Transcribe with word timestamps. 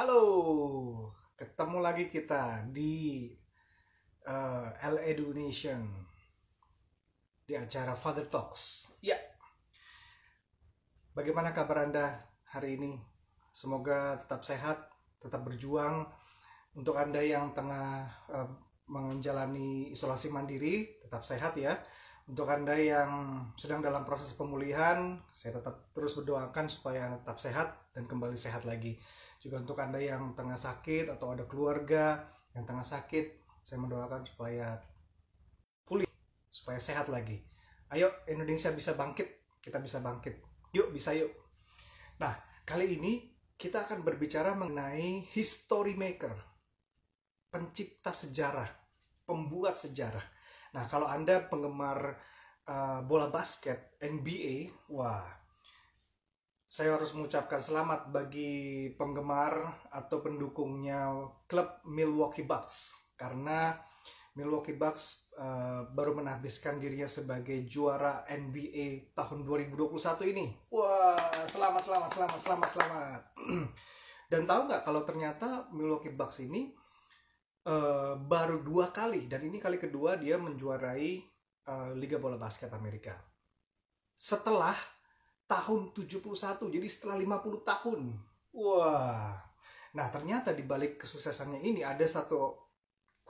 Halo, 0.00 1.12
ketemu 1.36 1.84
lagi 1.84 2.08
kita 2.08 2.64
di 2.72 3.28
uh, 4.24 4.72
L 4.80 4.96
Education 4.96 5.92
di 7.44 7.52
acara 7.52 7.92
Father 7.92 8.24
Talks. 8.24 8.96
Ya, 9.04 9.20
bagaimana 11.12 11.52
kabar 11.52 11.84
Anda 11.84 12.16
hari 12.48 12.80
ini? 12.80 12.96
Semoga 13.52 14.16
tetap 14.16 14.40
sehat, 14.40 14.88
tetap 15.20 15.44
berjuang. 15.44 16.08
Untuk 16.72 16.96
Anda 16.96 17.20
yang 17.20 17.52
tengah 17.52 18.08
uh, 18.32 18.48
menjalani 18.88 19.92
isolasi 19.92 20.32
mandiri, 20.32 20.96
tetap 20.96 21.28
sehat 21.28 21.60
ya. 21.60 21.76
Untuk 22.24 22.48
Anda 22.48 22.72
yang 22.72 23.44
sedang 23.52 23.84
dalam 23.84 24.08
proses 24.08 24.32
pemulihan, 24.32 25.20
saya 25.36 25.60
tetap 25.60 25.92
terus 25.92 26.16
berdoakan 26.16 26.72
supaya 26.72 27.20
tetap 27.20 27.36
sehat 27.36 27.92
dan 27.92 28.08
kembali 28.08 28.40
sehat 28.40 28.64
lagi. 28.64 28.96
Juga 29.40 29.56
untuk 29.64 29.80
Anda 29.80 29.96
yang 29.96 30.36
tengah 30.36 30.60
sakit 30.60 31.08
atau 31.16 31.32
ada 31.32 31.48
keluarga 31.48 32.28
yang 32.52 32.68
tengah 32.68 32.84
sakit, 32.84 33.40
saya 33.64 33.80
mendoakan 33.80 34.28
supaya 34.28 34.76
pulih, 35.88 36.08
supaya 36.52 36.76
sehat 36.76 37.08
lagi. 37.08 37.40
Ayo 37.88 38.12
Indonesia 38.28 38.68
bisa 38.70 38.92
bangkit, 38.92 39.58
kita 39.64 39.80
bisa 39.80 40.04
bangkit. 40.04 40.44
Yuk 40.76 40.92
bisa 40.92 41.16
yuk. 41.16 41.32
Nah, 42.20 42.36
kali 42.68 43.00
ini 43.00 43.32
kita 43.56 43.88
akan 43.88 44.04
berbicara 44.04 44.52
mengenai 44.52 45.24
history 45.32 45.96
maker, 45.96 46.36
pencipta 47.48 48.12
sejarah, 48.12 48.68
pembuat 49.24 49.72
sejarah. 49.74 50.22
Nah, 50.76 50.84
kalau 50.86 51.08
Anda 51.08 51.48
penggemar 51.48 52.20
uh, 52.68 53.00
bola 53.08 53.32
basket 53.32 53.96
NBA, 53.98 54.70
wah, 54.92 55.39
saya 56.70 56.94
harus 56.94 57.10
mengucapkan 57.18 57.58
selamat 57.58 58.14
bagi 58.14 58.86
penggemar 58.94 59.82
atau 59.90 60.22
pendukungnya 60.22 61.10
klub 61.50 61.66
Milwaukee 61.82 62.46
Bucks 62.46 62.94
karena 63.18 63.74
Milwaukee 64.38 64.78
Bucks 64.78 65.34
uh, 65.34 65.90
baru 65.90 66.14
menahbiskan 66.22 66.78
dirinya 66.78 67.10
sebagai 67.10 67.66
juara 67.66 68.22
NBA 68.30 69.10
tahun 69.18 69.42
2021 69.42 69.98
ini. 70.30 70.46
Wah, 70.70 71.18
selamat, 71.50 71.82
selamat, 71.82 72.10
selamat, 72.14 72.38
selamat, 72.38 72.68
selamat. 72.70 73.22
Dan 74.30 74.46
tahu 74.46 74.70
nggak 74.70 74.86
kalau 74.86 75.02
ternyata 75.02 75.66
Milwaukee 75.74 76.14
Bucks 76.14 76.38
ini 76.38 76.70
uh, 77.66 78.14
baru 78.14 78.62
dua 78.62 78.94
kali 78.94 79.26
dan 79.26 79.42
ini 79.42 79.58
kali 79.58 79.74
kedua 79.74 80.14
dia 80.14 80.38
menjuarai 80.38 81.18
uh, 81.66 81.90
Liga 81.98 82.22
Bola 82.22 82.38
Basket 82.38 82.70
Amerika. 82.70 83.18
Setelah 84.14 84.99
tahun 85.50 85.90
71, 85.90 86.70
jadi 86.70 86.86
setelah 86.86 87.18
50 87.18 87.66
tahun. 87.66 88.00
Wah. 88.54 89.34
Nah, 89.90 90.06
ternyata 90.14 90.54
di 90.54 90.62
balik 90.62 91.02
kesuksesannya 91.02 91.58
ini 91.58 91.82
ada 91.82 92.06
satu 92.06 92.70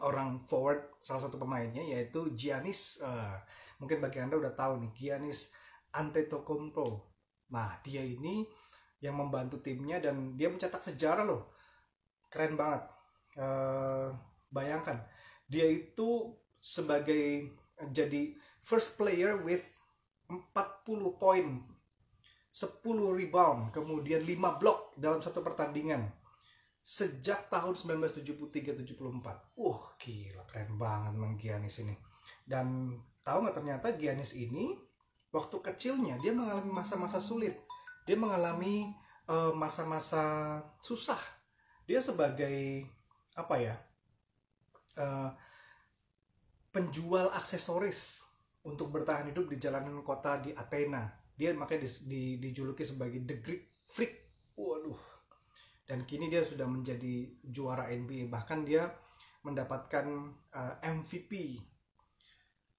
orang 0.00 0.40
forward 0.40 0.96
salah 1.00 1.28
satu 1.28 1.36
pemainnya 1.36 1.84
yaitu 1.84 2.32
Giannis 2.32 3.00
uh, 3.04 3.36
mungkin 3.80 4.00
bagi 4.00 4.20
anda 4.20 4.36
udah 4.40 4.52
tahu 4.56 4.80
nih 4.80 4.92
Giannis 4.96 5.52
Antetokounmpo 5.92 7.12
nah 7.52 7.76
dia 7.84 8.00
ini 8.00 8.46
yang 9.00 9.16
membantu 9.16 9.60
timnya 9.60 10.00
dan 10.00 10.36
dia 10.36 10.48
mencetak 10.48 10.80
sejarah 10.80 11.24
loh 11.24 11.52
keren 12.32 12.56
banget 12.56 12.82
uh, 13.40 14.08
bayangkan 14.48 14.96
dia 15.50 15.66
itu 15.68 16.36
sebagai 16.60 17.56
jadi 17.90 18.36
first 18.60 19.00
player 19.00 19.40
with 19.40 19.64
40 20.28 20.52
poin 21.16 21.64
10 22.50 22.82
rebound 22.90 23.70
kemudian 23.70 24.26
5 24.26 24.60
blok 24.60 24.98
dalam 24.98 25.22
satu 25.22 25.40
pertandingan 25.40 26.20
sejak 26.80 27.52
tahun 27.52 27.76
1973-74. 27.76 29.60
Uh, 29.60 29.80
gila 30.00 30.42
keren 30.48 30.74
banget 30.80 31.12
Mang 31.14 31.36
Giannis 31.36 31.84
ini. 31.84 31.94
Dan 32.42 32.96
tahu 33.22 33.46
nggak 33.46 33.56
ternyata 33.60 33.94
Giannis 33.94 34.34
ini 34.34 34.74
waktu 35.30 35.56
kecilnya 35.62 36.18
dia 36.18 36.32
mengalami 36.34 36.72
masa-masa 36.72 37.20
sulit. 37.20 37.54
Dia 38.08 38.16
mengalami 38.18 38.90
masa 39.30 39.86
masa-masa 39.86 40.24
susah. 40.82 41.20
Dia 41.86 42.02
sebagai 42.02 42.82
apa 43.38 43.54
ya? 43.62 43.78
Uh, 44.98 45.30
penjual 46.74 47.30
aksesoris 47.30 48.26
untuk 48.66 48.90
bertahan 48.90 49.30
hidup 49.30 49.46
di 49.46 49.56
jalanan 49.62 50.02
kota 50.02 50.42
di 50.42 50.50
Athena. 50.50 51.19
Dia 51.40 51.56
makanya 51.56 51.88
di, 51.88 51.90
di, 52.04 52.22
dijuluki 52.36 52.84
sebagai 52.84 53.24
the 53.24 53.40
Greek 53.40 53.80
freak. 53.88 54.28
Waduh, 54.60 55.00
dan 55.88 56.04
kini 56.04 56.28
dia 56.28 56.44
sudah 56.44 56.68
menjadi 56.68 57.40
juara 57.48 57.88
NBA 57.88 58.28
bahkan 58.28 58.60
dia 58.62 58.92
mendapatkan 59.42 60.06
uh, 60.52 60.78
MVP 60.84 61.58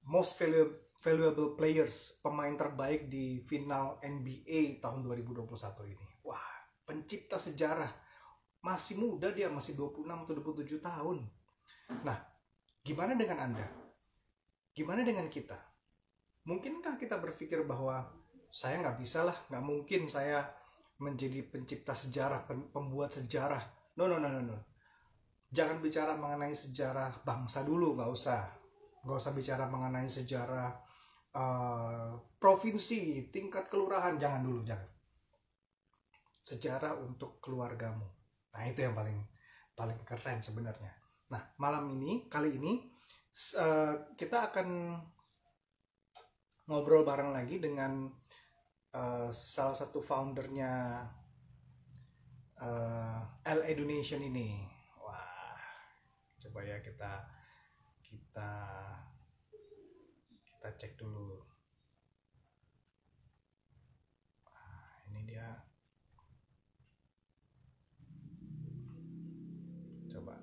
most 0.06 0.40
valuable, 0.40 0.94
valuable 1.02 1.50
players 1.60 2.22
pemain 2.24 2.56
terbaik 2.56 3.10
di 3.10 3.44
final 3.44 4.00
NBA 4.00 4.80
tahun 4.80 5.04
2021 5.04 5.44
ini. 5.92 6.08
Wah 6.24 6.46
pencipta 6.86 7.36
sejarah. 7.36 7.92
Masih 8.62 8.96
muda 9.02 9.34
dia 9.34 9.50
masih 9.50 9.74
26 9.74 10.06
atau 10.06 10.34
27 10.38 10.80
tahun. 10.80 11.18
Nah 12.06 12.18
gimana 12.86 13.18
dengan 13.18 13.44
anda? 13.50 13.66
Gimana 14.72 15.04
dengan 15.04 15.28
kita? 15.28 15.58
Mungkinkah 16.48 16.96
kita 16.96 17.20
berpikir 17.20 17.66
bahwa 17.68 18.21
saya 18.52 18.84
nggak 18.84 19.00
bisa 19.00 19.24
lah 19.24 19.38
nggak 19.48 19.64
mungkin 19.64 20.12
saya 20.12 20.44
menjadi 21.02 21.42
pencipta 21.50 21.98
sejarah, 21.98 22.46
pembuat 22.46 23.10
sejarah. 23.10 23.66
No, 23.98 24.06
no, 24.06 24.22
no, 24.22 24.30
no, 24.30 24.42
no. 24.46 24.58
Jangan 25.50 25.82
bicara 25.82 26.14
mengenai 26.14 26.54
sejarah 26.54 27.26
bangsa 27.26 27.66
dulu, 27.66 27.98
nggak 27.98 28.12
usah. 28.14 28.46
Nggak 29.02 29.18
usah 29.18 29.34
bicara 29.34 29.66
mengenai 29.66 30.06
sejarah 30.06 30.70
uh, 31.34 32.14
provinsi, 32.38 33.34
tingkat 33.34 33.66
kelurahan, 33.66 34.16
jangan 34.22 34.46
dulu, 34.46 34.62
jangan. 34.62 34.88
Sejarah 36.46 36.94
untuk 37.02 37.42
keluargamu. 37.42 38.06
Nah, 38.54 38.64
itu 38.70 38.86
yang 38.86 38.94
paling 38.94 39.20
paling 39.74 40.00
keren 40.06 40.40
sebenarnya. 40.46 40.94
Nah, 41.34 41.42
malam 41.58 41.90
ini, 41.98 42.30
kali 42.30 42.62
ini 42.62 42.78
uh, 43.58 44.14
kita 44.14 44.54
akan 44.54 45.02
ngobrol 46.70 47.02
bareng 47.02 47.34
lagi 47.34 47.58
dengan 47.58 48.21
uh, 48.96 49.29
salah 49.31 49.75
satu 49.75 50.03
foundernya 50.03 51.06
uh, 52.59 53.19
L 53.47 53.62
Donation 53.75 54.22
ini. 54.24 54.68
Wah 55.00 55.59
coba 56.40 56.59
ya 56.63 56.78
kita 56.84 57.24
kita 58.03 58.52
kita 60.44 60.68
cek 60.78 61.00
dulu. 61.00 61.40
Nah, 64.52 64.91
ini 65.09 65.22
dia. 65.25 65.50
Coba. 70.12 70.35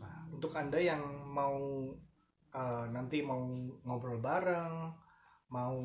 Nah 0.00 0.16
untuk 0.32 0.52
anda 0.56 0.80
yang 0.80 1.04
mau 1.28 1.92
uh, 2.56 2.84
nanti 2.88 3.20
mau 3.20 3.44
ngobrol 3.84 4.18
bareng 4.18 4.90
mau 5.48 5.80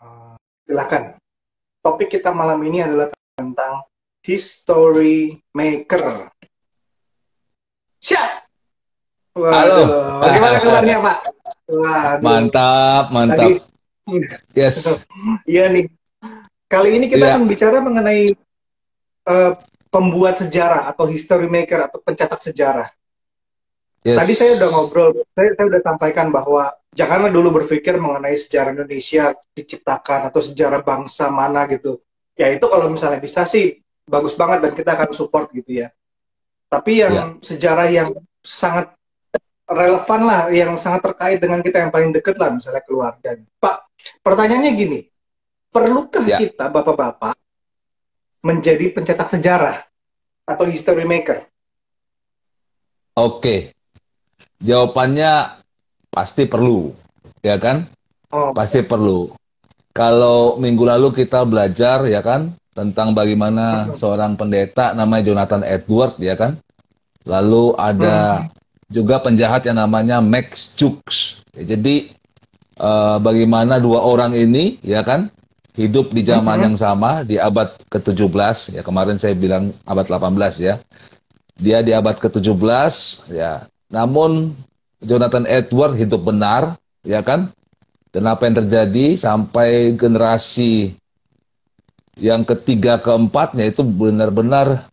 Uh, 0.00 0.34
silakan. 0.64 1.18
Topik 1.84 2.08
kita 2.16 2.32
malam 2.32 2.58
ini 2.64 2.80
adalah 2.80 3.12
tentang 3.36 3.84
history 4.24 5.36
maker. 5.52 6.32
Siap. 8.00 8.30
Halo. 9.34 9.82
Bagaimana 10.22 10.56
kabarnya 10.62 10.96
Pak? 11.02 11.18
Waduh. 11.66 12.22
Mantap, 12.22 13.04
mantap. 13.10 13.50
Tadi, 13.50 13.54
yes. 14.54 15.02
Iya 15.50 15.72
nih. 15.72 15.90
Kali 16.70 16.90
ini 16.96 17.06
kita 17.10 17.24
yeah. 17.24 17.34
akan 17.36 17.44
bicara 17.50 17.78
mengenai 17.82 18.32
uh, 19.28 19.52
pembuat 19.92 20.40
sejarah 20.42 20.90
atau 20.90 21.06
history 21.06 21.46
maker 21.46 21.86
atau 21.86 21.98
pencetak 22.02 22.40
sejarah. 22.42 22.88
Yes. 24.04 24.20
Tadi 24.20 24.32
saya 24.36 24.50
udah 24.60 24.68
ngobrol, 24.68 25.08
saya, 25.32 25.56
saya 25.56 25.66
udah 25.70 25.80
sampaikan 25.80 26.28
bahwa 26.28 26.68
janganlah 26.94 27.30
dulu 27.30 27.62
berpikir 27.62 27.98
mengenai 27.98 28.38
sejarah 28.38 28.72
Indonesia 28.72 29.34
diciptakan 29.52 30.30
atau 30.30 30.40
sejarah 30.40 30.80
bangsa 30.86 31.28
mana 31.28 31.66
gitu. 31.66 31.98
Ya 32.38 32.50
itu 32.50 32.64
kalau 32.66 32.90
misalnya 32.90 33.18
bisa 33.18 33.44
sih 33.44 33.82
bagus 34.06 34.38
banget 34.38 34.64
dan 34.64 34.72
kita 34.72 34.94
akan 34.94 35.10
support 35.10 35.50
gitu 35.50 35.82
ya. 35.84 35.90
Tapi 36.70 37.02
yang 37.02 37.14
yeah. 37.14 37.28
sejarah 37.42 37.88
yang 37.90 38.10
sangat 38.40 38.94
relevan 39.66 40.20
lah, 40.22 40.42
yang 40.50 40.74
sangat 40.78 41.10
terkait 41.10 41.38
dengan 41.42 41.60
kita 41.62 41.82
yang 41.82 41.92
paling 41.94 42.10
deket 42.10 42.38
lah, 42.38 42.50
misalnya 42.54 42.82
keluarga. 42.82 43.38
Pak, 43.58 43.76
pertanyaannya 44.22 44.72
gini, 44.74 45.00
perlukah 45.70 46.26
yeah. 46.26 46.42
kita 46.42 46.70
bapak-bapak 46.70 47.38
menjadi 48.42 48.90
pencetak 48.90 49.30
sejarah 49.30 49.86
atau 50.44 50.66
history 50.68 51.06
maker? 51.06 51.48
Oke, 53.14 53.74
Jawabannya 54.64 55.63
pasti 56.14 56.46
perlu, 56.46 56.94
ya 57.42 57.58
kan? 57.58 57.90
Oh. 58.30 58.54
Pasti 58.54 58.86
perlu. 58.86 59.34
Kalau 59.90 60.58
minggu 60.58 60.86
lalu 60.86 61.10
kita 61.10 61.42
belajar, 61.42 62.06
ya 62.06 62.22
kan, 62.22 62.54
tentang 62.74 63.14
bagaimana 63.14 63.94
seorang 63.94 64.34
pendeta 64.34 64.92
namanya 64.92 65.30
Jonathan 65.30 65.62
Edward 65.62 66.18
ya 66.18 66.34
kan. 66.34 66.58
Lalu 67.24 67.72
ada 67.78 68.50
juga 68.90 69.22
penjahat 69.22 69.64
yang 69.64 69.80
namanya 69.80 70.20
Max 70.20 70.74
Jukes. 70.76 71.40
Ya, 71.54 71.78
jadi 71.78 72.12
uh, 72.76 73.16
bagaimana 73.22 73.80
dua 73.80 74.02
orang 74.02 74.34
ini 74.36 74.82
ya 74.84 75.00
kan 75.00 75.30
hidup 75.78 76.12
di 76.12 76.26
zaman 76.26 76.60
yang 76.70 76.76
sama 76.76 77.24
di 77.26 77.34
abad 77.38 77.74
ke-17 77.90 78.78
ya 78.78 78.82
kemarin 78.86 79.16
saya 79.16 79.32
bilang 79.38 79.72
abad 79.86 80.04
18 80.04 80.58
ya. 80.60 80.82
Dia 81.54 81.80
di 81.86 81.94
abad 81.94 82.18
ke-17 82.18 82.94
ya. 83.30 83.70
Namun 83.86 84.58
Jonathan 85.04 85.44
Edward 85.44 85.94
hidup 86.00 86.24
benar 86.24 86.80
ya 87.04 87.20
kan? 87.20 87.52
Dan 88.14 88.30
apa 88.30 88.46
yang 88.46 88.62
terjadi 88.62 89.18
sampai 89.18 89.98
generasi 89.98 90.94
yang 92.14 92.46
ketiga 92.46 93.02
keempatnya 93.02 93.66
itu 93.66 93.82
benar-benar 93.82 94.86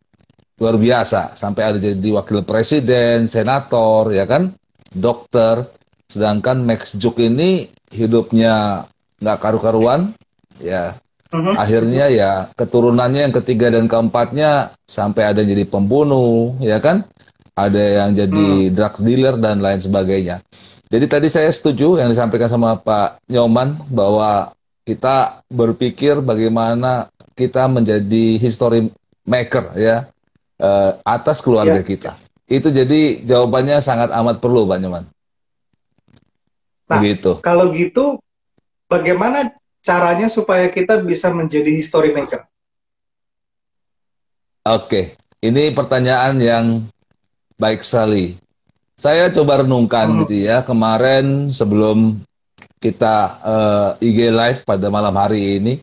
luar 0.57 0.75
biasa 0.77 1.37
sampai 1.37 1.73
ada 1.73 1.77
jadi 1.77 2.09
wakil 2.17 2.41
presiden, 2.45 3.29
senator, 3.29 4.09
ya 4.13 4.25
kan, 4.25 4.53
dokter. 4.93 5.69
Sedangkan 6.09 6.65
Max 6.65 6.97
Juk 6.97 7.21
ini 7.21 7.69
hidupnya 7.93 8.85
nggak 9.21 9.37
karu-karuan, 9.37 10.17
ya. 10.57 10.97
Uh-huh. 11.31 11.55
Akhirnya 11.55 12.11
ya 12.11 12.31
keturunannya 12.59 13.31
yang 13.31 13.35
ketiga 13.37 13.71
dan 13.71 13.87
keempatnya 13.87 14.75
sampai 14.83 15.31
ada 15.31 15.41
jadi 15.45 15.63
pembunuh, 15.63 16.57
ya 16.59 16.81
kan? 16.83 17.07
Ada 17.61 17.83
yang 18.01 18.09
jadi 18.17 18.47
uh. 18.65 18.71
drug 18.73 18.95
dealer 19.05 19.35
dan 19.37 19.61
lain 19.61 19.77
sebagainya. 19.77 20.41
Jadi 20.91 21.05
tadi 21.07 21.27
saya 21.29 21.47
setuju 21.53 22.01
yang 22.01 22.09
disampaikan 22.09 22.49
sama 22.49 22.75
Pak 22.75 23.23
Nyoman 23.29 23.79
bahwa 23.87 24.51
kita 24.83 25.45
berpikir 25.47 26.19
bagaimana 26.19 27.07
kita 27.37 27.69
menjadi 27.69 28.35
history 28.41 28.91
maker 29.23 29.77
ya 29.77 30.09
uh, 30.59 30.99
atas 31.05 31.39
keluarga 31.39 31.79
ya. 31.79 31.85
kita. 31.85 32.11
Itu 32.51 32.67
jadi 32.67 33.23
jawabannya 33.23 33.79
sangat 33.79 34.11
amat 34.11 34.43
perlu, 34.43 34.67
Pak 34.67 34.79
Nyoman. 34.83 35.05
Nah, 36.91 36.99
gitu. 36.99 37.39
kalau 37.39 37.71
gitu, 37.71 38.19
bagaimana 38.91 39.55
caranya 39.79 40.27
supaya 40.27 40.67
kita 40.67 40.99
bisa 40.99 41.31
menjadi 41.31 41.71
history 41.71 42.11
maker? 42.11 42.43
Oke, 44.67 45.15
ini 45.39 45.71
pertanyaan 45.71 46.35
yang 46.37 46.65
baik 47.61 47.85
sekali. 47.85 48.41
Saya 48.97 49.29
coba 49.29 49.61
renungkan 49.61 50.09
hmm. 50.09 50.19
gitu 50.25 50.35
ya, 50.49 50.65
kemarin 50.65 51.53
sebelum 51.53 52.25
kita 52.81 53.15
uh, 53.45 53.89
eh, 54.01 54.09
IG 54.09 54.33
live 54.33 54.59
pada 54.65 54.89
malam 54.89 55.13
hari 55.13 55.61
ini, 55.61 55.73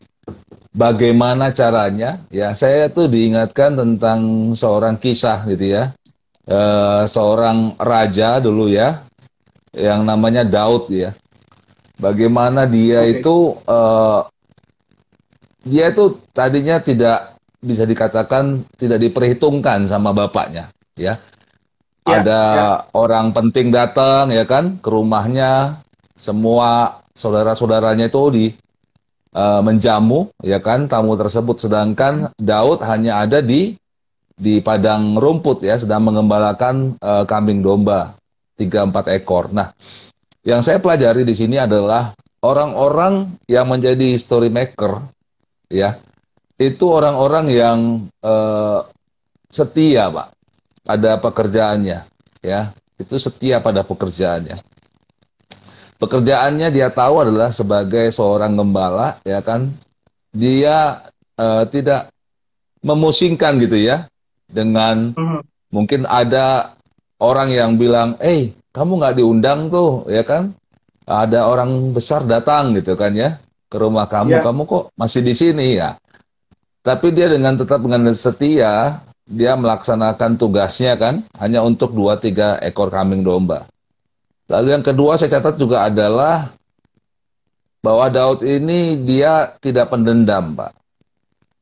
bagaimana 0.79 1.49
caranya 1.49 2.21
ya 2.29 2.53
saya 2.53 2.87
tuh 2.87 3.09
diingatkan 3.09 3.73
tentang 3.73 4.53
seorang 4.53 4.95
kisah 5.01 5.41
gitu 5.49 5.75
ya 5.75 5.83
e, 6.45 6.59
seorang 7.09 7.73
raja 7.75 8.37
dulu 8.37 8.69
ya 8.69 9.01
yang 9.73 10.05
namanya 10.05 10.45
Daud 10.45 10.87
ya 10.93 11.17
bagaimana 11.97 12.69
dia 12.69 13.01
okay. 13.01 13.19
itu 13.19 13.35
e, 13.65 13.79
dia 15.67 15.91
itu 15.91 16.21
tadinya 16.31 16.77
tidak 16.79 17.35
bisa 17.59 17.83
dikatakan 17.83 18.63
tidak 18.79 19.03
diperhitungkan 19.03 19.83
sama 19.89 20.15
bapaknya 20.15 20.71
ya, 20.95 21.19
ya 22.09 22.19
ada 22.25 22.41
ya. 22.41 22.67
orang 22.97 23.31
penting 23.31 23.69
datang 23.69 24.33
ya 24.33 24.43
kan 24.43 24.81
ke 24.81 24.89
rumahnya 24.89 25.81
semua 26.17 26.99
saudara-saudaranya 27.13 28.09
itu 28.09 28.23
di 28.33 28.45
uh, 29.37 29.61
menjamu 29.61 30.33
ya 30.41 30.59
kan 30.59 30.89
tamu 30.89 31.15
tersebut 31.15 31.61
sedangkan 31.61 32.33
Daud 32.35 32.81
hanya 32.83 33.23
ada 33.23 33.39
di 33.39 33.77
di 34.39 34.63
padang 34.63 35.19
rumput 35.19 35.61
ya 35.67 35.75
sedang 35.75 36.07
mengembalakan 36.07 36.95
uh, 37.03 37.27
kambing 37.27 37.59
domba 37.59 38.15
tiga 38.55 38.87
empat 38.87 39.11
ekor. 39.11 39.51
Nah, 39.51 39.71
yang 40.43 40.63
saya 40.63 40.79
pelajari 40.79 41.27
di 41.27 41.35
sini 41.35 41.59
adalah 41.59 42.15
orang-orang 42.39 43.39
yang 43.51 43.67
menjadi 43.67 44.15
story 44.15 44.47
maker 44.47 45.03
ya 45.67 45.99
itu 46.59 46.85
orang-orang 46.87 47.45
yang 47.51 47.79
uh, 48.23 48.83
setia 49.51 50.11
pak 50.11 50.38
pada 50.89 51.21
pekerjaannya 51.21 52.09
ya. 52.41 52.73
Itu 52.97 53.21
setia 53.21 53.61
pada 53.61 53.85
pekerjaannya. 53.85 54.59
Pekerjaannya 56.01 56.67
dia 56.73 56.89
tahu 56.89 57.21
adalah 57.21 57.53
sebagai 57.53 58.09
seorang 58.09 58.57
gembala 58.57 59.21
ya 59.21 59.45
kan. 59.45 59.69
Dia 60.33 61.05
uh, 61.37 61.63
tidak 61.69 62.09
memusingkan 62.81 63.61
gitu 63.61 63.77
ya 63.77 64.09
dengan 64.49 65.13
hmm. 65.13 65.41
mungkin 65.69 66.09
ada 66.09 66.73
orang 67.21 67.53
yang 67.53 67.71
bilang 67.77 68.17
eh 68.17 68.57
kamu 68.73 68.97
nggak 68.97 69.15
diundang 69.21 69.69
tuh 69.69 70.09
ya 70.09 70.25
kan. 70.25 70.57
Ada 71.09 71.49
orang 71.49 71.89
besar 71.89 72.21
datang 72.25 72.77
gitu 72.77 72.93
kan 72.93 73.13
ya 73.13 73.41
ke 73.65 73.77
rumah 73.77 74.05
kamu 74.05 74.41
yeah. 74.41 74.45
kamu 74.45 74.61
kok 74.65 74.83
masih 74.97 75.21
di 75.21 75.33
sini? 75.37 75.77
Ya. 75.77 75.97
Tapi 76.81 77.13
dia 77.13 77.29
dengan 77.29 77.57
tetap 77.57 77.81
dengan 77.81 78.09
setia 78.13 79.01
dia 79.29 79.53
melaksanakan 79.53 80.41
tugasnya 80.41 80.97
kan 80.97 81.21
hanya 81.37 81.61
untuk 81.61 81.93
dua 81.93 82.17
tiga 82.17 82.57
ekor 82.65 82.89
kambing 82.89 83.21
domba 83.21 83.69
Lalu 84.49 84.73
yang 84.73 84.81
kedua 84.81 85.13
saya 85.13 85.37
catat 85.37 85.61
juga 85.61 85.85
adalah 85.85 86.49
bahwa 87.85 88.09
Daud 88.09 88.41
ini 88.41 88.97
dia 89.05 89.53
tidak 89.61 89.93
pendendam, 89.93 90.57
Pak. 90.57 90.73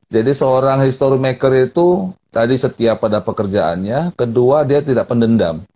Jadi 0.08 0.32
seorang 0.32 0.80
history 0.80 1.20
maker 1.20 1.68
itu 1.68 2.08
tadi 2.32 2.56
setia 2.56 2.96
pada 2.96 3.20
pekerjaannya, 3.20 4.16
kedua 4.16 4.64
dia 4.64 4.80
tidak 4.80 5.04
pendendam. 5.04 5.68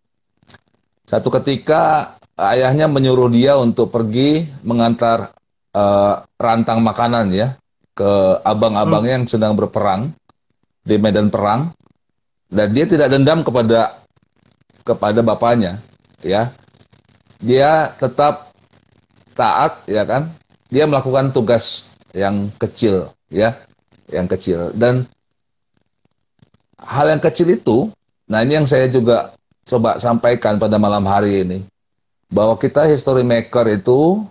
Satu 1.04 1.28
ketika 1.28 2.16
ayahnya 2.40 2.88
menyuruh 2.88 3.28
dia 3.28 3.60
untuk 3.60 3.92
pergi 3.92 4.48
mengantar 4.64 5.36
uh, 5.76 6.24
rantang 6.40 6.80
makanan 6.80 7.28
ya 7.28 7.60
ke 7.92 8.40
abang-abangnya 8.40 9.12
hmm. 9.12 9.18
yang 9.20 9.26
sedang 9.28 9.52
berperang 9.52 10.16
di 10.80 10.96
medan 10.96 11.28
perang 11.28 11.76
dan 12.52 12.68
dia 12.76 12.84
tidak 12.84 13.08
dendam 13.08 13.40
kepada 13.40 14.04
kepada 14.84 15.24
bapaknya 15.24 15.80
ya. 16.20 16.52
Dia 17.40 17.96
tetap 17.96 18.52
taat 19.32 19.82
ya 19.88 20.04
kan. 20.04 20.28
Dia 20.68 20.84
melakukan 20.84 21.32
tugas 21.32 21.88
yang 22.12 22.52
kecil 22.60 23.08
ya 23.32 23.56
yang 24.12 24.28
kecil. 24.28 24.68
Dan 24.76 25.08
hal 26.76 27.08
yang 27.08 27.22
kecil 27.24 27.56
itu 27.56 27.88
nah 28.28 28.44
ini 28.44 28.60
yang 28.60 28.68
saya 28.68 28.86
juga 28.86 29.32
coba 29.64 29.96
sampaikan 29.96 30.60
pada 30.60 30.76
malam 30.76 31.08
hari 31.08 31.48
ini 31.48 31.58
bahwa 32.28 32.56
kita 32.60 32.84
history 32.84 33.24
maker 33.24 33.80
itu 33.80 34.24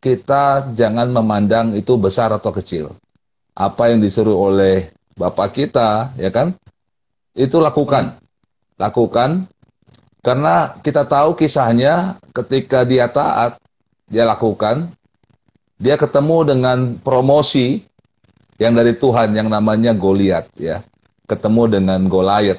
kita 0.00 0.72
jangan 0.76 1.08
memandang 1.12 1.76
itu 1.76 1.92
besar 2.00 2.32
atau 2.32 2.52
kecil. 2.56 2.96
Apa 3.52 3.92
yang 3.92 4.00
disuruh 4.00 4.34
oleh 4.34 4.90
bapak 5.14 5.54
kita 5.54 6.10
ya 6.18 6.32
kan 6.32 6.56
itu 7.34 7.58
lakukan 7.58 8.18
lakukan 8.78 9.46
karena 10.24 10.80
kita 10.80 11.04
tahu 11.04 11.36
kisahnya 11.36 12.16
ketika 12.32 12.80
dia 12.88 13.04
taat, 13.12 13.60
dia 14.08 14.24
lakukan, 14.24 14.96
dia 15.76 16.00
ketemu 16.00 16.56
dengan 16.56 16.78
promosi 16.96 17.84
yang 18.56 18.72
dari 18.72 18.96
Tuhan 18.96 19.36
yang 19.36 19.52
namanya 19.52 19.92
Goliat 19.92 20.48
ya. 20.56 20.80
Ketemu 21.28 21.62
dengan 21.68 22.00
Goliat. 22.08 22.56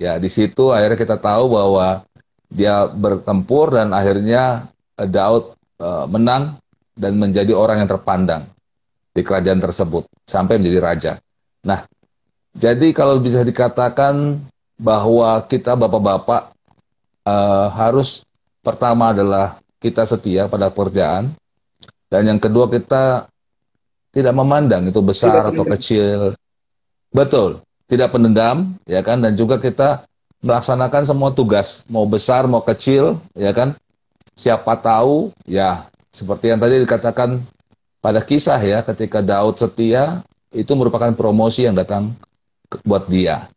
Ya, 0.00 0.16
di 0.16 0.32
situ 0.32 0.72
akhirnya 0.72 0.96
kita 0.96 1.20
tahu 1.20 1.60
bahwa 1.60 2.08
dia 2.48 2.88
bertempur 2.88 3.76
dan 3.76 3.92
akhirnya 3.92 4.72
eh, 4.96 5.04
Daud 5.04 5.58
uh, 5.82 6.08
menang 6.08 6.56
dan 6.96 7.20
menjadi 7.20 7.52
orang 7.52 7.84
yang 7.84 7.90
terpandang 7.90 8.48
di 9.12 9.20
kerajaan 9.20 9.60
tersebut 9.60 10.08
sampai 10.24 10.56
menjadi 10.56 10.80
raja. 10.80 11.12
Nah, 11.68 11.84
jadi 12.56 12.94
kalau 12.96 13.20
bisa 13.20 13.44
dikatakan 13.44 14.40
bahwa 14.78 15.42
kita 15.50 15.74
bapak-bapak 15.74 16.54
uh, 17.26 17.66
harus 17.74 18.22
pertama 18.62 19.10
adalah 19.10 19.58
kita 19.82 20.06
setia 20.06 20.46
pada 20.46 20.70
pekerjaan. 20.70 21.34
Dan 22.08 22.24
yang 22.24 22.40
kedua 22.40 22.70
kita 22.72 23.28
tidak 24.14 24.32
memandang 24.32 24.88
itu 24.88 25.00
besar 25.04 25.44
tidak 25.44 25.48
atau 25.52 25.64
kecil. 25.76 26.18
Betul, 27.12 27.60
tidak 27.84 28.16
pendendam 28.16 28.80
ya 28.88 29.04
kan? 29.04 29.20
Dan 29.20 29.36
juga 29.36 29.60
kita 29.60 30.08
melaksanakan 30.40 31.02
semua 31.04 31.30
tugas. 31.34 31.84
Mau 31.90 32.08
besar 32.08 32.48
mau 32.48 32.64
kecil 32.64 33.20
ya 33.36 33.52
kan? 33.52 33.76
Siapa 34.38 34.78
tahu 34.78 35.34
ya 35.44 35.90
seperti 36.14 36.54
yang 36.54 36.62
tadi 36.62 36.80
dikatakan 36.80 37.42
pada 37.98 38.22
kisah 38.22 38.58
ya 38.62 38.80
ketika 38.86 39.18
Daud 39.18 39.58
setia 39.58 40.22
itu 40.54 40.72
merupakan 40.72 41.10
promosi 41.12 41.66
yang 41.66 41.76
datang 41.76 42.14
buat 42.84 43.08
dia. 43.08 43.48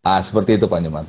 Ah 0.00 0.22
seperti 0.22 0.56
itu 0.56 0.66
Pak 0.70 0.80
Nyoman. 0.80 1.06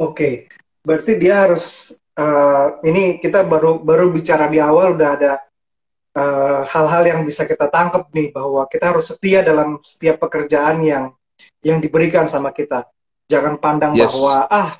Oke, 0.00 0.48
berarti 0.80 1.20
dia 1.20 1.44
harus 1.44 1.92
uh, 2.16 2.80
ini 2.84 3.20
kita 3.20 3.44
baru 3.44 3.80
baru 3.84 4.08
bicara 4.08 4.48
di 4.48 4.56
awal 4.56 4.96
udah 4.96 5.10
ada 5.12 5.32
uh, 6.16 6.62
hal-hal 6.64 7.02
yang 7.04 7.20
bisa 7.28 7.44
kita 7.44 7.68
tangkap 7.68 8.08
nih 8.08 8.32
bahwa 8.32 8.64
kita 8.64 8.96
harus 8.96 9.12
setia 9.12 9.44
dalam 9.44 9.76
setiap 9.84 10.16
pekerjaan 10.24 10.80
yang 10.80 11.04
yang 11.60 11.78
diberikan 11.80 12.28
sama 12.28 12.48
kita. 12.52 12.88
Jangan 13.28 13.60
pandang 13.60 13.92
yes. 13.92 14.16
bahwa 14.16 14.48
ah 14.48 14.70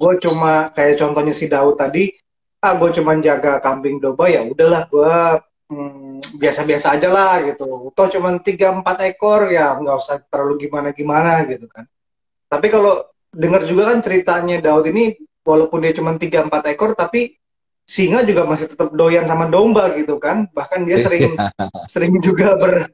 gue 0.00 0.12
cuma 0.24 0.72
kayak 0.72 0.98
contohnya 0.98 1.34
si 1.36 1.46
Daud 1.46 1.76
tadi, 1.76 2.10
ah 2.64 2.72
gue 2.74 2.90
cuma 2.96 3.12
jaga 3.20 3.60
kambing 3.60 4.00
domba 4.00 4.26
ya 4.32 4.42
udahlah 4.48 4.88
gue 4.88 5.14
hmm, 5.72 6.36
biasa-biasa 6.36 7.00
aja 7.00 7.08
lah 7.08 7.40
gitu. 7.48 7.88
Toh 7.96 8.08
cuma 8.12 8.36
tiga 8.44 8.76
empat 8.76 9.00
ekor 9.08 9.48
ya 9.48 9.80
nggak 9.80 9.96
usah 9.96 10.20
terlalu 10.28 10.68
gimana-gimana 10.68 11.48
gitu 11.48 11.64
kan. 11.72 11.88
Tapi 12.52 12.68
kalau 12.68 13.08
dengar 13.32 13.64
juga 13.64 13.96
kan 13.96 14.04
ceritanya 14.04 14.60
Daud 14.60 14.84
ini 14.92 15.16
walaupun 15.40 15.80
dia 15.82 15.96
cuma 15.96 16.14
tiga 16.20 16.44
empat 16.44 16.76
ekor 16.76 16.92
tapi 16.92 17.40
singa 17.82 18.22
juga 18.22 18.46
masih 18.46 18.70
tetap 18.70 18.94
doyan 18.94 19.26
sama 19.26 19.50
domba 19.50 19.90
gitu 19.98 20.16
kan 20.22 20.46
bahkan 20.54 20.86
dia 20.86 21.02
sering 21.02 21.34
sering 21.92 22.14
juga 22.22 22.54
ber 22.54 22.92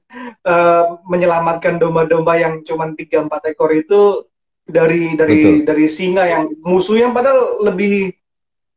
uh, 0.49 0.97
menyelamatkan 1.05 1.77
domba-domba 1.77 2.41
yang 2.41 2.65
cuma 2.65 2.89
tiga 2.97 3.21
empat 3.21 3.53
ekor 3.53 3.69
itu 3.77 4.25
dari 4.65 5.13
dari 5.17 5.39
Betul. 5.41 5.57
dari 5.69 5.87
singa 5.93 6.25
yang 6.25 6.45
musuh 6.65 6.97
yang 6.97 7.13
padahal 7.13 7.69
lebih 7.69 8.17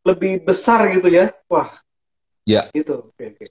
lebih 0.03 0.43
besar 0.43 0.91
gitu 0.91 1.07
ya 1.07 1.31
wah 1.47 1.71
ya 2.43 2.67
gitu 2.75 3.11
oke, 3.11 3.23
oke. 3.37 3.45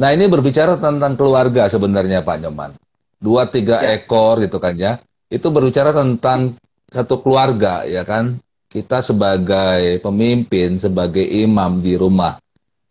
Nah 0.00 0.16
ini 0.16 0.24
berbicara 0.24 0.80
tentang 0.80 1.12
keluarga 1.20 1.68
sebenarnya 1.68 2.24
Pak 2.24 2.36
Nyoman 2.40 2.72
dua 3.20 3.44
tiga 3.44 3.84
ya. 3.84 4.00
ekor 4.00 4.40
gitu 4.40 4.56
kan 4.56 4.72
ya 4.72 4.96
itu 5.28 5.46
berbicara 5.52 5.92
tentang 5.92 6.56
satu 6.88 7.20
keluarga 7.20 7.84
ya 7.84 8.02
kan 8.02 8.40
kita 8.70 9.02
sebagai 9.02 9.98
pemimpin, 9.98 10.78
sebagai 10.78 11.26
imam 11.26 11.82
di 11.82 11.98
rumah, 11.98 12.38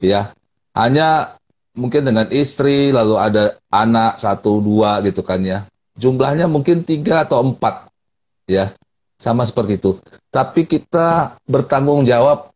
ya 0.04 0.36
hanya 0.76 1.40
mungkin 1.72 2.04
dengan 2.04 2.28
istri, 2.36 2.92
lalu 2.92 3.16
ada 3.16 3.56
anak 3.72 4.20
satu 4.20 4.60
dua 4.60 5.00
gitu 5.08 5.24
kan 5.24 5.40
ya, 5.40 5.64
jumlahnya 5.96 6.52
mungkin 6.52 6.84
tiga 6.84 7.24
atau 7.24 7.48
empat, 7.48 7.88
ya 8.44 8.76
sama 9.16 9.48
seperti 9.48 9.80
itu. 9.80 9.96
Tapi 10.28 10.68
kita 10.68 11.40
bertanggung 11.48 12.04
jawab. 12.04 12.52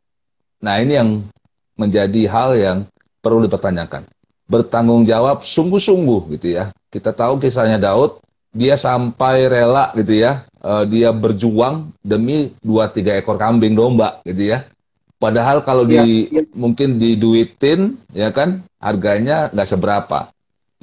Nah 0.59 0.83
ini 0.83 0.99
yang 0.99 1.09
menjadi 1.79 2.27
hal 2.27 2.49
yang 2.59 2.77
perlu 3.23 3.47
dipertanyakan. 3.47 4.03
Bertanggung 4.47 5.07
jawab 5.07 5.41
sungguh-sungguh 5.41 6.35
gitu 6.37 6.59
ya. 6.59 6.73
Kita 6.91 7.15
tahu 7.15 7.41
kisahnya 7.41 7.79
Daud, 7.79 8.21
dia 8.53 8.77
sampai 8.77 9.49
rela 9.49 9.89
gitu 9.97 10.13
ya, 10.13 10.45
uh, 10.61 10.85
dia 10.85 11.09
berjuang 11.09 11.89
demi 12.05 12.53
dua 12.61 12.91
tiga 12.91 13.17
ekor 13.17 13.39
kambing 13.39 13.73
domba 13.73 14.21
gitu 14.21 14.53
ya. 14.53 14.69
Padahal 15.17 15.63
kalau 15.63 15.87
di 15.87 16.27
ya, 16.27 16.43
ya. 16.43 16.43
mungkin 16.51 16.99
diduitin 16.99 17.95
ya 18.11 18.29
kan 18.35 18.67
harganya 18.77 19.47
nggak 19.55 19.69
seberapa. 19.71 20.29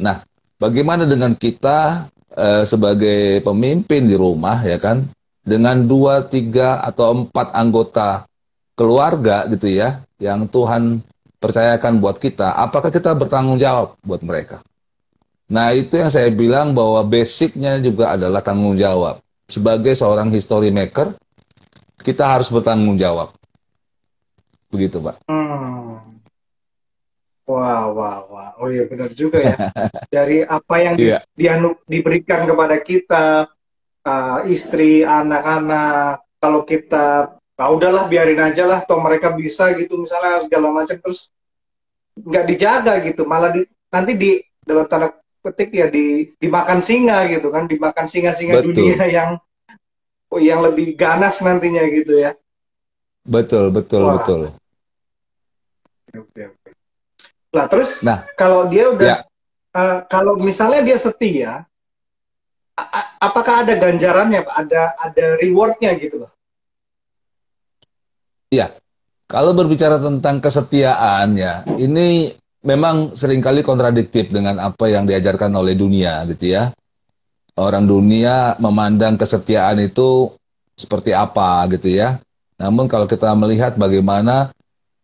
Nah, 0.00 0.24
bagaimana 0.56 1.04
dengan 1.04 1.36
kita 1.36 2.08
uh, 2.34 2.64
sebagai 2.64 3.44
pemimpin 3.44 4.08
di 4.08 4.16
rumah 4.16 4.64
ya 4.64 4.80
kan 4.80 5.04
dengan 5.44 5.84
dua 5.84 6.24
tiga 6.24 6.80
atau 6.80 7.24
empat 7.24 7.52
anggota 7.52 8.24
keluarga 8.76 9.44
gitu 9.52 9.68
ya 9.68 10.00
yang 10.16 10.48
Tuhan 10.48 11.04
percayakan 11.40 11.98
buat 11.98 12.20
kita, 12.20 12.52
apakah 12.54 12.92
kita 12.92 13.16
bertanggung 13.16 13.56
jawab 13.56 13.96
buat 14.04 14.20
mereka? 14.20 14.60
Nah, 15.50 15.74
itu 15.74 15.98
yang 15.98 16.12
saya 16.12 16.30
bilang 16.30 16.76
bahwa 16.76 17.02
basicnya 17.02 17.80
juga 17.82 18.14
adalah 18.14 18.38
tanggung 18.38 18.78
jawab. 18.78 19.18
Sebagai 19.50 19.98
seorang 19.98 20.30
history 20.30 20.70
maker, 20.70 21.18
kita 22.06 22.22
harus 22.22 22.46
bertanggung 22.54 22.94
jawab. 22.94 23.34
Begitu, 24.70 25.02
Pak. 25.02 25.26
Hmm. 25.26 26.20
Wah, 27.50 27.90
wah, 27.90 28.18
wah. 28.30 28.50
Oh 28.62 28.70
iya, 28.70 28.86
benar 28.86 29.10
juga 29.10 29.42
ya. 29.42 29.56
Dari 30.14 30.46
apa 30.46 30.74
yang 30.78 30.94
di, 30.94 31.10
yeah. 31.10 31.26
di, 31.34 31.50
diberikan 31.90 32.46
kepada 32.46 32.78
kita, 32.78 33.50
uh, 34.06 34.38
istri, 34.46 35.02
anak-anak, 35.02 36.22
kalau 36.38 36.62
kita, 36.62 37.39
ah 37.60 37.68
udahlah 37.68 38.08
biarin 38.08 38.40
aja 38.40 38.64
lah, 38.64 38.80
toh 38.88 38.96
mereka 39.04 39.36
bisa 39.36 39.68
gitu, 39.76 40.00
misalnya 40.00 40.48
segala 40.48 40.72
macam, 40.72 40.96
terus 40.96 41.28
nggak 42.16 42.44
dijaga 42.48 42.94
gitu, 43.04 43.28
malah 43.28 43.52
di, 43.52 43.68
nanti 43.92 44.12
di 44.16 44.30
dalam 44.64 44.88
tanda 44.88 45.12
petik 45.40 45.72
ya 45.72 45.88
di 45.88 46.28
dimakan 46.36 46.84
singa 46.84 47.24
gitu 47.32 47.48
kan 47.48 47.64
dimakan 47.64 48.06
singa-singa 48.06 48.60
dunia 48.60 49.08
yang 49.16 49.30
yang 50.36 50.60
lebih 50.62 50.94
ganas 50.94 51.40
nantinya 51.40 51.82
gitu 51.88 52.20
ya. 52.20 52.36
Betul 53.24 53.72
betul 53.72 54.04
Wah. 54.04 54.20
betul. 54.20 54.40
Oke 56.12 56.42
oke. 56.54 56.70
Lah 57.50 57.66
terus 57.66 58.04
nah. 58.04 58.28
kalau 58.38 58.70
dia 58.70 58.92
udah 58.94 59.06
ya. 59.06 59.16
uh, 59.74 59.98
kalau 60.06 60.38
misalnya 60.38 60.86
dia 60.86 60.98
setia 61.00 61.66
apakah 63.20 63.66
ada 63.66 63.74
ganjarannya 63.76 64.46
ada 64.46 64.94
ada 64.96 65.26
rewardnya 65.42 65.92
gitu 65.98 66.24
loh 66.24 66.32
Iya, 68.50 68.74
kalau 69.30 69.54
berbicara 69.54 70.02
tentang 70.02 70.42
kesetiaan 70.42 71.38
ya, 71.38 71.62
ini 71.78 72.34
memang 72.66 73.14
sering 73.14 73.38
kali 73.38 73.62
kontradiktif 73.62 74.34
dengan 74.34 74.58
apa 74.58 74.90
yang 74.90 75.06
diajarkan 75.06 75.54
oleh 75.54 75.78
dunia 75.78 76.26
gitu 76.34 76.58
ya. 76.58 76.74
Orang 77.54 77.86
dunia 77.86 78.58
memandang 78.58 79.14
kesetiaan 79.14 79.78
itu 79.78 80.34
seperti 80.74 81.14
apa 81.14 81.62
gitu 81.70 81.94
ya. 81.94 82.18
Namun 82.58 82.90
kalau 82.90 83.06
kita 83.06 83.30
melihat 83.38 83.78
bagaimana 83.78 84.50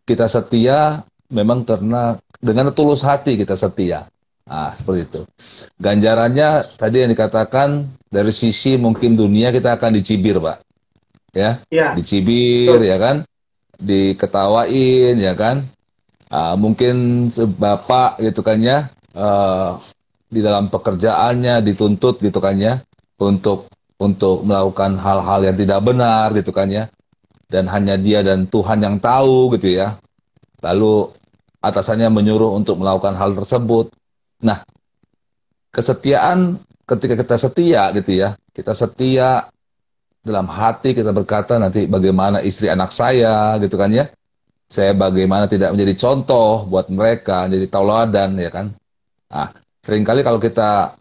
kita 0.03 0.26
setia 0.26 1.07
memang 1.31 1.62
karena 1.62 2.19
dengan 2.43 2.75
tulus 2.75 3.07
hati 3.07 3.38
kita 3.38 3.55
setia. 3.55 4.11
Ah, 4.47 4.71
seperti 4.75 5.11
itu. 5.11 5.21
Ganjarannya 5.79 6.67
tadi 6.79 7.03
yang 7.03 7.11
dikatakan 7.11 7.91
dari 8.07 8.31
sisi 8.31 8.79
mungkin 8.79 9.19
dunia 9.19 9.50
kita 9.50 9.75
akan 9.75 9.99
dicibir, 9.99 10.38
Pak. 10.38 10.62
Ya, 11.35 11.61
ya. 11.69 11.93
dicibir 11.93 12.81
Betul. 12.81 12.88
ya 12.88 12.97
kan, 12.97 13.17
diketawain 13.80 15.16
ya 15.16 15.33
kan, 15.37 15.68
uh, 16.33 16.54
mungkin 16.56 17.28
bapak 17.35 18.21
gitu 18.21 18.40
kan 18.40 18.59
ya 18.61 18.88
uh, 19.14 19.78
di 20.26 20.42
dalam 20.42 20.68
pekerjaannya 20.68 21.62
dituntut 21.62 22.18
gitu 22.21 22.38
kan 22.42 22.59
ya 22.59 22.83
untuk 23.23 23.71
untuk 23.97 24.45
melakukan 24.45 25.00
hal-hal 25.00 25.40
yang 25.49 25.56
tidak 25.56 25.80
benar 25.80 26.33
gitu 26.37 26.52
kan 26.52 26.68
ya. 26.68 26.85
Dan 27.47 27.71
hanya 27.71 27.95
dia 27.95 28.26
dan 28.26 28.50
Tuhan 28.50 28.83
yang 28.83 28.99
tahu 28.99 29.54
gitu 29.54 29.71
ya. 29.71 29.95
Lalu 30.61 31.14
atasannya 31.62 32.11
menyuruh 32.11 32.59
untuk 32.59 32.76
melakukan 32.83 33.14
hal 33.14 33.38
tersebut. 33.38 33.95
Nah 34.42 34.66
kesetiaan 35.71 36.61
ketika 36.87 37.14
kita 37.18 37.37
setia 37.37 37.83
gitu 37.92 38.14
ya 38.14 38.38
kita 38.54 38.73
setia 38.73 39.50
dalam 40.26 40.50
hati 40.50 40.90
kita 40.90 41.14
berkata 41.14 41.62
nanti 41.62 41.87
bagaimana 41.87 42.42
istri 42.42 42.66
anak 42.66 42.90
saya 42.90 43.54
gitu 43.62 43.78
kan 43.78 43.95
ya 43.95 44.11
saya 44.66 44.99
bagaimana 44.99 45.47
tidak 45.47 45.78
menjadi 45.78 45.95
contoh 45.95 46.66
buat 46.66 46.90
mereka, 46.90 47.47
jadi 47.47 47.71
tauladan 47.71 48.35
ya 48.35 48.50
kan. 48.50 48.75
Nah, 49.30 49.54
sering 49.78 50.02
kali 50.02 50.26
kalau 50.26 50.42
kita 50.42 50.99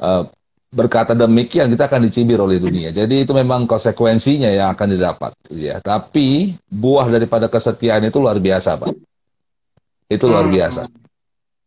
uh, 0.00 0.24
berkata 0.72 1.12
demikian 1.12 1.68
kita 1.68 1.92
akan 1.92 2.08
dicibir 2.08 2.40
oleh 2.40 2.56
dunia. 2.56 2.88
Jadi 2.96 3.28
itu 3.28 3.32
memang 3.36 3.68
konsekuensinya 3.68 4.48
yang 4.48 4.72
akan 4.72 4.88
didapat, 4.96 5.32
ya. 5.52 5.76
Tapi 5.84 6.56
buah 6.72 7.12
daripada 7.12 7.52
kesetiaan 7.52 8.08
itu 8.08 8.16
luar 8.16 8.40
biasa, 8.40 8.80
Pak. 8.80 8.92
Itu 10.08 10.32
luar 10.32 10.48
biasa. 10.48 10.88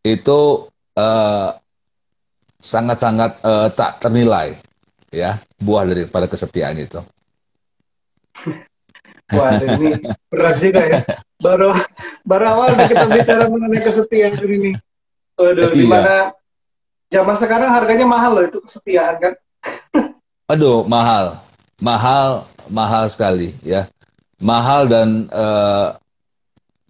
Itu 0.02 0.66
uh, 0.98 1.48
sangat-sangat 2.58 3.38
uh, 3.46 3.68
tak 3.70 4.02
ternilai, 4.02 4.58
ya, 5.14 5.38
buah 5.60 5.84
daripada 5.84 6.26
kesetiaan 6.26 6.80
itu. 6.80 7.00
Wah, 9.36 9.54
ini 9.62 10.02
berat 10.26 10.58
juga 10.58 10.82
ya. 10.90 11.00
Baru 11.38 11.70
baru 12.26 12.44
awal 12.50 12.74
kita 12.90 13.06
bicara 13.06 13.46
mengenai 13.46 13.82
kesetiaan 13.84 14.34
ini. 14.42 14.74
Waduh, 15.38 15.70
iya. 15.72 15.86
mana 15.86 16.16
zaman 17.08 17.36
sekarang 17.38 17.70
harganya 17.70 18.06
mahal 18.10 18.30
loh 18.36 18.44
itu 18.44 18.58
kesetiaan 18.66 19.16
kan? 19.22 19.32
Aduh, 20.52 20.82
mahal. 20.82 21.38
Mahal, 21.78 22.50
mahal 22.66 23.06
sekali 23.06 23.54
ya. 23.62 23.86
Mahal 24.42 24.90
dan 24.90 25.30
uh, 25.30 25.94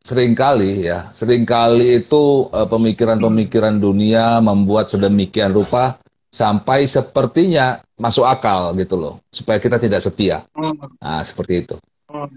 sering 0.00 0.33
kali 0.33 0.89
ya, 0.89 1.12
sering 1.12 1.45
kali 1.45 2.03
itu 2.03 2.49
uh, 2.50 2.67
pemikiran-pemikiran 2.67 3.77
dunia 3.77 4.41
membuat 4.41 4.89
sedemikian 4.89 5.53
rupa 5.53 6.00
sampai 6.31 6.87
sepertinya 6.87 7.83
masuk 8.00 8.25
akal 8.25 8.73
gitu 8.80 8.97
loh, 8.97 9.14
supaya 9.28 9.61
kita 9.61 9.76
tidak 9.76 10.00
setia. 10.00 10.49
Hmm. 10.57 10.73
Nah, 10.97 11.21
seperti 11.21 11.69
itu. 11.69 11.76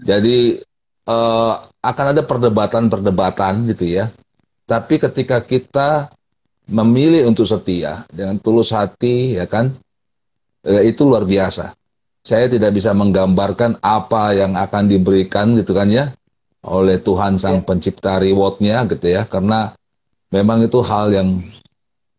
Jadi 0.04 0.60
uh, 1.08 1.54
akan 1.80 2.06
ada 2.12 2.22
perdebatan-perdebatan 2.22 3.64
gitu 3.72 3.88
ya. 3.88 4.12
Tapi 4.68 5.00
ketika 5.00 5.40
kita 5.40 6.12
memilih 6.68 7.28
untuk 7.28 7.48
setia 7.48 8.04
dengan 8.12 8.36
tulus 8.36 8.70
hati 8.76 9.40
ya 9.40 9.48
kan, 9.48 9.72
uh, 10.68 10.82
itu 10.84 11.02
luar 11.08 11.24
biasa. 11.24 11.72
Saya 12.24 12.48
tidak 12.48 12.72
bisa 12.76 12.92
menggambarkan 12.96 13.80
apa 13.84 14.32
yang 14.32 14.56
akan 14.56 14.88
diberikan 14.88 15.52
gitu 15.56 15.76
kan 15.76 15.88
ya 15.92 16.12
oleh 16.64 16.96
Tuhan 16.96 17.36
sang 17.36 17.60
ya. 17.60 17.64
pencipta 17.64 18.16
rewardnya 18.16 18.88
gitu 18.88 19.12
ya 19.12 19.28
karena 19.28 19.76
memang 20.32 20.64
itu 20.64 20.80
hal 20.80 21.12
yang 21.12 21.28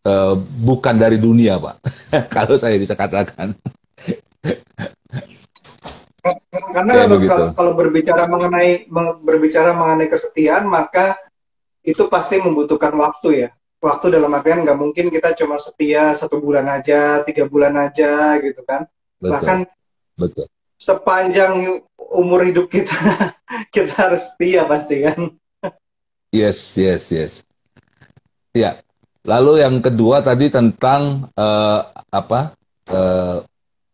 uh, 0.06 0.34
bukan 0.40 0.96
dari 0.96 1.18
dunia, 1.18 1.58
Pak. 1.58 1.76
kalau 2.36 2.56
saya 2.56 2.78
bisa 2.78 2.94
katakan. 2.94 3.58
Karena 6.46 6.94
kalau, 7.06 7.18
kalau, 7.26 7.48
kalau 7.54 7.72
berbicara 7.74 8.24
mengenai 8.30 8.90
berbicara 9.22 9.74
mengenai 9.74 10.08
kesetiaan, 10.08 10.66
maka 10.70 11.18
itu 11.86 12.06
pasti 12.10 12.42
membutuhkan 12.42 12.94
waktu 12.98 13.48
ya. 13.48 13.50
Waktu 13.84 14.18
dalam 14.18 14.34
artian 14.34 14.66
nggak 14.66 14.80
mungkin 14.80 15.14
kita 15.14 15.38
cuma 15.38 15.62
setia 15.62 16.18
satu 16.18 16.42
bulan 16.42 16.66
aja, 16.66 17.22
tiga 17.22 17.46
bulan 17.46 17.78
aja 17.78 18.42
gitu 18.42 18.66
kan. 18.66 18.90
Betul. 19.22 19.32
Bahkan 19.32 19.58
betul. 20.18 20.46
sepanjang 20.76 21.54
umur 21.96 22.44
hidup 22.44 22.68
kita 22.68 22.98
kita 23.76 23.94
harus 23.94 24.26
setia 24.34 24.66
pasti 24.66 25.06
kan. 25.06 25.20
Yes, 26.34 26.74
yes, 26.76 27.14
yes. 27.14 27.34
Ya. 28.52 28.85
Lalu 29.26 29.66
yang 29.66 29.82
kedua 29.82 30.22
tadi 30.22 30.54
tentang 30.54 31.28
uh, 31.34 31.80
apa? 32.14 32.54
Uh, 32.86 33.42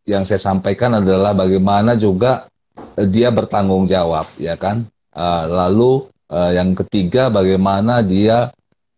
yang 0.03 0.27
saya 0.27 0.43
sampaikan 0.43 0.99
adalah 0.99 1.31
bagaimana 1.31 1.95
juga 1.95 2.43
uh, 2.75 3.07
dia 3.07 3.31
bertanggung 3.31 3.87
jawab, 3.87 4.27
ya 4.35 4.59
kan? 4.59 4.83
Uh, 5.15 5.47
lalu 5.47 6.11
uh, 6.27 6.51
yang 6.51 6.75
ketiga 6.75 7.31
bagaimana 7.31 8.03
dia 8.03 8.51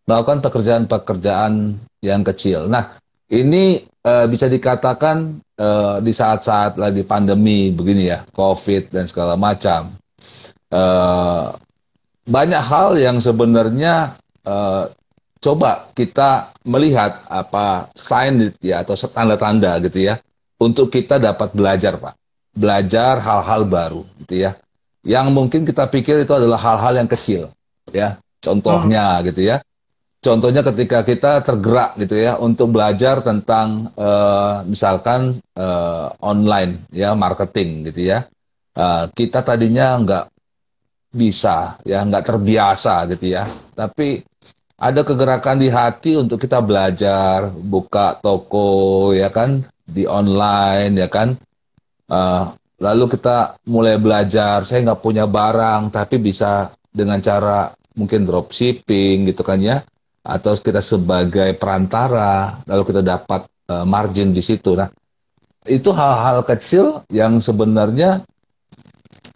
melakukan 0.09 0.41
pekerjaan-pekerjaan 0.41 1.77
yang 2.01 2.25
kecil. 2.25 2.65
Nah, 2.65 2.97
ini 3.29 3.85
uh, 4.01 4.25
bisa 4.25 4.49
dikatakan 4.49 5.37
uh, 5.61 6.01
di 6.01 6.11
saat-saat 6.11 6.81
lagi 6.81 7.05
pandemi 7.05 7.69
begini 7.69 8.09
ya, 8.09 8.25
COVID 8.33 8.89
dan 8.89 9.05
segala 9.05 9.37
macam. 9.37 9.93
Uh, 10.73 11.53
banyak 12.25 12.63
hal 12.65 12.97
yang 12.97 13.21
sebenarnya 13.21 14.17
uh, 14.49 14.89
coba 15.43 15.91
kita 15.91 16.55
melihat 16.63 17.19
apa 17.27 17.91
sign 17.91 18.55
ya 18.63 18.79
atau 18.79 18.95
tanda-tanda 18.95 19.75
gitu 19.83 20.07
ya 20.07 20.15
untuk 20.55 20.87
kita 20.87 21.19
dapat 21.19 21.51
belajar 21.51 21.99
Pak. 21.99 22.15
Belajar 22.55 23.19
hal-hal 23.19 23.67
baru 23.67 24.01
gitu 24.23 24.47
ya. 24.47 24.55
Yang 25.03 25.27
mungkin 25.35 25.61
kita 25.67 25.91
pikir 25.91 26.23
itu 26.23 26.31
adalah 26.31 26.55
hal-hal 26.55 27.03
yang 27.03 27.09
kecil 27.11 27.51
ya. 27.91 28.15
Contohnya 28.39 29.19
hmm. 29.19 29.23
gitu 29.27 29.41
ya. 29.51 29.57
Contohnya 30.23 30.63
ketika 30.63 31.03
kita 31.03 31.43
tergerak 31.43 31.99
gitu 31.99 32.15
ya 32.15 32.39
untuk 32.39 32.71
belajar 32.71 33.19
tentang 33.19 33.91
uh, 33.99 34.63
misalkan 34.63 35.43
uh, 35.59 36.15
online 36.23 36.87
ya 36.95 37.11
marketing 37.11 37.91
gitu 37.91 38.15
ya. 38.15 38.23
Uh, 38.71 39.11
kita 39.11 39.43
tadinya 39.43 39.99
nggak 39.99 40.25
bisa 41.13 41.77
ya 41.83 42.07
nggak 42.07 42.23
terbiasa 42.23 43.03
gitu 43.11 43.35
ya. 43.35 43.43
Tapi 43.75 44.23
ada 44.83 45.01
kegerakan 45.07 45.63
di 45.63 45.71
hati 45.71 46.19
untuk 46.19 46.43
kita 46.43 46.59
belajar 46.59 47.47
buka 47.55 48.19
toko 48.19 49.15
ya 49.15 49.31
kan? 49.31 49.63
Di 49.87 50.03
online 50.03 50.91
ya 50.99 51.07
kan? 51.07 51.39
Uh, 52.11 52.51
lalu 52.83 53.15
kita 53.15 53.55
mulai 53.71 53.95
belajar 53.95 54.67
saya 54.67 54.83
nggak 54.91 54.99
punya 54.99 55.23
barang 55.23 55.87
tapi 55.87 56.19
bisa 56.19 56.75
dengan 56.91 57.23
cara 57.23 57.71
mungkin 57.95 58.27
dropshipping 58.27 59.31
gitu 59.31 59.39
kan 59.39 59.63
ya? 59.63 59.79
Atau 60.19 60.59
kita 60.59 60.83
sebagai 60.83 61.55
perantara 61.55 62.59
lalu 62.67 62.83
kita 62.83 62.99
dapat 62.99 63.47
uh, 63.71 63.87
margin 63.87 64.35
di 64.35 64.43
situ. 64.43 64.75
Nah 64.75 64.91
itu 65.63 65.95
hal-hal 65.95 66.43
kecil 66.43 67.07
yang 67.07 67.39
sebenarnya 67.39 68.27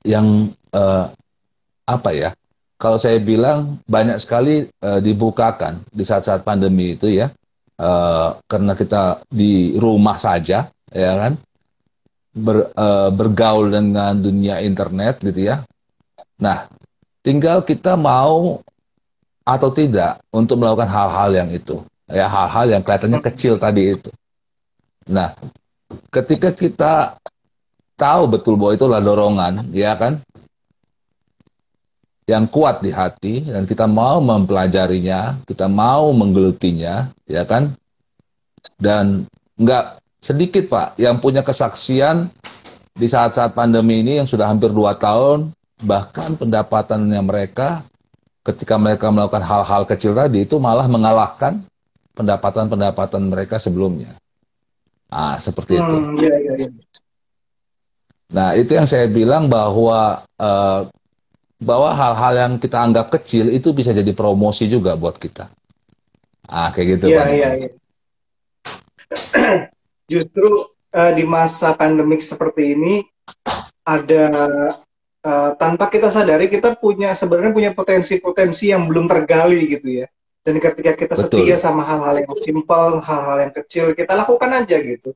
yang 0.03 0.51
uh, 0.75 1.07
apa 1.87 2.11
ya 2.11 2.35
kalau 2.77 3.01
saya 3.01 3.17
bilang 3.17 3.81
banyak 3.89 4.21
sekali 4.21 4.69
uh, 4.85 5.01
dibukakan 5.01 5.81
di 5.89 6.05
saat-saat 6.05 6.45
pandemi 6.45 6.93
itu 6.93 7.09
ya 7.09 7.33
uh, 7.81 8.29
karena 8.45 8.73
kita 8.73 9.21
di 9.29 9.77
rumah 9.77 10.17
saja, 10.17 10.67
ya 10.91 11.11
kan, 11.17 11.33
Ber, 12.37 12.69
uh, 12.77 13.09
bergaul 13.09 13.73
dengan 13.73 14.13
dunia 14.13 14.61
internet 14.61 15.25
gitu 15.25 15.49
ya. 15.49 15.65
Nah, 16.37 16.69
tinggal 17.25 17.65
kita 17.65 17.97
mau 17.97 18.61
atau 19.41 19.69
tidak 19.73 20.21
untuk 20.29 20.61
melakukan 20.61 20.85
hal-hal 20.85 21.33
yang 21.33 21.49
itu, 21.49 21.81
ya 22.05 22.29
hal-hal 22.29 22.77
yang 22.77 22.81
kelihatannya 22.85 23.21
kecil 23.25 23.57
tadi 23.57 23.97
itu. 23.97 24.13
Nah, 25.09 25.33
ketika 26.13 26.53
kita 26.53 27.17
tahu 27.97 28.29
betul 28.29 28.53
bahwa 28.53 28.77
itu 28.77 28.85
adalah 28.85 29.01
dorongan, 29.01 29.53
ya 29.73 29.97
kan, 29.97 30.21
yang 32.27 32.43
kuat 32.51 32.83
di 32.83 32.91
hati 32.91 33.47
dan 33.47 33.63
kita 33.63 33.87
mau 33.87 34.19
mempelajarinya, 34.19 35.47
kita 35.47 35.71
mau 35.71 36.11
menggelutinya, 36.11 37.07
ya 37.23 37.47
kan? 37.47 37.71
Dan 38.75 39.23
nggak 39.55 40.03
sedikit 40.19 40.67
Pak 40.67 40.99
yang 40.99 41.23
punya 41.23 41.39
kesaksian 41.39 42.27
di 42.91 43.07
saat-saat 43.07 43.55
pandemi 43.55 44.03
ini 44.03 44.19
yang 44.19 44.27
sudah 44.27 44.51
hampir 44.51 44.75
dua 44.75 44.99
tahun, 44.99 45.55
bahkan 45.87 46.35
pendapatannya 46.35 47.21
mereka 47.23 47.87
ketika 48.43 48.75
mereka 48.75 49.07
melakukan 49.07 49.43
hal-hal 49.47 49.87
kecil 49.87 50.11
tadi 50.11 50.43
itu 50.43 50.59
malah 50.59 50.87
mengalahkan 50.91 51.63
pendapatan-pendapatan 52.11 53.23
mereka 53.23 53.55
sebelumnya. 53.55 54.19
Ah, 55.07 55.39
seperti 55.39 55.79
itu. 55.79 55.95
Hmm, 55.95 56.19
iya, 56.19 56.35
iya, 56.43 56.53
iya. 56.59 56.69
Nah, 58.27 58.51
itu 58.59 58.75
yang 58.75 58.83
saya 58.83 59.07
bilang 59.07 59.47
bahwa 59.47 60.27
uh, 60.35 60.83
bahwa 61.57 61.89
hal-hal 61.89 62.33
yang 62.37 62.53
kita 62.61 62.77
anggap 62.77 63.09
kecil 63.17 63.49
itu 63.49 63.73
bisa 63.73 63.89
jadi 63.89 64.13
promosi 64.13 64.69
juga 64.69 64.93
buat 64.93 65.17
kita. 65.17 65.49
Ah, 66.47 66.71
kayak 66.71 66.87
gitu 66.95 67.05
Iya, 67.11 67.23
iya, 67.33 67.49
iya. 67.59 67.69
Justru 70.11 70.69
uh, 70.93 71.11
di 71.11 71.23
masa 71.27 71.75
pandemik 71.75 72.23
seperti 72.23 72.77
ini 72.77 73.03
ada 73.83 74.25
uh, 75.25 75.51
tanpa 75.59 75.91
kita 75.91 76.07
sadari 76.07 76.47
kita 76.47 76.77
punya 76.79 77.11
sebenarnya 77.17 77.51
punya 77.51 77.71
potensi-potensi 77.75 78.71
yang 78.71 78.87
belum 78.87 79.09
tergali 79.09 79.67
gitu 79.67 80.05
ya. 80.05 80.07
Dan 80.47 80.63
ketika 80.63 80.95
kita 80.95 81.15
Betul. 81.19 81.43
setia 81.43 81.59
sama 81.59 81.83
hal-hal 81.83 82.23
yang 82.23 82.31
simpel, 82.39 83.03
hal-hal 83.03 83.37
yang 83.43 83.51
kecil, 83.51 83.91
kita 83.91 84.15
lakukan 84.15 84.63
aja 84.63 84.79
gitu. 84.79 85.11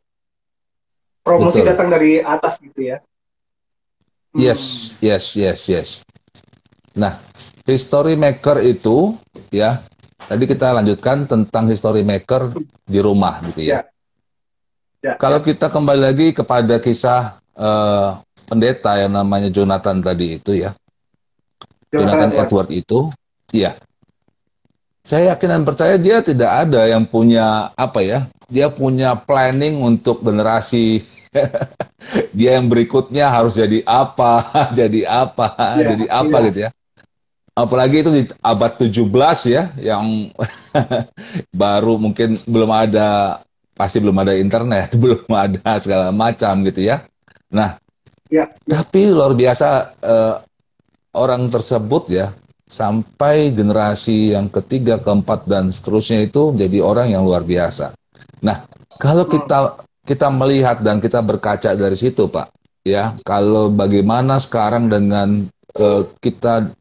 Promosi 1.23 1.63
Betul. 1.63 1.69
datang 1.71 1.87
dari 1.87 2.19
atas 2.19 2.59
gitu 2.59 2.75
ya. 2.83 2.99
Yes, 4.35 4.91
hmm. 4.99 5.07
yes, 5.07 5.25
yes, 5.39 5.61
yes. 5.71 5.89
Nah, 6.91 7.23
history 7.63 8.19
maker 8.19 8.59
itu 8.59 9.15
ya 9.47 9.83
tadi 10.27 10.43
kita 10.43 10.75
lanjutkan 10.75 11.23
tentang 11.27 11.71
history 11.71 12.03
maker 12.03 12.51
di 12.83 12.99
rumah 12.99 13.39
gitu 13.51 13.63
ya. 13.63 13.79
ya. 15.01 15.11
ya 15.11 15.13
Kalau 15.15 15.39
ya. 15.39 15.45
kita 15.53 15.71
kembali 15.71 16.01
lagi 16.01 16.27
kepada 16.35 16.83
kisah 16.83 17.39
uh, 17.55 18.19
pendeta 18.47 18.99
yang 18.99 19.15
namanya 19.15 19.47
Jonathan 19.47 20.03
tadi 20.03 20.39
itu 20.39 20.51
ya. 20.59 20.75
Jonathan, 21.91 22.31
Jonathan 22.31 22.31
Edward 22.47 22.69
itu, 22.71 22.99
iya. 23.51 23.75
Saya 25.03 25.35
yakin 25.35 25.59
dan 25.59 25.63
percaya 25.67 25.99
dia 25.99 26.23
tidak 26.23 26.51
ada 26.67 26.87
yang 26.87 27.03
punya 27.03 27.75
apa 27.75 27.99
ya? 27.99 28.31
Dia 28.47 28.71
punya 28.71 29.11
planning 29.19 29.83
untuk 29.83 30.23
generasi 30.23 31.03
dia 32.37 32.55
yang 32.59 32.71
berikutnya 32.71 33.27
harus 33.27 33.59
jadi 33.59 33.83
apa, 33.83 34.47
jadi 34.79 35.03
apa, 35.03 35.47
ya, 35.79 35.87
jadi 35.95 36.05
apa 36.07 36.37
iya. 36.39 36.47
gitu 36.47 36.59
ya 36.67 36.71
apalagi 37.61 38.01
itu 38.01 38.11
di 38.11 38.23
abad 38.41 38.71
17 38.81 39.01
ya 39.47 39.63
yang 39.77 40.33
baru 41.61 42.01
mungkin 42.01 42.41
belum 42.49 42.71
ada 42.73 43.39
pasti 43.75 43.97
belum 43.97 44.17
ada 44.21 44.33
internet, 44.37 44.93
belum 45.01 45.29
ada 45.29 45.77
segala 45.81 46.13
macam 46.13 46.61
gitu 46.67 46.85
ya. 46.85 47.05
Nah, 47.51 47.81
ya, 48.29 48.49
ya. 48.65 48.81
tapi 48.81 49.09
luar 49.09 49.33
biasa 49.33 49.67
eh, 49.99 50.35
orang 51.17 51.49
tersebut 51.51 52.03
ya 52.11 52.27
sampai 52.71 53.51
generasi 53.51 54.31
yang 54.31 54.47
ketiga, 54.47 54.95
keempat 55.01 55.43
dan 55.43 55.73
seterusnya 55.75 56.23
itu 56.23 56.55
jadi 56.55 56.79
orang 56.79 57.11
yang 57.11 57.27
luar 57.27 57.43
biasa. 57.43 57.91
Nah, 58.45 58.63
kalau 58.95 59.27
kita 59.27 59.83
kita 60.07 60.31
melihat 60.31 60.79
dan 60.79 61.03
kita 61.03 61.19
berkaca 61.19 61.75
dari 61.75 61.97
situ, 61.99 62.31
Pak, 62.31 62.47
ya, 62.87 63.19
kalau 63.27 63.67
bagaimana 63.67 64.39
sekarang 64.39 64.87
dengan 64.87 65.51
uh, 65.75 66.07
kita 66.23 66.71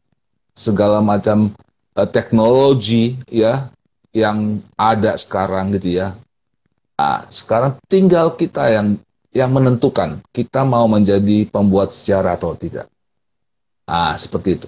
segala 0.55 0.99
macam 0.99 1.51
uh, 1.95 2.07
teknologi 2.07 3.17
ya 3.27 3.71
yang 4.11 4.59
ada 4.75 5.15
sekarang 5.15 5.71
gitu 5.75 5.99
ya. 6.03 6.15
Nah, 6.99 7.25
sekarang 7.33 7.81
tinggal 7.89 8.37
kita 8.37 8.69
yang 8.69 8.99
yang 9.31 9.49
menentukan 9.49 10.19
kita 10.35 10.67
mau 10.67 10.85
menjadi 10.85 11.47
pembuat 11.47 11.95
sejarah 11.95 12.35
atau 12.35 12.53
tidak. 12.53 12.85
Ah, 13.87 14.13
seperti 14.19 14.59
itu. 14.59 14.67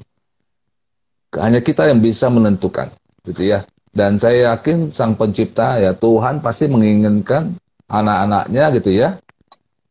Hanya 1.36 1.60
kita 1.60 1.90
yang 1.90 2.00
bisa 2.00 2.32
menentukan, 2.32 2.90
gitu 3.28 3.44
ya. 3.44 3.68
Dan 3.94 4.18
saya 4.18 4.56
yakin 4.56 4.90
sang 4.90 5.14
pencipta 5.14 5.78
ya 5.78 5.94
Tuhan 5.94 6.42
pasti 6.42 6.66
menginginkan 6.66 7.54
anak-anaknya 7.86 8.66
gitu 8.82 8.90
ya, 8.90 9.22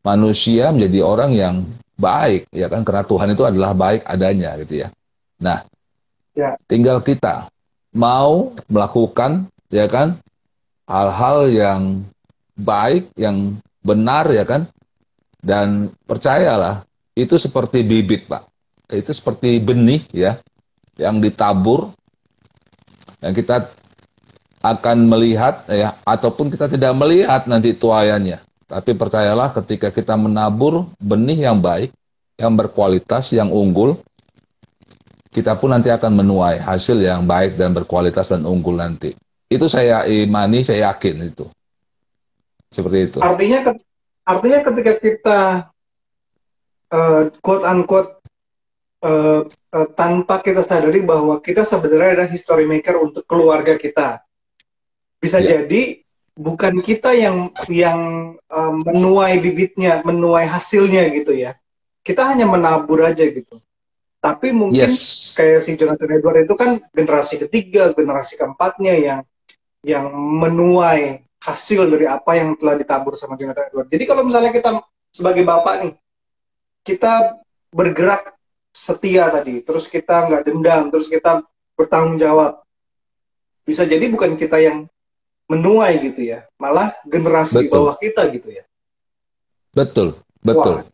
manusia 0.03 0.75
menjadi 0.75 0.99
orang 0.99 1.31
yang 1.31 1.55
baik 1.95 2.51
ya 2.51 2.67
kan 2.67 2.83
karena 2.83 3.03
Tuhan 3.07 3.29
itu 3.31 3.43
adalah 3.47 3.71
baik 3.71 4.03
adanya 4.03 4.59
gitu 4.59 4.83
ya. 4.83 4.87
Nah, 5.39 5.63
Ya. 6.33 6.57
Tinggal 6.65 7.01
kita 7.05 7.49
mau 7.93 8.57
melakukan 8.65 9.47
ya 9.69 9.85
kan 9.85 10.17
hal-hal 10.89 11.49
yang 11.49 11.81
baik, 12.57 13.13
yang 13.17 13.57
benar 13.85 14.29
ya 14.33 14.45
kan. 14.45 14.69
Dan 15.43 15.91
percayalah, 16.07 16.87
itu 17.13 17.35
seperti 17.35 17.83
bibit, 17.83 18.31
Pak. 18.31 18.47
Itu 18.87 19.11
seperti 19.11 19.59
benih 19.59 20.07
ya 20.15 20.39
yang 20.95 21.19
ditabur 21.19 21.91
yang 23.19 23.33
kita 23.33 23.71
akan 24.63 24.97
melihat 25.11 25.67
ya 25.67 25.99
ataupun 26.07 26.47
kita 26.47 26.71
tidak 26.71 26.93
melihat 26.95 27.43
nanti 27.49 27.75
tuayannya. 27.75 28.39
Tapi 28.67 28.95
percayalah 28.95 29.51
ketika 29.51 29.91
kita 29.91 30.15
menabur 30.15 30.87
benih 30.97 31.51
yang 31.51 31.59
baik, 31.59 31.91
yang 32.39 32.55
berkualitas, 32.55 33.35
yang 33.35 33.51
unggul, 33.51 33.99
kita 35.33 35.57
pun 35.57 35.73
nanti 35.73 35.89
akan 35.89 36.21
menuai 36.21 36.61
hasil 36.61 37.01
yang 37.01 37.25
baik 37.25 37.57
dan 37.57 37.73
berkualitas 37.73 38.29
dan 38.29 38.45
unggul 38.45 38.77
nanti. 38.77 39.17
Itu 39.49 39.65
saya 39.65 40.05
imani, 40.05 40.61
saya 40.61 40.93
yakin 40.93 41.33
itu. 41.33 41.49
Seperti 42.69 42.97
itu. 43.09 43.17
Artinya 43.17 43.73
artinya 44.23 44.59
ketika 44.61 44.93
kita 45.01 45.39
uh, 46.93 47.21
quote 47.41 47.65
unquote 47.65 48.11
uh, 49.01 49.41
uh, 49.49 49.87
tanpa 49.97 50.45
kita 50.45 50.61
sadari 50.61 51.01
bahwa 51.01 51.41
kita 51.41 51.65
sebenarnya 51.65 52.21
adalah 52.21 52.29
history 52.29 52.69
maker 52.69 53.01
untuk 53.01 53.25
keluarga 53.25 53.73
kita. 53.77 54.21
Bisa 55.17 55.41
yeah. 55.41 55.65
jadi 55.65 56.05
bukan 56.37 56.81
kita 56.81 57.13
yang 57.17 57.49
yang 57.69 58.33
uh, 58.49 58.73
menuai 58.73 59.41
bibitnya, 59.41 60.05
menuai 60.05 60.45
hasilnya 60.45 61.09
gitu 61.13 61.33
ya. 61.33 61.57
Kita 62.05 62.25
hanya 62.29 62.45
menabur 62.45 63.01
aja 63.01 63.25
gitu. 63.25 63.61
Tapi 64.23 64.55
mungkin 64.55 64.87
yes. 64.87 65.35
kayak 65.35 65.67
si 65.67 65.75
Jonathan 65.75 66.15
Edward 66.15 66.47
itu 66.47 66.55
kan 66.55 66.79
generasi 66.95 67.43
ketiga, 67.43 67.91
generasi 67.91 68.39
keempatnya 68.39 68.95
yang 68.95 69.19
yang 69.83 70.07
menuai 70.15 71.27
hasil 71.43 71.91
dari 71.91 72.07
apa 72.07 72.39
yang 72.39 72.55
telah 72.55 72.79
ditabur 72.79 73.19
sama 73.19 73.35
Jonathan 73.35 73.67
Edward. 73.67 73.91
Jadi 73.91 74.03
kalau 74.07 74.23
misalnya 74.23 74.55
kita 74.55 74.79
sebagai 75.11 75.43
bapak 75.43 75.75
nih, 75.83 75.93
kita 76.87 77.43
bergerak 77.67 78.31
setia 78.71 79.27
tadi, 79.27 79.59
terus 79.59 79.91
kita 79.91 80.31
nggak 80.31 80.43
dendam, 80.47 80.87
terus 80.87 81.11
kita 81.11 81.43
bertanggung 81.75 82.15
jawab. 82.15 82.63
Bisa 83.67 83.83
jadi 83.83 84.07
bukan 84.07 84.39
kita 84.39 84.55
yang 84.63 84.87
menuai 85.51 85.99
gitu 85.99 86.31
ya, 86.31 86.47
malah 86.55 86.95
generasi 87.03 87.59
betul. 87.59 87.63
di 87.67 87.69
bawah 87.75 87.95
kita 87.99 88.23
gitu 88.31 88.49
ya. 88.55 88.63
Betul, 89.75 90.15
betul. 90.39 90.79
Wah. 90.79 90.92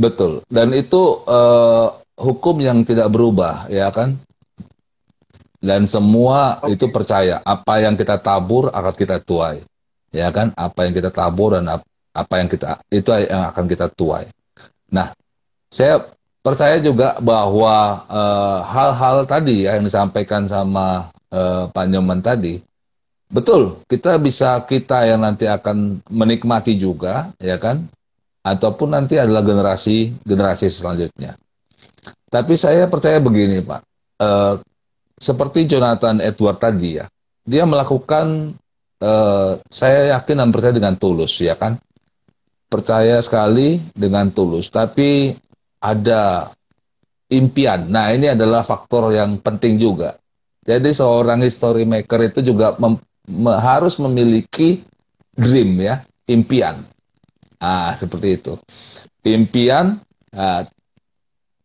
Betul. 0.00 0.40
Dan 0.48 0.72
itu 0.72 1.20
uh, 1.28 1.92
hukum 2.16 2.56
yang 2.64 2.80
tidak 2.88 3.12
berubah, 3.12 3.68
ya 3.68 3.92
kan? 3.92 4.16
Dan 5.60 5.84
semua 5.84 6.56
okay. 6.64 6.72
itu 6.72 6.88
percaya 6.88 7.44
apa 7.44 7.84
yang 7.84 7.92
kita 7.92 8.16
tabur 8.16 8.72
akan 8.72 8.94
kita 8.96 9.20
tuai. 9.20 9.60
Ya 10.08 10.32
kan? 10.32 10.56
Apa 10.56 10.88
yang 10.88 10.96
kita 10.96 11.12
tabur 11.12 11.60
dan 11.60 11.68
apa 12.16 12.34
yang 12.40 12.48
kita 12.48 12.80
itu 12.88 13.12
yang 13.28 13.52
akan 13.52 13.64
kita 13.68 13.86
tuai. 13.92 14.26
Nah, 14.88 15.12
saya 15.68 16.00
percaya 16.40 16.80
juga 16.80 17.20
bahwa 17.20 18.02
eh, 18.08 18.58
hal-hal 18.66 19.16
uh, 19.22 19.28
tadi 19.28 19.68
ya, 19.68 19.78
yang 19.78 19.86
disampaikan 19.86 20.48
sama 20.50 21.12
uh, 21.30 21.70
Pak 21.70 21.86
Nyoman 21.86 22.18
tadi, 22.18 22.58
betul 23.30 23.78
kita 23.86 24.18
bisa 24.18 24.58
kita 24.66 25.06
yang 25.06 25.22
nanti 25.22 25.46
akan 25.46 26.02
menikmati 26.10 26.74
juga, 26.74 27.30
ya 27.38 27.54
kan? 27.60 27.86
Ataupun 28.40 28.96
nanti 28.96 29.20
adalah 29.20 29.44
generasi 29.44 30.16
generasi 30.24 30.72
selanjutnya. 30.72 31.36
Tapi 32.30 32.54
saya 32.56 32.86
percaya 32.86 33.20
begini, 33.20 33.60
Pak. 33.60 33.80
Uh, 34.20 34.54
seperti 35.20 35.68
Jonathan 35.68 36.22
Edward 36.24 36.56
tadi 36.56 36.96
ya, 36.96 37.04
dia 37.44 37.68
melakukan, 37.68 38.56
uh, 39.04 39.52
saya 39.68 40.16
yakin 40.16 40.40
dan 40.40 40.48
percaya 40.48 40.72
dengan 40.72 40.96
tulus 40.96 41.36
ya 41.36 41.58
kan, 41.58 41.76
percaya 42.70 43.20
sekali 43.20 43.82
dengan 43.92 44.32
tulus. 44.32 44.72
Tapi 44.72 45.36
ada 45.82 46.48
impian. 47.28 47.88
Nah 47.88 48.14
ini 48.14 48.32
adalah 48.32 48.64
faktor 48.64 49.12
yang 49.12 49.36
penting 49.40 49.76
juga. 49.76 50.16
Jadi 50.64 50.92
seorang 50.92 51.40
history 51.40 51.88
maker 51.88 52.20
itu 52.30 52.40
juga 52.44 52.76
mem 52.76 53.00
me 53.30 53.52
harus 53.56 53.96
memiliki 54.00 54.82
dream 55.32 55.80
ya, 55.80 56.04
impian. 56.28 56.84
Ah 57.60 57.92
seperti 57.94 58.40
itu. 58.40 58.56
Impian. 59.22 60.00
Nah, 60.32 60.64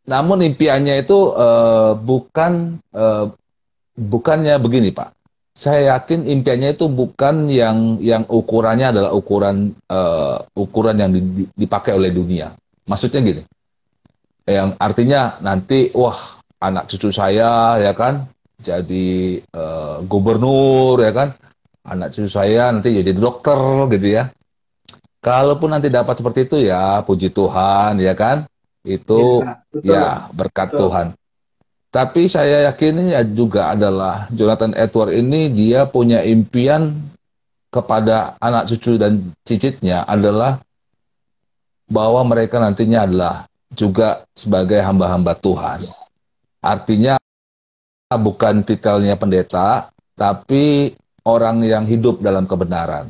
namun 0.05 0.43
impiannya 0.43 1.01
itu 1.01 1.33
uh, 1.33 1.95
bukan 1.97 2.77
uh, 2.93 3.31
bukannya 3.95 4.59
begini 4.59 4.91
Pak. 4.91 5.15
Saya 5.55 5.95
yakin 5.95 6.27
impiannya 6.27 6.75
itu 6.75 6.91
bukan 6.91 7.47
yang 7.47 7.95
yang 8.03 8.27
ukurannya 8.27 8.91
adalah 8.91 9.15
ukuran 9.15 9.71
uh, 9.87 10.43
ukuran 10.51 10.99
yang 10.99 11.11
dipakai 11.55 11.95
oleh 11.95 12.11
dunia. 12.11 12.51
Maksudnya 12.85 13.23
gini, 13.23 13.41
yang 14.43 14.75
artinya 14.75 15.39
nanti 15.39 15.95
wah 15.95 16.43
anak 16.59 16.91
cucu 16.91 17.09
saya 17.09 17.79
ya 17.79 17.95
kan 17.95 18.27
jadi 18.59 19.39
uh, 19.55 20.03
gubernur 20.03 20.99
ya 20.99 21.15
kan, 21.15 21.33
anak 21.87 22.11
cucu 22.11 22.27
saya 22.27 22.69
nanti 22.75 22.99
jadi 22.99 23.15
dokter 23.15 23.57
gitu 23.95 24.07
ya. 24.11 24.27
Kalaupun 25.25 25.73
nanti 25.73 25.89
dapat 25.89 26.21
seperti 26.21 26.45
itu 26.45 26.69
ya 26.69 27.01
puji 27.01 27.33
Tuhan 27.33 27.97
ya 27.97 28.13
kan, 28.13 28.45
itu 28.85 29.41
ya, 29.81 29.81
ya 29.81 30.05
berkat 30.29 30.69
betul. 30.69 30.79
Tuhan. 30.85 31.07
Tapi 31.89 32.29
saya 32.29 32.69
yakin 32.69 33.09
ya 33.09 33.25
juga 33.25 33.73
adalah 33.73 34.29
Jonathan 34.29 34.77
Edward 34.77 35.17
ini 35.17 35.49
dia 35.49 35.89
punya 35.89 36.21
impian 36.21 36.93
kepada 37.73 38.37
anak 38.37 38.69
cucu 38.69 39.01
dan 39.01 39.33
cicitnya 39.41 40.05
adalah 40.05 40.61
bahwa 41.89 42.21
mereka 42.21 42.61
nantinya 42.61 43.09
adalah 43.09 43.35
juga 43.73 44.23
sebagai 44.37 44.77
hamba-hamba 44.77 45.33
Tuhan. 45.41 45.89
Artinya 46.61 47.17
bukan 48.13 48.61
titelnya 48.61 49.17
pendeta, 49.17 49.89
tapi 50.13 50.93
orang 51.25 51.65
yang 51.65 51.83
hidup 51.83 52.21
dalam 52.21 52.45
kebenaran. 52.45 53.09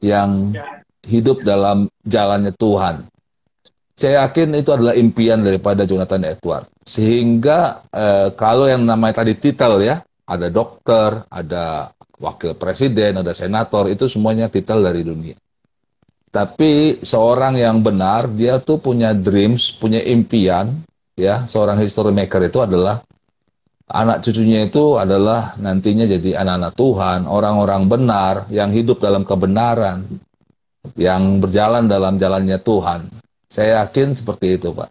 Yang 0.00 0.56
hidup 1.04 1.44
dalam 1.44 1.88
jalannya 2.04 2.52
Tuhan. 2.56 3.08
Saya 4.00 4.24
yakin 4.24 4.56
itu 4.56 4.72
adalah 4.72 4.96
impian 4.96 5.44
daripada 5.44 5.84
Jonathan 5.84 6.24
Edward. 6.24 6.64
Sehingga 6.84 7.84
eh, 7.92 8.32
kalau 8.32 8.64
yang 8.64 8.88
namanya 8.88 9.20
tadi 9.20 9.36
titel 9.36 9.84
ya, 9.84 10.00
ada 10.24 10.48
dokter, 10.48 11.28
ada 11.28 11.92
wakil 12.16 12.56
presiden, 12.56 13.20
ada 13.20 13.36
senator, 13.36 13.92
itu 13.92 14.08
semuanya 14.08 14.48
titel 14.48 14.80
dari 14.80 15.04
dunia. 15.04 15.36
Tapi 16.30 17.02
seorang 17.02 17.58
yang 17.58 17.82
benar, 17.82 18.30
dia 18.30 18.62
tuh 18.62 18.78
punya 18.78 19.10
dreams, 19.10 19.74
punya 19.74 19.98
impian, 20.00 20.80
ya, 21.18 21.44
seorang 21.50 21.76
history 21.82 22.14
maker 22.14 22.46
itu 22.46 22.62
adalah 22.62 23.02
anak 23.90 24.22
cucunya 24.22 24.70
itu 24.70 24.94
adalah 24.94 25.58
nantinya 25.58 26.06
jadi 26.06 26.38
anak-anak 26.46 26.72
Tuhan, 26.78 27.20
orang-orang 27.26 27.82
benar 27.90 28.34
yang 28.48 28.70
hidup 28.70 29.02
dalam 29.02 29.26
kebenaran, 29.26 30.06
yang 30.96 31.38
berjalan 31.40 31.86
dalam 31.86 32.16
jalannya 32.16 32.58
Tuhan. 32.60 33.10
Saya 33.50 33.82
yakin 33.84 34.14
seperti 34.14 34.56
itu, 34.56 34.70
Pak. 34.70 34.90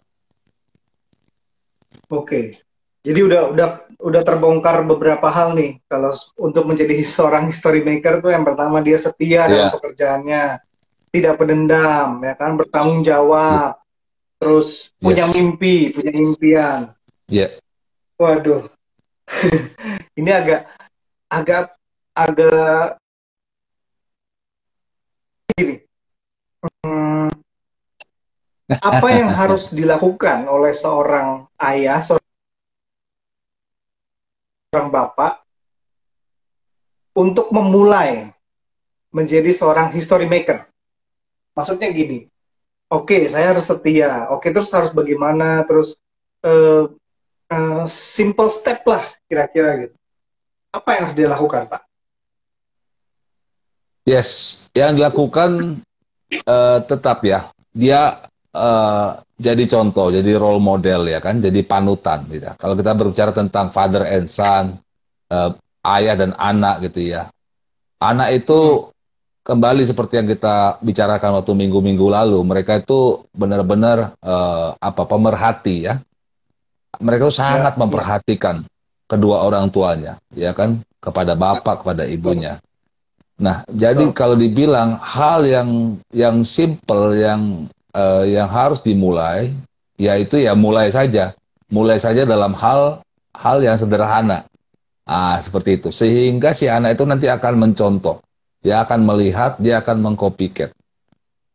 Oke. 2.10 2.52
Jadi 3.00 3.20
udah 3.24 3.42
udah 3.56 3.68
udah 3.96 4.22
terbongkar 4.24 4.84
beberapa 4.84 5.32
hal 5.32 5.56
nih 5.56 5.80
kalau 5.88 6.12
untuk 6.36 6.68
menjadi 6.68 7.00
seorang 7.00 7.48
history 7.48 7.80
maker 7.80 8.20
tuh 8.20 8.28
yang 8.28 8.44
pertama 8.44 8.84
dia 8.84 9.00
setia 9.00 9.48
yeah. 9.48 9.48
dalam 9.48 9.72
pekerjaannya, 9.72 10.44
tidak 11.08 11.34
pendendam, 11.40 12.20
ya 12.20 12.34
kan, 12.36 12.60
bertanggung 12.60 13.00
jawab, 13.00 13.80
yeah. 13.80 14.36
terus 14.36 14.92
yes. 15.00 15.00
punya 15.00 15.24
mimpi, 15.32 15.76
punya 15.96 16.12
impian. 16.12 16.80
Iya. 17.32 17.48
Yeah. 17.48 17.50
Waduh. 18.20 18.68
Ini 20.20 20.30
agak 20.36 20.68
agak 21.32 21.64
agak 22.12 22.99
gini. 25.56 25.76
Hmm, 26.60 27.28
apa 28.70 29.06
yang 29.10 29.30
harus 29.40 29.74
dilakukan 29.74 30.46
oleh 30.46 30.70
seorang 30.70 31.50
ayah, 31.58 31.98
seorang 32.04 32.22
bapak 34.94 35.42
untuk 37.18 37.50
memulai 37.50 38.30
menjadi 39.10 39.50
seorang 39.50 39.90
history 39.90 40.30
maker? 40.30 40.70
Maksudnya 41.58 41.90
gini, 41.90 42.30
oke 42.86 43.10
okay, 43.10 43.26
saya 43.26 43.50
harus 43.50 43.66
setia, 43.66 44.30
oke 44.30 44.46
okay, 44.46 44.54
terus 44.54 44.70
harus 44.70 44.94
bagaimana, 44.94 45.66
terus 45.66 45.98
uh, 46.46 46.86
uh, 47.50 47.84
simple 47.90 48.48
step 48.54 48.86
lah 48.86 49.02
kira-kira 49.26 49.88
gitu. 49.88 49.96
Apa 50.70 50.94
yang 50.94 51.02
harus 51.10 51.18
dilakukan, 51.18 51.66
Pak? 51.66 51.89
Yes, 54.10 54.28
yang 54.74 54.98
dilakukan 54.98 55.78
uh, 56.42 56.78
tetap 56.82 57.22
ya, 57.22 57.54
dia 57.70 58.26
uh, 58.50 59.22
jadi 59.38 59.70
contoh, 59.70 60.10
jadi 60.10 60.34
role 60.34 60.58
model 60.58 61.06
ya 61.06 61.22
kan, 61.22 61.38
jadi 61.38 61.62
panutan 61.62 62.26
gitu. 62.26 62.50
Kalau 62.58 62.74
kita 62.74 62.90
berbicara 62.98 63.30
tentang 63.30 63.70
father 63.70 64.02
and 64.02 64.26
son, 64.26 64.82
uh, 65.30 65.54
ayah 65.94 66.18
dan 66.18 66.34
anak 66.34 66.90
gitu 66.90 67.06
ya. 67.14 67.30
Anak 68.02 68.34
itu 68.34 68.90
kembali 69.46 69.86
seperti 69.86 70.18
yang 70.18 70.26
kita 70.26 70.82
bicarakan 70.82 71.38
waktu 71.38 71.52
minggu-minggu 71.54 72.10
lalu, 72.10 72.42
mereka 72.42 72.82
itu 72.82 73.22
benar-benar 73.30 74.18
uh, 74.26 74.74
apa 74.74 75.06
pemerhati 75.06 75.86
ya. 75.86 76.02
Mereka 76.98 77.30
itu 77.30 77.38
sangat 77.38 77.72
ya, 77.72 77.78
ya. 77.78 77.80
memperhatikan 77.86 78.56
ya. 78.66 78.68
kedua 79.06 79.46
orang 79.46 79.70
tuanya, 79.70 80.18
ya 80.34 80.50
kan, 80.50 80.82
kepada 80.98 81.38
bapak, 81.38 81.86
kepada 81.86 82.10
ibunya. 82.10 82.58
Nah, 83.40 83.64
jadi 83.72 84.12
kalau 84.12 84.36
dibilang 84.36 85.00
hal 85.00 85.48
yang 85.48 85.96
yang 86.12 86.44
simple 86.44 87.16
yang 87.16 87.72
uh, 87.96 88.20
yang 88.28 88.44
harus 88.46 88.84
dimulai, 88.84 89.56
yaitu 89.96 90.44
ya 90.44 90.52
mulai 90.52 90.92
saja, 90.92 91.32
mulai 91.72 91.96
saja 91.96 92.28
dalam 92.28 92.52
hal 92.52 93.00
hal 93.32 93.58
yang 93.64 93.80
sederhana. 93.80 94.44
Ah, 95.08 95.40
seperti 95.42 95.80
itu. 95.80 95.88
Sehingga 95.90 96.54
si 96.54 96.70
anak 96.70 96.94
itu 96.94 97.02
nanti 97.08 97.26
akan 97.26 97.58
mencontoh, 97.58 98.22
dia 98.62 98.84
akan 98.84 99.02
melihat, 99.02 99.58
dia 99.58 99.82
akan 99.82 100.04
mengcopycat. 100.04 100.70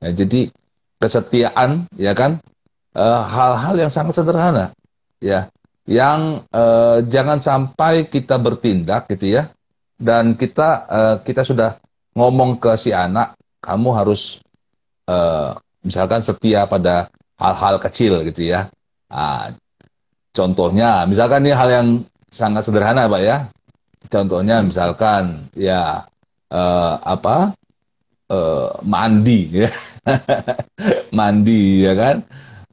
Ya, 0.03 0.09
jadi 0.11 0.51
kesetiaan, 0.99 1.87
ya 1.95 2.11
kan, 2.11 2.43
eh, 2.91 3.21
hal-hal 3.23 3.75
uh, 3.77 3.81
yang 3.87 3.91
sangat 3.93 4.19
sederhana, 4.19 4.75
ya, 5.23 5.47
yang 5.87 6.43
uh, 6.51 6.99
jangan 7.07 7.39
sampai 7.39 8.11
kita 8.11 8.35
bertindak, 8.35 9.07
gitu 9.15 9.39
ya, 9.39 9.47
dan 9.95 10.35
kita 10.35 10.69
uh, 10.87 11.15
kita 11.23 11.41
sudah 11.47 11.79
ngomong 12.15 12.59
ke 12.59 12.75
si 12.79 12.91
anak 12.91 13.35
kamu 13.63 13.89
harus 13.95 14.39
uh, 15.07 15.55
misalkan 15.83 16.21
setia 16.21 16.67
pada 16.69 17.09
hal-hal 17.39 17.75
kecil 17.81 18.23
gitu 18.27 18.51
ya. 18.51 18.67
Nah, 19.11 19.51
contohnya 20.31 21.03
misalkan 21.07 21.43
ini 21.45 21.53
hal 21.55 21.69
yang 21.71 21.87
sangat 22.31 22.67
sederhana 22.67 23.07
pak 23.07 23.21
ya. 23.21 23.37
Contohnya 24.05 24.61
misalkan 24.61 25.49
ya 25.57 26.05
uh, 26.51 26.93
apa? 27.01 27.53
Uh, 28.25 28.73
mandi 28.81 29.65
ya. 29.65 29.69
Mandi 31.17 31.85
ya 31.85 31.93
kan? 31.93 32.15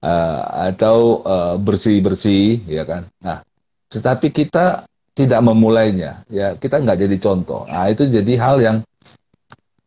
Uh, 0.02 0.72
atau 0.72 1.22
uh, 1.22 1.54
bersih 1.61 2.00
bersih 2.00 2.64
ya 2.64 2.82
kan? 2.88 3.06
Nah 3.20 3.44
tetapi 3.92 4.32
kita 4.32 4.88
tidak 5.12 5.40
memulainya. 5.44 6.25
Ya 6.33 6.57
kita 6.57 6.81
nggak 6.81 6.98
jadi 7.05 7.16
contoh. 7.20 7.68
Nah 7.68 7.88
itu 7.92 8.09
jadi 8.09 8.33
hal 8.40 8.57
yang 8.61 8.79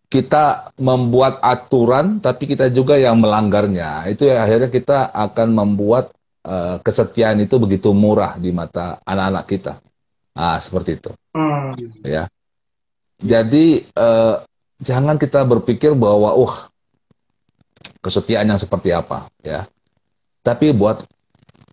kita 0.05 0.71
membuat 0.77 1.41
aturan 1.41 2.21
tapi 2.21 2.45
kita 2.45 2.69
juga 2.69 2.95
yang 2.95 3.17
melanggarnya. 3.17 4.05
Itu 4.07 4.29
ya 4.29 4.45
akhirnya 4.45 4.69
kita 4.69 5.09
akan 5.11 5.47
membuat 5.51 6.13
uh, 6.45 6.77
kesetiaan 6.79 7.41
itu 7.41 7.57
begitu 7.57 7.89
murah 7.91 8.38
di 8.38 8.53
mata 8.53 9.01
anak-anak 9.03 9.45
kita. 9.49 9.73
Ah 10.38 10.61
seperti 10.61 11.01
itu. 11.01 11.11
Hmm. 11.33 11.73
ya. 12.05 12.29
Jadi 13.19 13.81
uh, 13.97 14.45
jangan 14.77 15.17
kita 15.17 15.41
berpikir 15.47 15.97
bahwa 15.97 16.38
uh 16.38 16.55
kesetiaan 18.05 18.45
yang 18.45 18.61
seperti 18.61 18.93
apa 18.93 19.25
ya. 19.41 19.65
Tapi 20.45 20.69
buat 20.69 21.01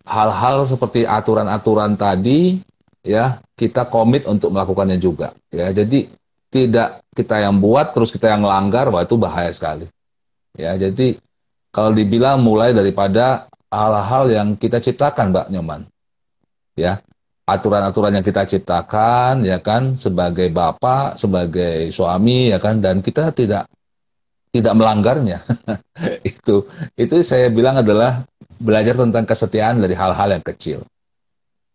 hal-hal 0.03 0.65
seperti 0.65 1.05
aturan-aturan 1.05 1.93
tadi 1.93 2.59
ya 3.03 3.43
kita 3.59 3.91
komit 3.91 4.23
untuk 4.25 4.49
melakukannya 4.55 4.97
juga 4.97 5.35
ya. 5.51 5.69
Jadi 5.69 6.09
tidak 6.49 7.03
kita 7.13 7.43
yang 7.43 7.59
buat 7.59 7.91
terus 7.91 8.09
kita 8.09 8.31
yang 8.31 8.47
langgar 8.47 8.89
wah 8.89 9.03
itu 9.03 9.19
bahaya 9.19 9.51
sekali 9.51 9.85
ya. 10.55 10.73
Jadi 10.79 11.19
kalau 11.69 11.91
dibilang 11.91 12.39
mulai 12.41 12.71
daripada 12.71 13.51
hal-hal 13.69 14.23
yang 14.31 14.47
kita 14.55 14.79
ciptakan 14.79 15.35
Mbak 15.35 15.47
Nyoman 15.53 15.81
ya. 16.79 17.03
Aturan-aturan 17.43 18.15
yang 18.15 18.23
kita 18.23 18.47
ciptakan 18.47 19.43
ya 19.43 19.59
kan 19.59 19.99
sebagai 19.99 20.47
bapak 20.47 21.19
sebagai 21.19 21.91
suami 21.91 22.55
ya 22.55 22.55
kan 22.55 22.79
dan 22.79 23.03
kita 23.03 23.35
tidak 23.35 23.67
tidak 24.55 24.71
melanggarnya. 24.71 25.43
Itu 26.23 26.69
itu 26.95 27.19
saya 27.25 27.51
bilang 27.51 27.83
adalah 27.83 28.23
belajar 28.61 28.95
tentang 28.95 29.27
kesetiaan 29.27 29.83
dari 29.83 29.91
hal-hal 29.91 30.39
yang 30.39 30.45
kecil. 30.45 30.87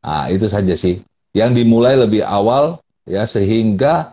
Nah 0.01 0.31
itu 0.33 0.47
saja 0.49 0.73
sih 0.73 1.05
yang 1.37 1.53
dimulai 1.53 1.97
lebih 1.97 2.25
awal 2.25 2.81
ya 3.05 3.25
sehingga 3.25 4.13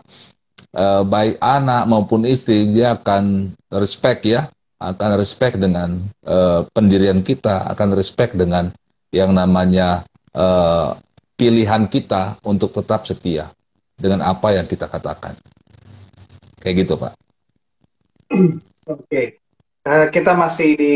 eh, 0.72 1.02
baik 1.04 1.40
anak 1.40 1.82
maupun 1.88 2.24
istri 2.28 2.68
dia 2.72 2.96
akan 2.96 3.54
respect 3.72 4.24
ya 4.24 4.48
akan 4.76 5.10
respect 5.16 5.56
dengan 5.56 6.04
eh, 6.24 6.60
pendirian 6.72 7.24
kita 7.24 7.68
akan 7.72 7.96
respect 7.96 8.36
dengan 8.36 8.72
yang 9.12 9.32
namanya 9.32 10.04
eh, 10.36 10.90
pilihan 11.36 11.84
kita 11.86 12.40
untuk 12.44 12.72
tetap 12.72 13.04
setia 13.04 13.52
dengan 13.96 14.24
apa 14.24 14.56
yang 14.56 14.64
kita 14.68 14.88
katakan. 14.88 15.36
Kayak 16.60 16.76
gitu 16.84 16.94
pak. 16.96 17.12
Oke. 18.32 18.58
Okay. 18.86 19.26
uh, 19.86 20.06
kita 20.10 20.32
masih 20.34 20.70
di 20.74 20.94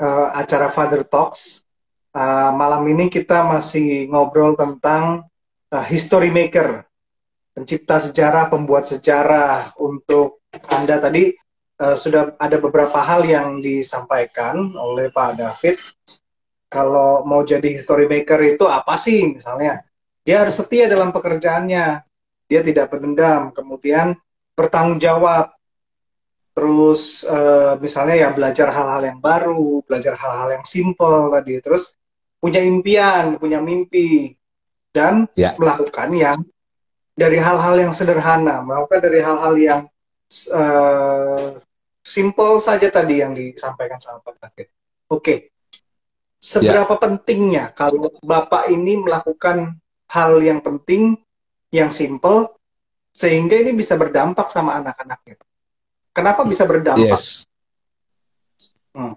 uh, 0.00 0.28
acara 0.34 0.72
Father 0.72 1.04
Talks. 1.06 1.62
Uh, 2.16 2.48
malam 2.56 2.82
ini 2.88 3.12
kita 3.12 3.44
masih 3.44 4.08
ngobrol 4.08 4.56
tentang 4.56 5.28
uh, 5.76 5.84
history 5.84 6.32
maker, 6.32 6.88
pencipta 7.52 8.00
sejarah, 8.00 8.48
pembuat 8.48 8.88
sejarah 8.88 9.76
untuk 9.76 10.40
Anda 10.72 10.96
tadi 10.96 11.36
uh, 11.80 11.96
sudah 11.96 12.40
ada 12.40 12.56
beberapa 12.56 12.96
hal 13.04 13.28
yang 13.28 13.60
disampaikan 13.60 14.72
oleh 14.72 15.12
Pak 15.12 15.30
David. 15.36 15.76
Kalau 16.66 17.22
mau 17.28 17.46
jadi 17.46 17.68
history 17.68 18.08
maker 18.08 18.56
itu 18.56 18.64
apa 18.66 18.96
sih 18.96 19.36
misalnya? 19.36 19.84
Dia 20.26 20.42
harus 20.42 20.58
setia 20.58 20.90
dalam 20.90 21.14
pekerjaannya, 21.14 22.02
dia 22.50 22.60
tidak 22.66 22.90
berdendam, 22.90 23.54
kemudian 23.54 24.18
bertanggung 24.58 24.98
jawab, 24.98 25.54
terus 26.50 27.22
uh, 27.22 27.78
misalnya 27.78 28.26
ya 28.26 28.28
belajar 28.34 28.74
hal-hal 28.74 29.02
yang 29.06 29.20
baru, 29.22 29.86
belajar 29.86 30.18
hal-hal 30.18 30.58
yang 30.58 30.66
simple 30.66 31.30
tadi, 31.30 31.62
terus 31.62 31.94
punya 32.42 32.58
impian, 32.58 33.38
punya 33.38 33.62
mimpi, 33.62 34.34
dan 34.96 35.28
ya. 35.36 35.52
melakukan 35.60 36.08
yang 36.16 36.38
dari 37.12 37.36
hal-hal 37.36 37.76
yang 37.76 37.92
sederhana, 37.92 38.64
melakukan 38.64 39.00
dari 39.04 39.20
hal-hal 39.20 39.54
yang 39.60 39.80
uh, 40.52 41.60
simple 42.00 42.60
saja 42.64 42.88
tadi 42.88 43.20
yang 43.20 43.36
disampaikan 43.36 44.00
sama 44.00 44.24
Pak. 44.24 44.56
Oke, 45.12 45.52
seberapa 46.40 46.96
ya. 46.96 47.00
pentingnya 47.00 47.64
kalau 47.76 48.12
Bapak 48.24 48.72
ini 48.72 49.00
melakukan 49.00 49.76
hal 50.08 50.40
yang 50.40 50.60
penting, 50.60 51.20
yang 51.72 51.92
simple, 51.92 52.56
sehingga 53.16 53.56
ini 53.56 53.72
bisa 53.72 53.96
berdampak 53.96 54.52
sama 54.52 54.76
anak-anaknya? 54.80 55.40
Kenapa 56.12 56.44
bisa 56.44 56.64
berdampak? 56.64 57.16
Yes. 57.16 57.44
Hmm. 58.96 59.16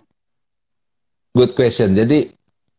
Good 1.35 1.55
question. 1.55 1.95
Jadi 1.95 2.31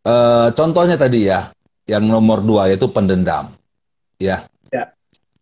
uh, 0.05 0.49
contohnya 0.53 0.97
tadi 1.01 1.29
ya, 1.29 1.49
yang 1.91 2.07
nomor 2.07 2.39
dua 2.47 2.71
yaitu 2.71 2.87
pendendam. 2.87 3.51
Ya. 4.23 4.47
ya. 4.71 4.95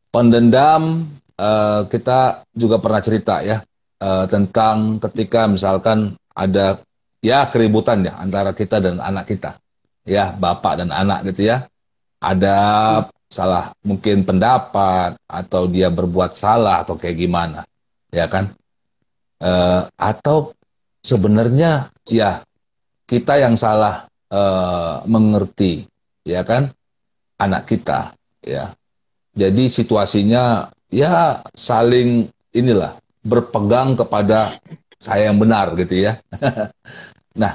Pendendam 0.08 1.12
uh, 1.37 1.84
kita 1.92 2.48
juga 2.56 2.80
pernah 2.80 3.04
cerita 3.04 3.44
ya 3.44 3.61
uh, 4.00 4.24
tentang 4.24 4.96
ketika 4.96 5.44
misalkan 5.44 6.16
ada 6.32 6.80
ya 7.20 7.44
keributan 7.52 8.00
ya 8.08 8.16
antara 8.16 8.56
kita 8.56 8.80
dan 8.80 8.96
anak 9.04 9.28
kita. 9.28 9.61
Ya, 10.08 10.32
bapak 10.32 10.80
dan 10.80 10.88
anak 10.88 11.28
gitu 11.28 11.52
ya. 11.52 11.68
Ada 12.16 12.56
hmm. 13.04 13.28
salah 13.28 13.76
mungkin 13.84 14.24
pendapat 14.24 15.20
atau 15.28 15.68
dia 15.68 15.92
berbuat 15.92 16.32
salah 16.32 16.80
atau 16.80 16.96
kayak 16.96 17.28
gimana. 17.28 17.61
Ya 18.08 18.24
kan? 18.24 18.56
Uh, 19.37 19.84
atau 20.00 20.56
sebenarnya 21.04 21.92
ya 22.08 22.40
kita 23.04 23.37
yang 23.37 23.54
salah 23.54 24.08
uh, 24.32 25.04
mengerti 25.04 25.84
ya 26.28 26.44
kan? 26.44 26.68
Anak 27.40 27.72
kita 27.72 28.12
ya. 28.44 28.76
Jadi 29.32 29.72
situasinya 29.72 30.68
ya 30.92 31.40
saling 31.56 32.28
inilah 32.52 33.00
berpegang 33.24 33.96
kepada 33.96 34.60
saya 35.00 35.32
yang 35.32 35.40
benar 35.40 35.72
gitu 35.80 36.04
ya. 36.04 36.20
Nah 37.38 37.54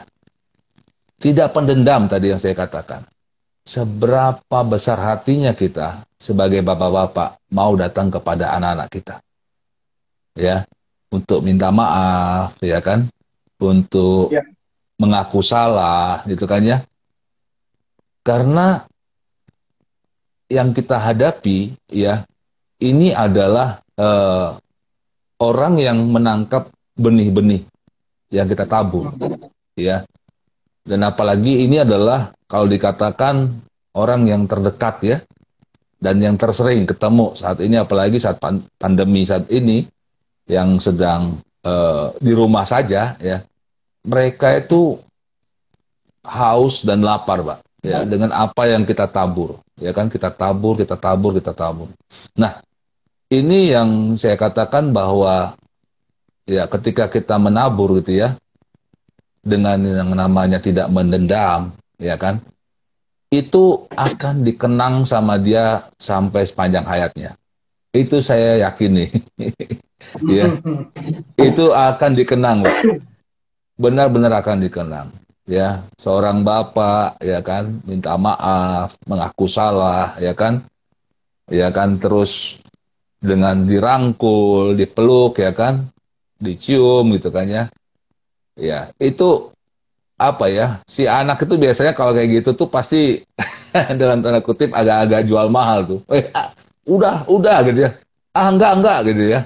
tidak 1.19 1.51
pendendam 1.51 2.07
tadi 2.07 2.31
yang 2.31 2.39
saya 2.39 2.55
katakan. 2.55 3.03
Seberapa 3.67 4.59
besar 4.63 4.95
hatinya 4.95 5.51
kita 5.51 6.07
sebagai 6.15 6.63
bapak-bapak 6.63 7.51
mau 7.51 7.75
datang 7.75 8.07
kepada 8.07 8.55
anak-anak 8.55 8.87
kita? 8.87 9.15
Ya 10.39 10.63
untuk 11.11 11.43
minta 11.43 11.67
maaf 11.67 12.55
ya 12.63 12.79
kan? 12.79 13.11
Untuk 13.59 14.31
ya. 14.31 14.43
mengaku 14.95 15.43
salah 15.43 16.23
gitu 16.31 16.47
kan 16.47 16.63
ya 16.63 16.79
karena 18.23 18.87
yang 20.47 20.71
kita 20.71 20.95
hadapi 20.97 21.75
ya 21.91 22.23
ini 22.79 23.11
adalah 23.11 23.83
uh, 23.99 24.55
orang 25.43 25.79
yang 25.79 25.99
menangkap 26.07 26.71
benih-benih 26.95 27.67
yang 28.31 28.47
kita 28.47 28.63
tabur 28.63 29.11
ya. 29.75 30.07
Dan 30.83 30.99
apalagi 31.07 31.63
ini 31.63 31.79
adalah 31.79 32.35
kalau 32.43 32.67
dikatakan 32.67 33.63
orang 33.95 34.27
yang 34.27 34.43
terdekat 34.43 34.95
ya, 34.99 35.17
dan 36.03 36.19
yang 36.19 36.35
tersering 36.35 36.83
ketemu 36.83 37.31
saat 37.39 37.63
ini 37.63 37.79
apalagi 37.79 38.19
saat 38.19 38.35
pandemi 38.75 39.23
saat 39.23 39.47
ini 39.47 39.87
yang 40.43 40.75
sedang 40.83 41.39
uh, 41.63 42.11
di 42.19 42.35
rumah 42.35 42.67
saja 42.67 43.15
ya. 43.19 43.39
Mereka 44.03 44.67
itu 44.67 44.99
haus 46.27 46.83
dan 46.83 46.99
lapar 46.99 47.39
pak 47.39 47.72
ya 47.83 48.07
dengan 48.07 48.31
apa 48.31 48.65
yang 48.65 48.87
kita 48.87 49.05
tabur 49.11 49.59
ya 49.77 49.91
kan 49.91 50.07
kita 50.07 50.31
tabur 50.31 50.79
kita 50.79 50.95
tabur 50.95 51.35
kita 51.35 51.51
tabur 51.51 51.91
nah 52.33 52.63
ini 53.27 53.75
yang 53.75 54.15
saya 54.15 54.39
katakan 54.39 54.95
bahwa 54.95 55.53
ya 56.47 56.65
ketika 56.71 57.11
kita 57.11 57.35
menabur 57.35 57.99
gitu 57.99 58.23
ya 58.23 58.39
dengan 59.43 59.77
yang 59.83 60.15
namanya 60.15 60.63
tidak 60.63 60.87
mendendam 60.87 61.75
ya 61.99 62.15
kan 62.15 62.39
itu 63.33 63.89
akan 63.97 64.45
dikenang 64.45 65.09
sama 65.09 65.41
dia 65.41 65.89
sampai 65.97 66.45
sepanjang 66.45 66.85
hayatnya. 66.85 67.33
Itu 67.89 68.21
saya 68.21 68.69
yakin 68.69 68.91
nih. 68.93 69.09
ya. 70.37 70.45
Itu 71.49 71.73
akan 71.73 72.11
dikenang, 72.13 72.61
Benar-benar 73.73 74.37
akan 74.37 74.61
dikenang. 74.61 75.09
Ya, 75.43 75.83
seorang 75.99 76.47
bapak 76.47 77.19
ya 77.19 77.43
kan 77.43 77.83
minta 77.83 78.15
maaf, 78.15 78.95
mengaku 79.03 79.51
salah, 79.51 80.15
ya 80.15 80.31
kan? 80.31 80.63
Ya 81.51 81.67
kan 81.67 81.99
terus 81.99 82.63
dengan 83.19 83.67
dirangkul, 83.67 84.79
dipeluk 84.79 85.43
ya 85.43 85.51
kan? 85.51 85.91
Dicium 86.39 87.11
gitu 87.19 87.27
kan 87.27 87.45
ya. 87.47 87.63
Ya, 88.55 88.87
itu 89.03 89.51
apa 90.23 90.45
ya 90.47 90.67
si 90.87 91.03
anak 91.09 91.43
itu 91.43 91.57
biasanya 91.59 91.91
kalau 91.91 92.15
kayak 92.15 92.39
gitu 92.39 92.49
tuh 92.55 92.69
pasti 92.71 93.19
dalam 93.99 94.23
tanda 94.23 94.39
kutip 94.39 94.71
agak-agak 94.71 95.25
jual 95.27 95.49
mahal 95.49 95.83
tuh 95.83 95.99
eh, 96.13 96.29
ah, 96.31 96.53
udah 96.87 97.25
udah 97.27 97.57
gitu 97.67 97.89
ya 97.89 97.91
ah 98.31 98.47
enggak 98.53 98.71
enggak 98.77 98.99
gitu 99.09 99.23
ya 99.33 99.41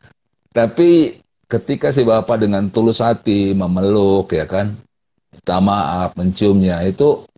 tapi 0.56 1.18
ketika 1.50 1.90
si 1.90 2.06
bapak 2.06 2.46
dengan 2.46 2.70
tulus 2.70 3.02
hati 3.02 3.52
memeluk 3.52 4.32
ya 4.32 4.46
kan 4.46 4.78
minta 5.44 5.60
maaf 5.60 6.16
menciumnya 6.16 6.80
itu 6.88 7.28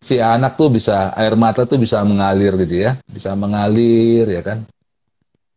si 0.00 0.16
anak 0.16 0.56
tuh 0.56 0.72
bisa 0.72 1.12
air 1.12 1.36
mata 1.36 1.68
tuh 1.68 1.76
bisa 1.76 2.00
mengalir 2.00 2.56
gitu 2.64 2.88
ya 2.88 2.96
bisa 3.04 3.36
mengalir 3.36 4.24
ya 4.24 4.40
kan 4.40 4.64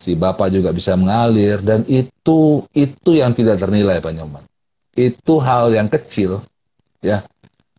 si 0.04 0.20
bapak 0.20 0.52
juga 0.52 0.76
bisa 0.76 1.00
mengalir 1.00 1.64
dan 1.64 1.88
itu 1.88 2.68
itu 2.76 3.10
yang 3.16 3.32
tidak 3.32 3.56
ternilai 3.56 4.04
Pak 4.04 4.12
Nyoman 4.12 4.44
itu 4.96 5.40
hal 5.40 5.72
yang 5.72 5.88
kecil, 5.88 6.44
ya. 7.00 7.24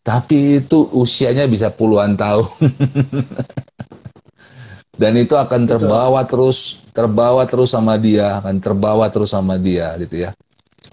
Tapi 0.03 0.65
itu 0.65 0.89
usianya 0.91 1.47
bisa 1.47 1.71
puluhan 1.71 2.19
tahun. 2.19 2.49
Dan 5.01 5.15
itu 5.17 5.39
akan 5.39 5.63
terbawa 5.69 6.21
terus, 6.27 6.83
terbawa 6.91 7.47
terus 7.47 7.71
sama 7.71 7.95
dia, 7.97 8.43
akan 8.43 8.59
terbawa 8.59 9.07
terus 9.09 9.31
sama 9.31 9.55
dia, 9.61 9.95
gitu 10.03 10.27
ya. 10.27 10.31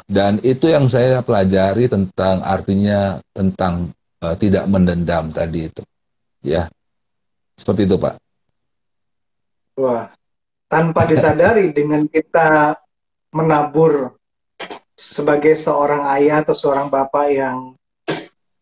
Dan 0.05 0.39
itu 0.45 0.71
yang 0.71 0.87
saya 0.87 1.19
pelajari 1.25 1.89
tentang 1.89 2.39
artinya 2.45 3.19
tentang 3.33 3.91
uh, 4.23 4.35
tidak 4.37 4.69
mendendam 4.69 5.27
tadi 5.33 5.67
itu, 5.67 5.83
ya. 6.45 6.69
Seperti 7.59 7.89
itu, 7.89 7.99
Pak. 7.99 8.15
Wah, 9.79 10.11
tanpa 10.71 11.07
disadari 11.07 11.71
dengan 11.77 12.07
kita 12.07 12.79
menabur 13.35 14.15
sebagai 14.99 15.55
seorang 15.55 16.07
ayah 16.19 16.43
atau 16.43 16.55
seorang 16.55 16.91
bapak 16.91 17.27
yang 17.31 17.57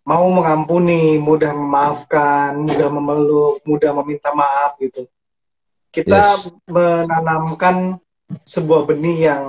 mau 0.07 0.25
mengampuni, 0.31 1.19
mudah 1.19 1.51
memaafkan, 1.51 2.55
mudah 2.55 2.89
memeluk, 2.93 3.59
mudah 3.67 3.91
meminta 4.01 4.31
maaf 4.31 4.79
gitu. 4.79 5.03
Kita 5.91 6.23
yes. 6.23 6.53
menanamkan 6.69 7.99
sebuah 8.47 8.87
benih 8.87 9.17
yang 9.27 9.43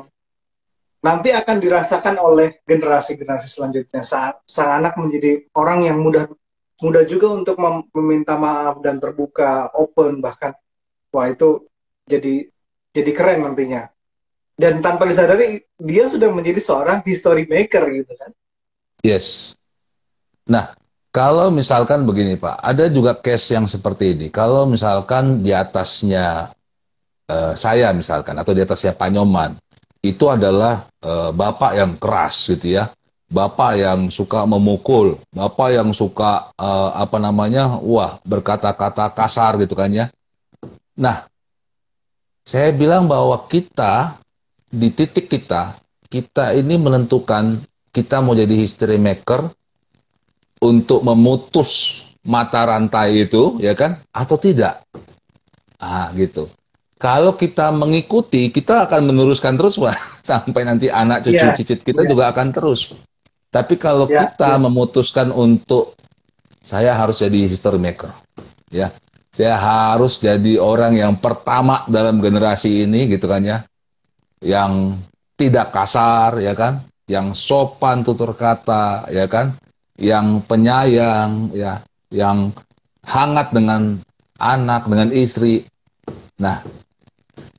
nanti 0.98 1.30
akan 1.30 1.56
dirasakan 1.62 2.16
oleh 2.18 2.62
generasi-generasi 2.66 3.48
selanjutnya. 3.50 4.02
Saat 4.02 4.42
sang 4.44 4.82
anak 4.82 4.98
menjadi 4.98 5.46
orang 5.54 5.86
yang 5.86 5.98
mudah 6.02 6.26
mudah 6.78 7.02
juga 7.06 7.34
untuk 7.34 7.58
meminta 7.94 8.38
maaf 8.38 8.78
dan 8.82 9.02
terbuka, 9.02 9.70
open 9.74 10.22
bahkan. 10.22 10.54
Wah 11.10 11.26
itu 11.30 11.66
jadi 12.06 12.46
jadi 12.94 13.10
keren 13.14 13.46
nantinya. 13.46 13.90
Dan 14.58 14.82
tanpa 14.82 15.06
disadari 15.06 15.62
dia 15.78 16.10
sudah 16.10 16.34
menjadi 16.34 16.58
seorang 16.58 16.98
history 17.06 17.46
maker 17.46 17.94
gitu 17.94 18.12
kan? 18.18 18.30
Yes. 19.06 19.54
Nah 20.50 20.74
kalau 21.14 21.50
misalkan 21.54 22.04
begini 22.04 22.38
Pak. 22.38 22.58
Ada 22.58 22.90
juga 22.90 23.14
case 23.18 23.54
yang 23.54 23.70
seperti 23.70 24.18
ini. 24.18 24.26
Kalau 24.34 24.66
misalkan 24.66 25.40
di 25.46 25.54
atasnya 25.54 26.50
uh, 27.30 27.52
saya 27.54 27.94
misalkan 27.94 28.34
atau 28.34 28.52
di 28.52 28.62
atasnya 28.66 28.94
Pak 28.94 29.08
Nyoman 29.14 29.56
itu 30.08 30.24
adalah 30.32 30.88
uh, 31.04 31.30
bapak 31.30 31.72
yang 31.76 31.92
keras 32.00 32.48
gitu 32.56 32.80
ya 32.80 32.88
bapak 33.28 33.72
yang 33.76 34.00
suka 34.08 34.48
memukul 34.48 35.20
bapak 35.28 35.68
yang 35.76 35.92
suka 35.92 36.48
uh, 36.56 36.96
apa 36.96 37.20
namanya 37.20 37.76
wah 37.76 38.16
berkata-kata 38.24 39.12
kasar 39.12 39.60
gitu 39.60 39.76
kan 39.76 39.92
ya 39.92 40.06
nah 40.96 41.28
saya 42.48 42.72
bilang 42.72 43.04
bahwa 43.04 43.44
kita 43.44 44.24
di 44.72 44.88
titik 44.88 45.28
kita, 45.28 45.76
kita 46.08 46.56
ini 46.56 46.80
menentukan 46.80 47.60
kita 47.92 48.24
mau 48.24 48.32
jadi 48.32 48.56
history 48.56 48.96
maker 48.96 49.52
untuk 50.64 51.04
memutus 51.04 52.00
mata 52.24 52.64
rantai 52.64 53.28
itu, 53.28 53.60
ya 53.60 53.76
kan? 53.76 54.00
Atau 54.16 54.40
tidak? 54.40 54.80
Ah, 55.76 56.08
gitu. 56.16 56.48
Kalau 56.98 57.38
kita 57.38 57.70
mengikuti, 57.70 58.50
kita 58.50 58.90
akan 58.90 59.14
meneruskan 59.14 59.54
terus, 59.54 59.78
Pak. 59.78 59.94
Sampai 60.28 60.66
nanti 60.66 60.90
anak 60.90 61.24
cucu 61.24 61.38
yeah. 61.38 61.54
cicit 61.54 61.80
kita 61.86 62.02
yeah. 62.02 62.10
juga 62.10 62.24
akan 62.34 62.50
terus. 62.50 62.92
Tapi 63.48 63.78
kalau 63.78 64.10
yeah. 64.10 64.28
kita 64.28 64.58
yeah. 64.58 64.60
memutuskan 64.60 65.30
untuk 65.30 65.94
saya 66.60 66.92
harus 66.98 67.22
jadi 67.22 67.48
history 67.48 67.78
maker, 67.80 68.12
ya, 68.68 68.92
saya 69.30 69.56
harus 69.56 70.18
jadi 70.18 70.58
orang 70.58 70.98
yang 70.98 71.14
pertama 71.16 71.86
dalam 71.88 72.20
generasi 72.20 72.84
ini, 72.84 73.08
gitu 73.08 73.24
kan 73.30 73.40
ya 73.40 73.58
yang 74.42 74.98
tidak 75.38 75.70
kasar 75.70 76.38
ya 76.42 76.54
kan, 76.54 76.86
yang 77.06 77.34
sopan 77.34 78.02
tutur 78.02 78.34
kata 78.34 79.06
ya 79.10 79.26
kan, 79.30 79.54
yang 79.98 80.42
penyayang 80.46 81.50
ya, 81.54 81.82
yang 82.10 82.50
hangat 83.06 83.54
dengan 83.54 84.02
anak, 84.38 84.86
dengan 84.86 85.08
istri. 85.14 85.66
Nah, 86.38 86.62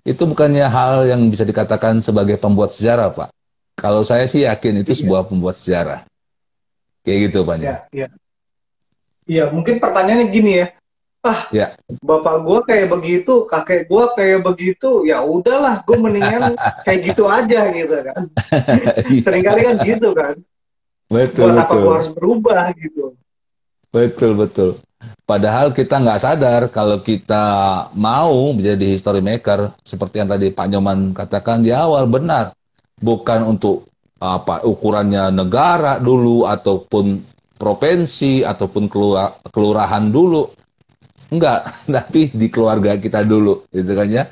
itu 0.08 0.24
bukannya 0.26 0.66
hal 0.66 1.08
yang 1.08 1.28
bisa 1.28 1.44
dikatakan 1.44 2.00
sebagai 2.04 2.40
pembuat 2.40 2.72
sejarah, 2.76 3.12
Pak. 3.12 3.30
Kalau 3.80 4.04
saya 4.04 4.28
sih 4.28 4.44
yakin 4.44 4.84
itu 4.84 4.92
iya. 4.96 5.00
sebuah 5.04 5.22
pembuat 5.28 5.56
sejarah. 5.60 6.04
Kayak 7.04 7.20
gitu, 7.32 7.40
Pak. 7.48 7.56
Iya, 7.60 7.78
iya. 7.92 8.08
Iya, 9.30 9.44
mungkin 9.54 9.78
pertanyaannya 9.78 10.28
gini 10.34 10.52
ya 10.66 10.68
ah 11.20 11.52
ya. 11.52 11.76
bapak 12.00 12.48
gue 12.48 12.60
kayak 12.64 12.88
begitu 12.96 13.44
kakek 13.44 13.92
gue 13.92 14.04
kayak 14.16 14.40
begitu 14.40 15.04
ya 15.04 15.20
udahlah 15.20 15.84
gue 15.84 15.98
mendingan 16.00 16.56
kayak 16.88 17.12
gitu 17.12 17.28
aja 17.28 17.68
gitu 17.76 17.96
kan 18.08 18.22
iya. 19.12 19.20
sering 19.20 19.44
kali 19.44 19.62
kan 19.68 19.76
gitu 19.84 20.16
kan 20.16 20.36
betul 21.12 21.52
Buat 21.52 21.60
betul 21.60 21.68
apa 21.68 21.74
gue 21.76 21.94
harus 22.00 22.12
berubah 22.16 22.64
gitu 22.80 23.04
betul 23.92 24.32
betul 24.40 24.70
padahal 25.24 25.72
kita 25.72 26.00
nggak 26.00 26.22
sadar 26.22 26.62
kalau 26.74 27.00
kita 27.00 27.44
mau 27.96 28.52
menjadi 28.52 28.86
history 28.96 29.24
maker 29.24 29.76
seperti 29.82 30.22
yang 30.24 30.30
tadi 30.30 30.52
Pak 30.52 30.68
Nyoman 30.72 31.16
katakan 31.16 31.64
di 31.64 31.72
awal 31.72 32.08
benar 32.08 32.52
bukan 33.00 33.48
untuk 33.48 33.88
apa 34.20 34.68
ukurannya 34.68 35.32
negara 35.32 35.98
dulu 35.98 36.44
ataupun 36.44 37.24
provinsi 37.56 38.44
ataupun 38.44 38.92
kelurahan 39.52 40.12
dulu 40.12 40.60
Enggak, 41.30 41.60
tapi 41.96 42.34
di 42.34 42.50
keluarga 42.50 42.98
kita 42.98 43.22
dulu, 43.22 43.66
gitu 43.70 43.94
kan 43.94 44.10
ya. 44.10 44.24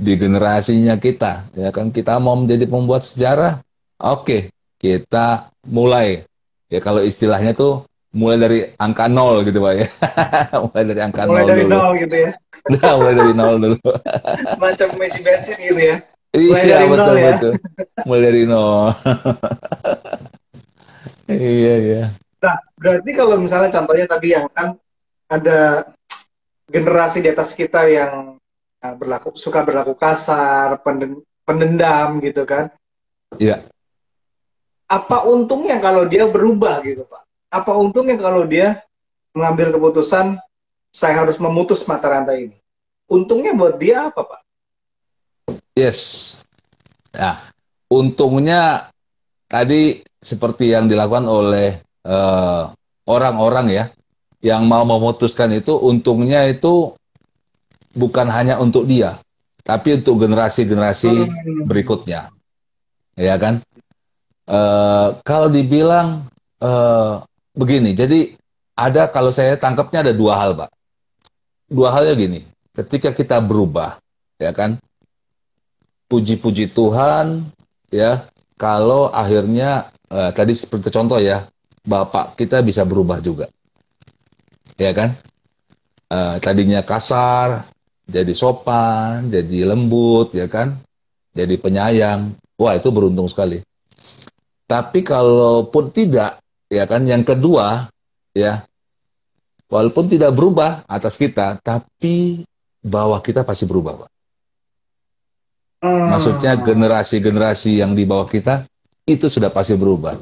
Di 0.00 0.16
generasinya 0.16 0.96
kita, 0.96 1.52
ya 1.52 1.68
kan 1.68 1.92
kita 1.92 2.16
mau 2.16 2.32
menjadi 2.32 2.64
pembuat 2.64 3.04
sejarah. 3.04 3.60
Oke, 4.00 4.48
kita 4.80 5.52
mulai. 5.68 6.24
Ya 6.72 6.80
kalau 6.80 7.04
istilahnya 7.04 7.52
tuh 7.52 7.84
mulai 8.10 8.36
dari 8.42 8.58
angka 8.74 9.06
nol 9.06 9.46
gitu 9.46 9.58
pak 9.62 9.72
ya. 9.78 9.86
mulai 10.66 10.84
dari 10.86 11.00
angka 11.00 11.20
mulai 11.30 11.42
nol 11.42 11.50
dari 11.50 11.62
dulu. 11.62 11.74
nol 11.74 11.90
gitu 11.98 12.16
ya. 12.18 12.32
Nah, 12.60 12.92
mulai 13.00 13.14
dari 13.16 13.32
nol 13.32 13.54
dulu. 13.56 13.78
Macam 14.62 14.88
mesi 15.00 15.20
bensin 15.24 15.56
gitu 15.56 15.80
ya. 15.80 15.96
Mulai 16.36 16.62
iya, 16.68 16.76
dari 16.76 16.86
betul, 16.92 17.00
nol 17.00 17.16
ya. 17.16 17.30
betul. 17.32 17.52
Mulai 18.04 18.20
dari 18.20 18.42
nol. 18.44 18.84
iya, 21.32 21.74
iya. 21.80 22.02
Nah, 22.44 22.56
berarti 22.76 23.10
kalau 23.16 23.36
misalnya 23.40 23.70
contohnya 23.72 24.04
tadi 24.04 24.28
yang 24.36 24.44
kan 24.52 24.76
ada 25.32 25.88
generasi 26.68 27.24
di 27.24 27.32
atas 27.32 27.56
kita 27.56 27.88
yang 27.88 28.36
uh, 28.84 28.94
berlaku 29.00 29.32
suka 29.40 29.64
berlaku 29.64 29.96
kasar, 29.96 30.76
pendendam 31.48 32.20
gitu 32.20 32.44
kan. 32.44 32.68
Iya. 33.40 33.64
Apa 34.84 35.24
untungnya 35.32 35.80
kalau 35.80 36.04
dia 36.04 36.28
berubah 36.28 36.84
gitu, 36.84 37.08
Pak? 37.08 37.29
Apa 37.50 37.74
untungnya 37.74 38.16
kalau 38.16 38.46
dia 38.46 38.86
mengambil 39.34 39.74
keputusan 39.74 40.38
saya 40.90 41.14
harus 41.26 41.36
memutus 41.36 41.82
mata 41.84 42.06
rantai 42.06 42.50
ini? 42.50 42.56
Untungnya 43.10 43.52
buat 43.58 43.74
dia 43.76 44.06
apa, 44.06 44.22
Pak? 44.22 44.40
Yes. 45.74 46.38
Nah, 47.10 47.50
untungnya 47.90 48.90
tadi 49.50 50.06
seperti 50.22 50.70
yang 50.70 50.86
dilakukan 50.86 51.26
oleh 51.26 51.82
eh, 52.06 52.62
orang-orang 53.10 53.66
uh, 53.66 53.74
ya 53.74 53.84
yang 54.40 54.64
mau 54.64 54.86
memutuskan 54.86 55.50
itu 55.52 55.74
untungnya 55.74 56.46
itu 56.46 56.94
bukan 57.92 58.30
hanya 58.30 58.62
untuk 58.62 58.86
dia 58.86 59.18
tapi 59.66 60.00
untuk 60.00 60.22
generasi-generasi 60.22 61.12
hmm. 61.28 61.66
berikutnya 61.68 62.32
ya 63.18 63.36
kan 63.36 63.60
uh, 64.48 65.18
kalau 65.26 65.52
dibilang 65.52 66.30
uh, 66.62 67.20
begini 67.54 67.94
jadi 67.94 68.34
ada 68.80 69.10
kalau 69.12 69.28
saya 69.34 69.60
tangkapnya 69.60 70.08
ada 70.08 70.12
dua 70.16 70.40
hal 70.40 70.56
pak. 70.56 70.70
Dua 71.70 71.92
halnya 71.94 72.16
gini 72.16 72.40
ketika 72.74 73.12
kita 73.12 73.38
berubah 73.42 74.00
ya 74.40 74.50
kan 74.56 74.80
puji-puji 76.10 76.72
Tuhan 76.72 77.50
ya 77.92 78.26
kalau 78.56 79.12
akhirnya 79.12 79.92
uh, 80.10 80.30
tadi 80.34 80.56
seperti 80.56 80.88
contoh 80.90 81.20
ya 81.20 81.46
bapak 81.84 82.34
kita 82.40 82.64
bisa 82.64 82.82
berubah 82.82 83.20
juga. 83.22 83.46
Ya 84.80 84.96
kan? 84.96 85.12
Uh, 86.10 86.42
tadinya 86.42 86.82
kasar 86.82 87.70
jadi 88.08 88.34
sopan 88.34 89.30
jadi 89.30 89.68
lembut 89.68 90.34
ya 90.34 90.50
kan? 90.50 90.80
Jadi 91.36 91.54
penyayang. 91.60 92.34
Wah 92.58 92.74
itu 92.76 92.90
beruntung 92.90 93.30
sekali. 93.30 93.62
Tapi 94.66 95.00
kalaupun 95.02 95.94
tidak 95.94 96.42
ya 96.70 96.86
kan 96.86 97.02
yang 97.04 97.26
kedua 97.26 97.90
ya 98.32 98.64
walaupun 99.66 100.06
tidak 100.06 100.30
berubah 100.32 100.86
atas 100.86 101.18
kita 101.18 101.58
tapi 101.60 102.46
bawah 102.80 103.20
kita 103.20 103.42
pasti 103.42 103.66
berubah 103.66 104.06
pak 104.06 104.10
Hmm. 105.80 106.12
Maksudnya 106.12 106.60
generasi-generasi 106.60 107.80
yang 107.80 107.96
di 107.96 108.04
bawah 108.04 108.28
kita 108.28 108.68
itu 109.08 109.32
sudah 109.32 109.48
pasti 109.48 109.72
berubah. 109.80 110.20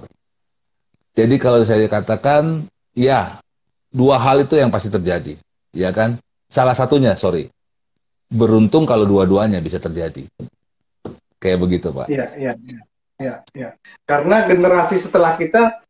Jadi 1.18 1.34
kalau 1.34 1.66
saya 1.66 1.90
katakan, 1.90 2.70
ya 2.94 3.42
dua 3.90 4.22
hal 4.22 4.46
itu 4.46 4.54
yang 4.54 4.70
pasti 4.70 4.86
terjadi, 4.86 5.34
ya 5.74 5.90
kan? 5.90 6.22
Salah 6.46 6.78
satunya, 6.78 7.18
sorry, 7.18 7.50
beruntung 8.30 8.86
kalau 8.86 9.02
dua-duanya 9.02 9.58
bisa 9.58 9.82
terjadi. 9.82 10.30
Kayak 11.42 11.58
begitu, 11.58 11.90
Pak. 11.90 12.06
Iya, 12.06 12.26
iya, 12.38 12.52
iya, 12.54 12.80
iya. 13.18 13.34
Ya. 13.50 13.68
Karena 14.06 14.46
generasi 14.46 15.02
setelah 15.02 15.34
kita 15.34 15.82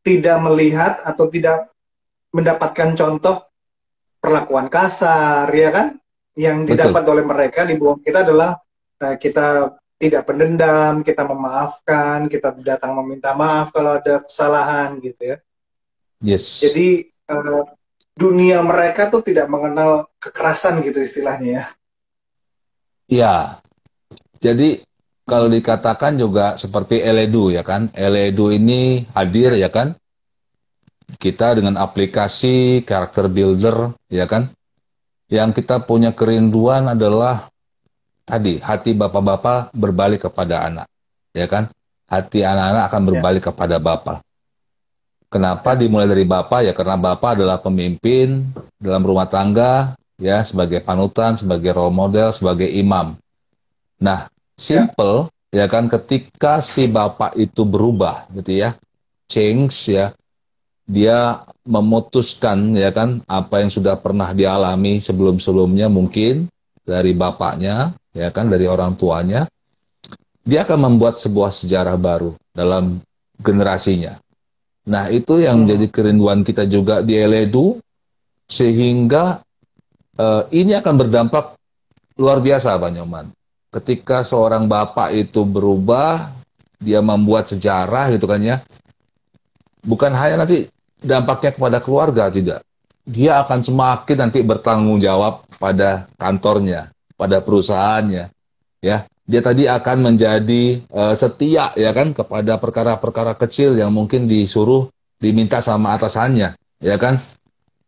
tidak 0.00 0.38
melihat 0.40 1.04
atau 1.04 1.28
tidak 1.28 1.68
mendapatkan 2.32 2.96
contoh 2.96 3.50
perlakuan 4.20 4.68
kasar, 4.68 5.48
ya 5.50 5.70
kan? 5.72 5.86
Yang 6.36 6.72
didapat 6.72 7.02
Betul. 7.02 7.12
oleh 7.16 7.24
mereka 7.26 7.60
di 7.66 7.74
bawah 7.76 7.98
kita 8.00 8.18
adalah 8.22 8.56
uh, 9.02 9.16
kita 9.18 9.76
tidak 10.00 10.22
pendendam, 10.24 11.04
kita 11.04 11.28
memaafkan, 11.28 12.24
kita 12.32 12.56
datang 12.64 12.96
meminta 13.04 13.36
maaf 13.36 13.68
kalau 13.68 14.00
ada 14.00 14.24
kesalahan 14.24 14.96
gitu 15.04 15.36
ya. 15.36 15.36
Yes. 16.24 16.64
Jadi 16.64 17.12
uh, 17.28 17.68
dunia 18.16 18.64
mereka 18.64 19.12
tuh 19.12 19.20
tidak 19.20 19.48
mengenal 19.52 20.08
kekerasan 20.16 20.80
gitu 20.80 21.04
istilahnya 21.04 21.50
ya. 21.52 21.64
Iya. 23.10 23.36
Jadi 24.40 24.80
kalau 25.30 25.46
dikatakan 25.46 26.18
juga 26.18 26.58
seperti 26.58 26.98
Eledu 26.98 27.54
ya 27.54 27.62
kan. 27.62 27.86
Eledu 27.94 28.50
ini 28.50 29.06
hadir 29.14 29.54
ya 29.54 29.70
kan. 29.70 29.94
Kita 31.14 31.54
dengan 31.54 31.78
aplikasi 31.78 32.82
karakter 32.82 33.30
builder 33.30 33.94
ya 34.10 34.26
kan. 34.26 34.50
Yang 35.30 35.62
kita 35.62 35.86
punya 35.86 36.10
kerinduan 36.10 36.90
adalah 36.90 37.46
tadi 38.26 38.58
hati 38.58 38.98
bapak-bapak 38.98 39.70
berbalik 39.70 40.26
kepada 40.26 40.66
anak, 40.66 40.90
ya 41.30 41.46
kan? 41.46 41.70
Hati 42.10 42.42
anak-anak 42.42 42.82
akan 42.90 43.02
berbalik 43.06 43.42
ya. 43.46 43.54
kepada 43.54 43.78
bapak. 43.78 44.18
Kenapa 45.30 45.78
dimulai 45.78 46.10
dari 46.10 46.26
bapak? 46.26 46.66
Ya 46.66 46.74
karena 46.74 46.98
bapak 46.98 47.38
adalah 47.38 47.62
pemimpin 47.62 48.50
dalam 48.82 49.06
rumah 49.06 49.30
tangga, 49.30 49.94
ya 50.18 50.42
sebagai 50.42 50.82
panutan, 50.82 51.38
sebagai 51.38 51.70
role 51.70 51.94
model, 51.94 52.34
sebagai 52.34 52.66
imam. 52.66 53.14
Nah, 54.02 54.26
simple 54.60 55.32
ya, 55.48 55.64
ya 55.64 55.66
kan 55.72 55.88
ketika 55.88 56.60
si 56.60 56.84
bapak 56.84 57.32
itu 57.40 57.64
berubah 57.64 58.28
gitu 58.36 58.60
ya, 58.60 58.76
change 59.24 59.96
ya, 59.96 60.12
dia 60.84 61.40
memutuskan 61.64 62.76
ya 62.76 62.92
kan 62.92 63.24
apa 63.24 63.64
yang 63.64 63.72
sudah 63.72 63.96
pernah 63.96 64.36
dialami 64.36 65.00
sebelum-sebelumnya 65.00 65.88
mungkin 65.88 66.52
dari 66.84 67.16
bapaknya 67.16 67.96
ya 68.12 68.28
kan 68.28 68.52
dari 68.52 68.68
orang 68.68 69.00
tuanya, 69.00 69.48
dia 70.44 70.68
akan 70.68 70.92
membuat 70.92 71.16
sebuah 71.16 71.48
sejarah 71.48 71.96
baru 71.96 72.36
dalam 72.52 73.00
generasinya. 73.40 74.20
Nah, 74.90 75.06
itu 75.12 75.38
yang 75.38 75.60
hmm. 75.60 75.62
menjadi 75.64 75.86
kerinduan 75.92 76.40
kita 76.42 76.64
juga 76.66 77.00
di 77.04 77.14
Eledu 77.14 77.78
sehingga 78.50 79.38
uh, 80.18 80.42
ini 80.50 80.74
akan 80.74 80.94
berdampak 80.98 81.54
luar 82.18 82.42
biasa 82.42 82.74
Pak 82.74 82.90
Nyoman. 82.90 83.30
Ketika 83.70 84.26
seorang 84.26 84.66
bapak 84.66 85.14
itu 85.14 85.46
berubah, 85.46 86.34
dia 86.82 86.98
membuat 86.98 87.46
sejarah 87.46 88.10
gitu 88.10 88.26
kan 88.26 88.42
ya. 88.42 88.56
Bukan 89.86 90.10
hanya 90.12 90.42
nanti 90.42 90.66
dampaknya 90.98 91.54
kepada 91.54 91.78
keluarga 91.78 92.26
tidak. 92.28 92.60
Dia 93.06 93.40
akan 93.46 93.62
semakin 93.62 94.16
nanti 94.28 94.42
bertanggung 94.42 94.98
jawab 95.00 95.46
pada 95.56 96.10
kantornya, 96.18 96.90
pada 97.14 97.38
perusahaannya 97.40 98.28
ya 98.80 99.04
dia 99.30 99.40
tadi 99.44 99.68
akan 99.70 100.10
menjadi 100.10 100.82
uh, 100.90 101.14
setia 101.14 101.70
ya 101.78 101.94
kan 101.94 102.10
kepada 102.10 102.58
perkara-perkara 102.58 103.38
kecil 103.38 103.78
yang 103.78 103.94
mungkin 103.94 104.26
disuruh 104.26 104.90
diminta 105.20 105.60
sama 105.62 105.94
atasannya 105.94 106.56
ya 106.80 106.96
kan 106.96 107.20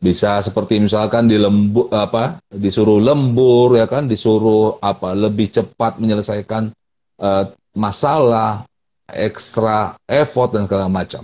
bisa 0.02 0.42
seperti 0.42 0.82
misalkan 0.82 1.30
di 1.30 1.38
lembu 1.38 1.86
apa 1.94 2.42
disuruh 2.50 2.98
lembur 2.98 3.78
ya 3.78 3.86
kan 3.86 4.10
disuruh 4.10 4.82
apa 4.82 5.14
lebih 5.14 5.54
cepat 5.54 6.02
menyelesaikan 6.02 6.74
uh, 7.22 7.44
masalah 7.78 8.66
ekstra 9.06 9.94
effort 10.10 10.58
dan 10.58 10.66
segala 10.66 10.90
macam 10.90 11.22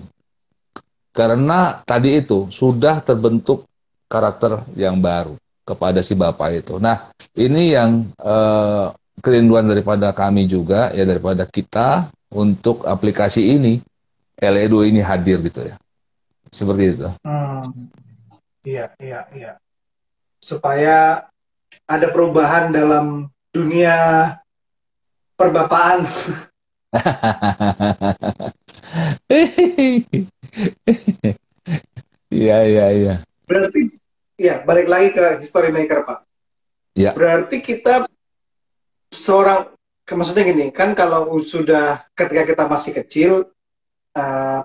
karena 1.11 1.83
tadi 1.83 2.23
itu 2.23 2.47
sudah 2.55 3.03
terbentuk 3.03 3.67
karakter 4.07 4.63
yang 4.79 5.03
baru 5.03 5.35
kepada 5.67 6.01
si 6.01 6.17
bapak 6.17 6.65
itu. 6.65 6.81
Nah, 6.81 7.13
ini 7.37 7.77
yang 7.77 8.09
uh, 8.23 8.89
kerinduan 9.21 9.69
daripada 9.69 10.15
kami 10.17 10.49
juga 10.49 10.95
ya 10.97 11.05
daripada 11.05 11.45
kita 11.45 12.09
untuk 12.33 12.89
aplikasi 12.89 13.53
ini 13.59 13.83
LE2 14.41 14.95
ini 14.95 15.01
hadir 15.05 15.45
gitu 15.45 15.69
ya. 15.69 15.77
Seperti 16.49 16.97
itu. 16.97 17.11
Hmm. 17.27 17.69
Iya, 18.69 18.85
iya, 19.01 19.21
iya. 19.33 19.53
Supaya 20.45 21.25
ada 21.89 22.07
perubahan 22.13 22.69
dalam 22.69 23.33
dunia 23.49 23.97
perbapaan. 25.41 26.05
Iya, 32.29 32.59
iya, 32.69 32.87
iya. 32.93 33.15
Berarti 33.49 33.99
ya 34.39 34.63
balik 34.63 34.87
lagi 34.87 35.11
ke 35.17 35.43
history 35.43 35.75
maker 35.75 36.07
pak 36.07 36.19
ya. 36.95 37.11
berarti 37.11 37.59
kita 37.59 38.07
seorang 39.11 39.75
maksudnya 40.07 40.47
gini 40.47 40.71
kan 40.71 40.95
kalau 40.95 41.27
sudah 41.43 42.07
ketika 42.15 42.47
kita 42.47 42.65
masih 42.71 42.93
kecil 43.03 43.33
uh, 44.15 44.61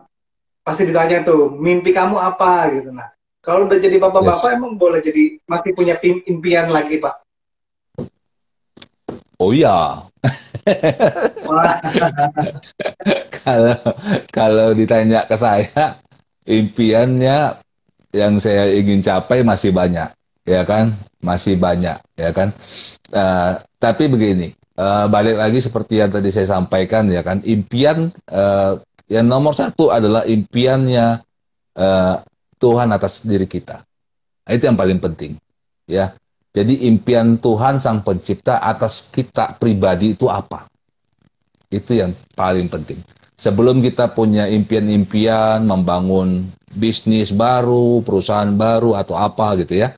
pasti 0.62 0.86
ditanya 0.86 1.26
tuh 1.26 1.50
mimpi 1.58 1.90
kamu 1.90 2.22
apa 2.22 2.70
gitu 2.70 2.94
nah 2.94 3.13
kalau 3.44 3.68
udah 3.68 3.78
jadi 3.78 4.00
bapak-bapak 4.00 4.50
yes. 4.50 4.56
emang 4.56 4.74
boleh 4.80 5.04
jadi 5.04 5.38
masih 5.44 5.72
punya 5.76 6.00
impian 6.02 6.72
lagi 6.72 6.98
pak 6.98 7.16
oh 9.38 9.52
iya 9.52 10.08
kalau 13.44 13.76
kalau 14.32 14.68
ditanya 14.72 15.28
ke 15.28 15.36
saya 15.36 16.00
impiannya 16.48 17.60
yang 18.14 18.38
saya 18.38 18.70
ingin 18.70 19.02
capai 19.02 19.42
masih 19.42 19.74
banyak, 19.74 20.14
ya 20.46 20.62
kan? 20.64 20.94
Masih 21.18 21.58
banyak, 21.58 21.98
ya 22.14 22.30
kan? 22.30 22.54
Uh, 23.10 23.58
tapi 23.82 24.06
begini, 24.06 24.54
uh, 24.78 25.10
balik 25.10 25.42
lagi 25.42 25.60
seperti 25.60 26.00
yang 26.00 26.14
tadi 26.14 26.30
saya 26.30 26.46
sampaikan, 26.46 27.10
ya 27.10 27.26
kan? 27.26 27.42
Impian 27.42 28.14
uh, 28.30 28.78
yang 29.10 29.26
nomor 29.26 29.58
satu 29.58 29.90
adalah 29.90 30.30
impiannya 30.30 31.26
uh, 31.74 32.16
Tuhan 32.64 32.88
atas 32.96 33.28
diri 33.28 33.44
kita. 33.44 33.84
Nah, 34.48 34.52
itu 34.56 34.64
yang 34.64 34.80
paling 34.80 35.04
penting, 35.04 35.36
ya. 35.84 36.16
Jadi 36.54 36.86
impian 36.88 37.36
Tuhan 37.42 37.82
Sang 37.84 38.06
Pencipta 38.06 38.62
atas 38.62 39.10
kita 39.12 39.58
pribadi 39.58 40.14
itu 40.16 40.30
apa? 40.30 40.70
Itu 41.68 41.98
yang 41.98 42.14
paling 42.38 42.70
penting. 42.70 43.02
Sebelum 43.34 43.82
kita 43.82 44.14
punya 44.14 44.46
impian-impian 44.46 45.66
membangun 45.66 46.54
bisnis 46.70 47.34
baru, 47.34 48.06
perusahaan 48.06 48.54
baru 48.54 48.94
atau 48.94 49.18
apa 49.18 49.58
gitu 49.66 49.82
ya. 49.82 49.98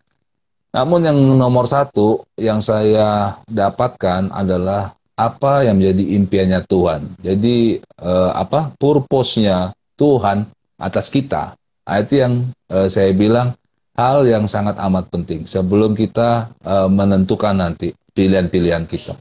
Namun 0.72 1.04
yang 1.04 1.20
nomor 1.36 1.68
satu 1.68 2.24
yang 2.40 2.64
saya 2.64 3.40
dapatkan 3.48 4.32
adalah 4.32 4.96
apa 5.16 5.68
yang 5.68 5.80
menjadi 5.80 6.04
impiannya 6.20 6.62
Tuhan. 6.68 7.02
Jadi 7.20 7.80
eh, 7.84 8.32
apa 8.32 8.72
purpose-nya 8.76 9.76
Tuhan 10.00 10.48
atas 10.80 11.08
kita. 11.08 11.56
Nah, 11.86 11.98
itu 12.02 12.14
yang 12.22 12.34
eh, 12.74 12.88
saya 12.90 13.14
bilang 13.14 13.54
hal 13.96 14.28
yang 14.28 14.50
sangat 14.50 14.76
amat 14.82 15.08
penting 15.14 15.46
sebelum 15.46 15.94
kita 15.94 16.52
eh, 16.66 16.90
menentukan 16.90 17.56
nanti 17.56 17.94
pilihan-pilihan 18.16 18.90
kita, 18.90 19.14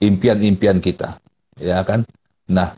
impian-impian 0.00 0.78
kita, 0.80 1.20
ya 1.60 1.84
kan? 1.84 2.02
Nah, 2.50 2.74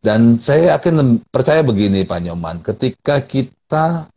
dan 0.00 0.40
saya 0.40 0.78
yakin 0.78 1.20
percaya 1.28 1.60
begini 1.60 2.06
Pak 2.06 2.20
Nyoman, 2.22 2.62
ketika 2.62 3.20
kita 3.26 4.08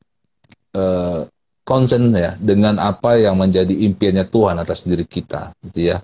konsen 1.68 2.16
ya 2.16 2.40
dengan 2.40 2.80
apa 2.80 3.20
yang 3.20 3.36
menjadi 3.36 3.76
impiannya 3.76 4.24
Tuhan 4.24 4.56
atas 4.56 4.88
diri 4.88 5.04
kita, 5.04 5.52
gitu 5.68 5.92
ya 5.92 5.98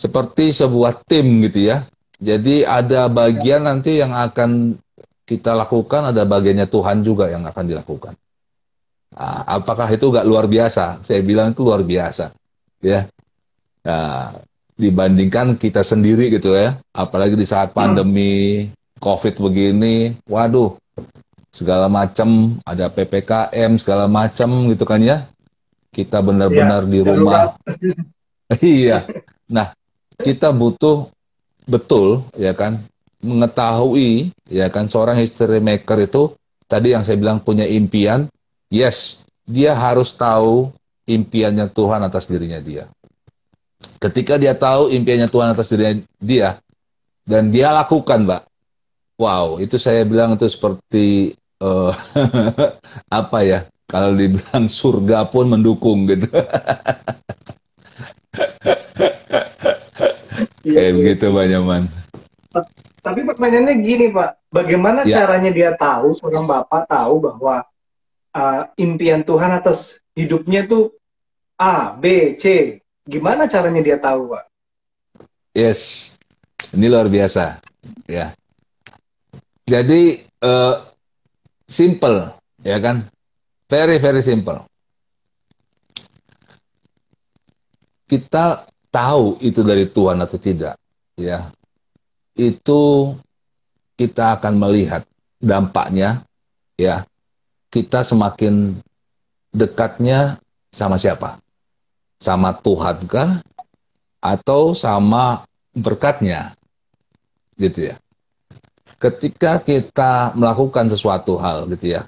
seperti 0.00 0.56
sebuah 0.56 1.04
tim 1.04 1.44
gitu 1.44 1.68
ya. 1.68 1.84
Jadi 2.20 2.64
ada 2.64 3.08
bagian 3.12 3.68
nanti 3.68 4.00
yang 4.00 4.16
akan 4.16 4.80
kita 5.30 5.54
lakukan, 5.54 6.10
ada 6.10 6.26
bagiannya 6.26 6.66
Tuhan 6.66 7.06
juga 7.06 7.30
yang 7.30 7.46
akan 7.46 7.64
dilakukan. 7.70 8.18
Nah, 9.14 9.46
apakah 9.46 9.86
itu 9.86 10.10
gak 10.10 10.26
luar 10.26 10.50
biasa? 10.50 11.06
Saya 11.06 11.22
bilang 11.22 11.54
itu 11.54 11.62
luar 11.62 11.86
biasa, 11.86 12.34
ya. 12.82 13.06
Nah, 13.86 14.34
dibandingkan 14.74 15.54
kita 15.54 15.86
sendiri 15.86 16.34
gitu 16.34 16.58
ya, 16.58 16.82
apalagi 16.90 17.38
di 17.38 17.46
saat 17.46 17.70
pandemi 17.70 18.66
COVID 18.98 19.38
begini, 19.38 20.18
waduh, 20.26 20.74
segala 21.54 21.86
macam 21.86 22.58
ada 22.66 22.90
ppkm 22.90 23.78
segala 23.78 24.10
macam 24.10 24.66
gitu 24.66 24.82
kan 24.82 24.98
ya. 24.98 25.30
Kita 25.94 26.18
benar-benar 26.22 26.86
ya, 26.86 26.90
di 26.90 26.98
rumah. 27.06 27.54
iya. 28.62 29.06
Nah, 29.46 29.74
kita 30.18 30.50
butuh 30.50 31.06
betul 31.70 32.26
ya 32.34 32.50
kan 32.50 32.82
mengetahui 33.22 34.34
ya 34.50 34.66
kan 34.68 34.90
seorang 34.90 35.16
history 35.16 35.62
maker 35.62 36.02
itu 36.02 36.34
tadi 36.66 36.92
yang 36.92 37.06
saya 37.06 37.16
bilang 37.16 37.38
punya 37.38 37.64
impian 37.64 38.26
yes 38.66 39.22
dia 39.46 39.72
harus 39.72 40.10
tahu 40.12 40.74
impiannya 41.06 41.70
Tuhan 41.70 42.02
atas 42.02 42.26
dirinya 42.26 42.58
dia 42.58 42.90
ketika 44.02 44.36
dia 44.36 44.52
tahu 44.52 44.90
impiannya 44.90 45.30
Tuhan 45.30 45.54
atas 45.54 45.70
dirinya 45.70 46.02
dia 46.18 46.58
dan 47.22 47.48
dia 47.54 47.70
lakukan 47.70 48.26
mbak 48.26 48.42
wow 49.16 49.62
itu 49.62 49.78
saya 49.78 50.02
bilang 50.02 50.34
itu 50.34 50.50
seperti 50.50 51.38
uh, 51.62 51.94
apa 53.22 53.38
ya 53.46 53.60
kalau 53.86 54.14
dibilang 54.18 54.66
surga 54.66 55.30
pun 55.30 55.46
mendukung 55.46 56.10
gitu 56.10 56.26
Iya, 60.60 60.76
Kayak 60.76 60.92
iya. 60.92 60.98
begitu 60.98 61.24
Pak 61.32 61.46
Nyaman. 61.48 61.82
Tapi 63.00 63.24
pertanyaannya 63.24 63.74
gini 63.80 64.12
Pak, 64.12 64.52
bagaimana 64.52 65.08
ya. 65.08 65.24
caranya 65.24 65.48
dia 65.48 65.72
tahu, 65.72 66.12
seorang 66.12 66.44
Bapak 66.44 66.84
tahu 66.84 67.32
bahwa 67.32 67.64
uh, 68.36 68.62
impian 68.76 69.24
Tuhan 69.24 69.56
atas 69.56 70.04
hidupnya 70.12 70.68
itu 70.68 70.92
A, 71.56 71.96
B, 71.96 72.36
C. 72.36 72.76
Gimana 73.08 73.48
caranya 73.48 73.80
dia 73.80 73.96
tahu 73.96 74.36
Pak? 74.36 74.44
Yes, 75.56 76.14
ini 76.76 76.86
luar 76.86 77.08
biasa. 77.08 77.58
Ya. 78.04 78.36
Jadi 79.64 80.20
uh, 80.44 80.84
simple, 81.64 82.36
ya 82.60 82.78
kan? 82.78 83.08
Very 83.70 83.96
very 83.96 84.20
simple. 84.20 84.66
Kita 88.10 88.66
tahu 88.90 89.38
itu 89.38 89.62
dari 89.62 89.86
Tuhan 89.86 90.18
atau 90.18 90.34
tidak, 90.34 90.74
ya, 91.14 91.54
itu 92.38 93.14
kita 93.96 94.40
akan 94.40 94.54
melihat 94.56 95.02
dampaknya, 95.40 96.24
ya, 96.76 97.04
kita 97.70 98.02
semakin 98.02 98.80
dekatnya 99.54 100.38
sama 100.70 100.96
siapa? 100.96 101.38
Sama 102.20 102.52
Tuhan 102.56 103.04
kah? 103.08 103.40
Atau 104.20 104.76
sama 104.76 105.44
berkatnya? 105.72 106.54
Gitu 107.56 107.92
ya. 107.92 107.96
Ketika 109.00 109.60
kita 109.64 110.36
melakukan 110.36 110.92
sesuatu 110.92 111.40
hal 111.40 111.64
gitu 111.72 111.96
ya. 111.96 112.04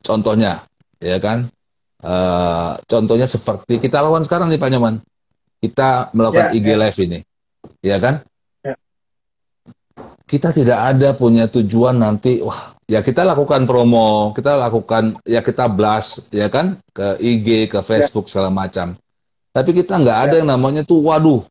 Contohnya, 0.00 0.64
ya 1.00 1.20
kan? 1.20 1.48
Uh, 2.00 2.80
contohnya 2.88 3.28
seperti 3.28 3.76
kita 3.76 4.00
lawan 4.00 4.24
sekarang 4.24 4.48
nih 4.48 4.56
Pak 4.56 4.72
Nyoman 4.72 5.04
kita 5.60 6.08
melakukan 6.16 6.48
ya, 6.48 6.56
IG 6.56 6.68
ya. 6.72 6.76
Live 6.80 6.98
ini, 7.04 7.18
ya 7.84 7.96
kan? 8.00 8.24
Ya. 10.30 10.38
Kita 10.38 10.54
tidak 10.54 10.78
ada 10.78 11.10
punya 11.18 11.50
tujuan 11.50 11.98
nanti, 11.98 12.38
wah, 12.38 12.78
ya 12.86 13.02
kita 13.02 13.26
lakukan 13.26 13.66
promo, 13.66 14.30
kita 14.30 14.54
lakukan, 14.54 15.18
ya 15.26 15.42
kita 15.42 15.66
blast, 15.66 16.30
ya 16.30 16.46
kan, 16.46 16.78
ke 16.94 17.18
IG, 17.18 17.66
ke 17.66 17.82
Facebook 17.82 18.30
ya. 18.30 18.38
segala 18.38 18.54
macam. 18.54 18.94
Tapi 19.50 19.70
kita 19.74 19.98
nggak 19.98 20.18
ada 20.30 20.34
ya. 20.38 20.46
yang 20.46 20.54
namanya 20.54 20.86
tuh, 20.86 21.02
waduh, 21.02 21.42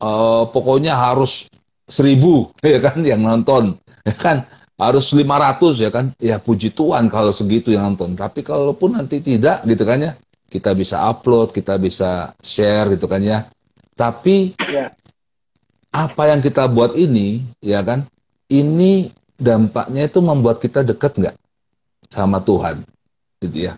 uh, 0.00 0.48
pokoknya 0.48 0.96
harus 0.96 1.52
seribu, 1.84 2.48
ya 2.64 2.80
kan, 2.80 2.96
yang 3.04 3.20
nonton, 3.20 3.76
ya 4.08 4.16
kan? 4.16 4.48
harus 4.78 5.10
500 5.10 5.74
ya 5.82 5.90
kan 5.90 6.14
ya 6.22 6.38
puji 6.38 6.70
Tuhan 6.70 7.10
kalau 7.10 7.34
segitu 7.34 7.74
yang 7.74 7.82
nonton 7.90 8.14
tapi 8.14 8.46
kalaupun 8.46 8.94
nanti 8.94 9.18
tidak 9.18 9.66
gitu 9.66 9.82
kan 9.82 9.98
ya 9.98 10.12
kita 10.48 10.72
bisa 10.72 11.04
upload, 11.12 11.52
kita 11.52 11.76
bisa 11.76 12.32
share 12.40 12.96
gitu 12.96 13.04
kan 13.04 13.20
ya. 13.20 13.38
Tapi 13.92 14.56
ya. 14.64 14.88
Apa 15.88 16.22
yang 16.28 16.40
kita 16.44 16.68
buat 16.68 16.94
ini, 16.94 17.44
ya 17.64 17.80
kan, 17.80 18.04
ini 18.52 19.12
dampaknya 19.38 20.08
itu 20.08 20.20
membuat 20.20 20.60
kita 20.60 20.84
dekat 20.84 21.16
nggak 21.16 21.36
sama 22.12 22.40
Tuhan, 22.44 22.84
gitu 23.40 23.72
ya. 23.72 23.74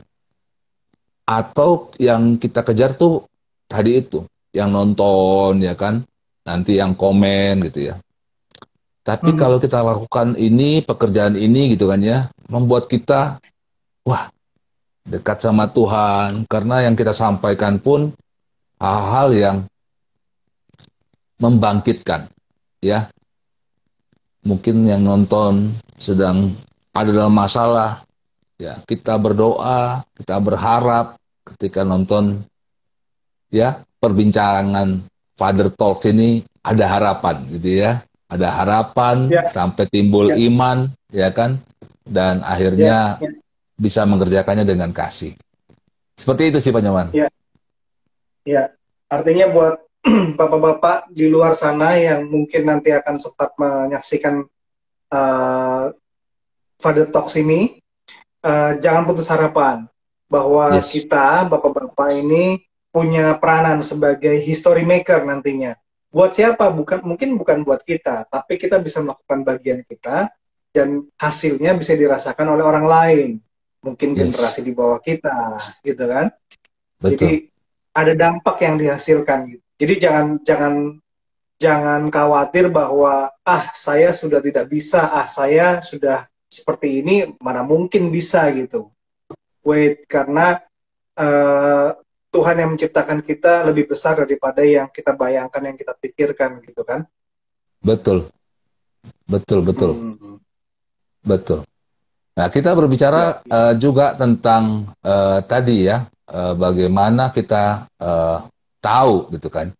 Atau 1.26 1.94
yang 2.00 2.34
kita 2.38 2.66
kejar 2.66 2.98
tuh 2.98 3.26
tadi 3.70 4.02
itu, 4.02 4.26
yang 4.50 4.74
nonton, 4.74 5.62
ya 5.62 5.78
kan, 5.78 6.02
nanti 6.42 6.78
yang 6.82 6.98
komen 6.98 7.62
gitu 7.70 7.94
ya. 7.94 7.96
Tapi 9.06 9.32
hmm. 9.32 9.38
kalau 9.38 9.56
kita 9.62 9.80
lakukan 9.80 10.34
ini, 10.36 10.82
pekerjaan 10.82 11.38
ini 11.38 11.74
gitu 11.78 11.86
kan 11.86 12.02
ya, 12.02 12.26
membuat 12.50 12.90
kita, 12.90 13.38
wah 14.02 14.28
dekat 15.06 15.40
sama 15.40 15.66
Tuhan 15.70 16.44
karena 16.46 16.84
yang 16.84 16.94
kita 16.94 17.10
sampaikan 17.16 17.80
pun 17.80 18.12
hal-hal 18.76 19.28
yang 19.32 19.56
membangkitkan 21.40 22.28
ya 22.84 23.08
mungkin 24.44 24.86
yang 24.86 25.04
nonton 25.04 25.76
sedang 25.96 26.56
ada 26.92 27.10
dalam 27.10 27.32
masalah 27.32 28.04
ya 28.60 28.80
kita 28.84 29.16
berdoa 29.16 30.04
kita 30.16 30.36
berharap 30.40 31.16
ketika 31.44 31.84
nonton 31.84 32.44
ya 33.48 33.80
perbincangan 34.00 35.04
Father 35.36 35.72
Talks 35.72 36.08
ini 36.08 36.44
ada 36.60 36.84
harapan 36.86 37.36
gitu 37.56 37.80
ya 37.80 38.04
ada 38.30 38.48
harapan 38.62 39.26
ya. 39.26 39.48
sampai 39.48 39.88
timbul 39.88 40.30
ya. 40.30 40.36
iman 40.46 40.92
ya 41.10 41.32
kan 41.32 41.56
dan 42.04 42.44
akhirnya 42.44 43.16
ya. 43.18 43.26
Ya 43.26 43.40
bisa 43.80 44.04
mengerjakannya 44.04 44.68
dengan 44.68 44.92
kasih. 44.92 45.32
Seperti 46.12 46.52
itu 46.52 46.60
sih 46.60 46.68
Pak 46.68 46.84
Nyoman. 46.84 47.16
Ya, 47.16 47.32
ya. 48.44 48.68
artinya 49.08 49.48
buat 49.48 49.80
bapak-bapak 50.38 51.12
di 51.12 51.28
luar 51.28 51.52
sana 51.52 51.96
yang 52.00 52.24
mungkin 52.28 52.64
nanti 52.64 52.90
akan 52.92 53.20
sempat 53.20 53.52
menyaksikan 53.60 54.44
uh, 55.12 55.84
Father 56.80 57.06
Talks 57.12 57.36
ini, 57.36 57.76
uh, 58.40 58.80
jangan 58.80 59.04
putus 59.04 59.28
harapan 59.28 59.84
bahwa 60.30 60.80
yes. 60.80 60.96
kita 60.96 61.44
bapak-bapak 61.50 62.16
ini 62.16 62.64
punya 62.88 63.36
peranan 63.36 63.84
sebagai 63.84 64.40
history 64.40 64.88
maker 64.88 65.28
nantinya. 65.28 65.76
Buat 66.10 66.34
siapa? 66.34 66.72
Bukan 66.72 67.04
mungkin 67.06 67.36
bukan 67.36 67.62
buat 67.62 67.84
kita, 67.84 68.26
tapi 68.26 68.56
kita 68.56 68.80
bisa 68.80 69.04
melakukan 69.04 69.44
bagian 69.44 69.84
kita 69.84 70.32
dan 70.70 71.02
hasilnya 71.18 71.74
bisa 71.74 71.98
dirasakan 71.98 72.54
oleh 72.54 72.64
orang 72.64 72.86
lain 72.86 73.30
mungkin 73.82 74.14
yes. 74.14 74.18
generasi 74.22 74.60
di 74.62 74.72
bawah 74.76 75.00
kita 75.02 75.58
gitu 75.82 76.04
kan 76.06 76.30
Betul. 77.00 77.10
jadi 77.10 77.30
ada 77.90 78.12
dampak 78.14 78.56
yang 78.62 78.76
dihasilkan 78.78 79.38
gitu 79.50 79.66
jadi 79.80 79.94
jangan 79.96 80.26
jangan 80.44 80.74
jangan 81.56 82.12
khawatir 82.12 82.68
bahwa 82.68 83.32
ah 83.40 83.64
saya 83.72 84.12
sudah 84.12 84.44
tidak 84.44 84.68
bisa 84.68 85.08
ah 85.08 85.24
saya 85.24 85.80
sudah 85.80 86.28
seperti 86.52 87.00
ini 87.00 87.32
mana 87.40 87.64
mungkin 87.64 88.12
bisa 88.12 88.44
gitu. 88.52 88.92
Wait 89.64 90.04
karena 90.04 90.60
uh, 91.16 91.96
Tuhan 92.28 92.60
yang 92.60 92.70
menciptakan 92.76 93.24
kita 93.24 93.64
lebih 93.72 93.88
besar 93.88 94.20
daripada 94.20 94.60
yang 94.60 94.92
kita 94.92 95.16
bayangkan 95.16 95.72
yang 95.72 95.76
kita 95.80 95.96
pikirkan 95.96 96.60
gitu 96.60 96.84
kan? 96.84 97.08
Betul. 97.80 98.28
Betul 99.24 99.64
betul. 99.64 99.90
Hmm. 99.96 100.36
betul. 101.24 101.64
Nah 102.36 102.52
kita 102.52 102.76
berbicara 102.76 103.40
ya, 103.44 103.48
ya. 103.48 103.56
Uh, 103.56 103.74
juga 103.80 104.12
tentang 104.12 104.92
uh, 105.00 105.40
tadi 105.40 105.88
ya 105.88 106.04
uh, 106.28 106.52
bagaimana 106.52 107.32
kita 107.32 107.88
uh, 107.96 108.49
tahu 108.80 109.28
gitu 109.32 109.48
kan 109.52 109.70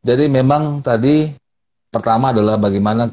jadi 0.00 0.32
memang 0.32 0.80
tadi 0.80 1.32
pertama 1.92 2.32
adalah 2.32 2.56
bagaimana 2.56 3.12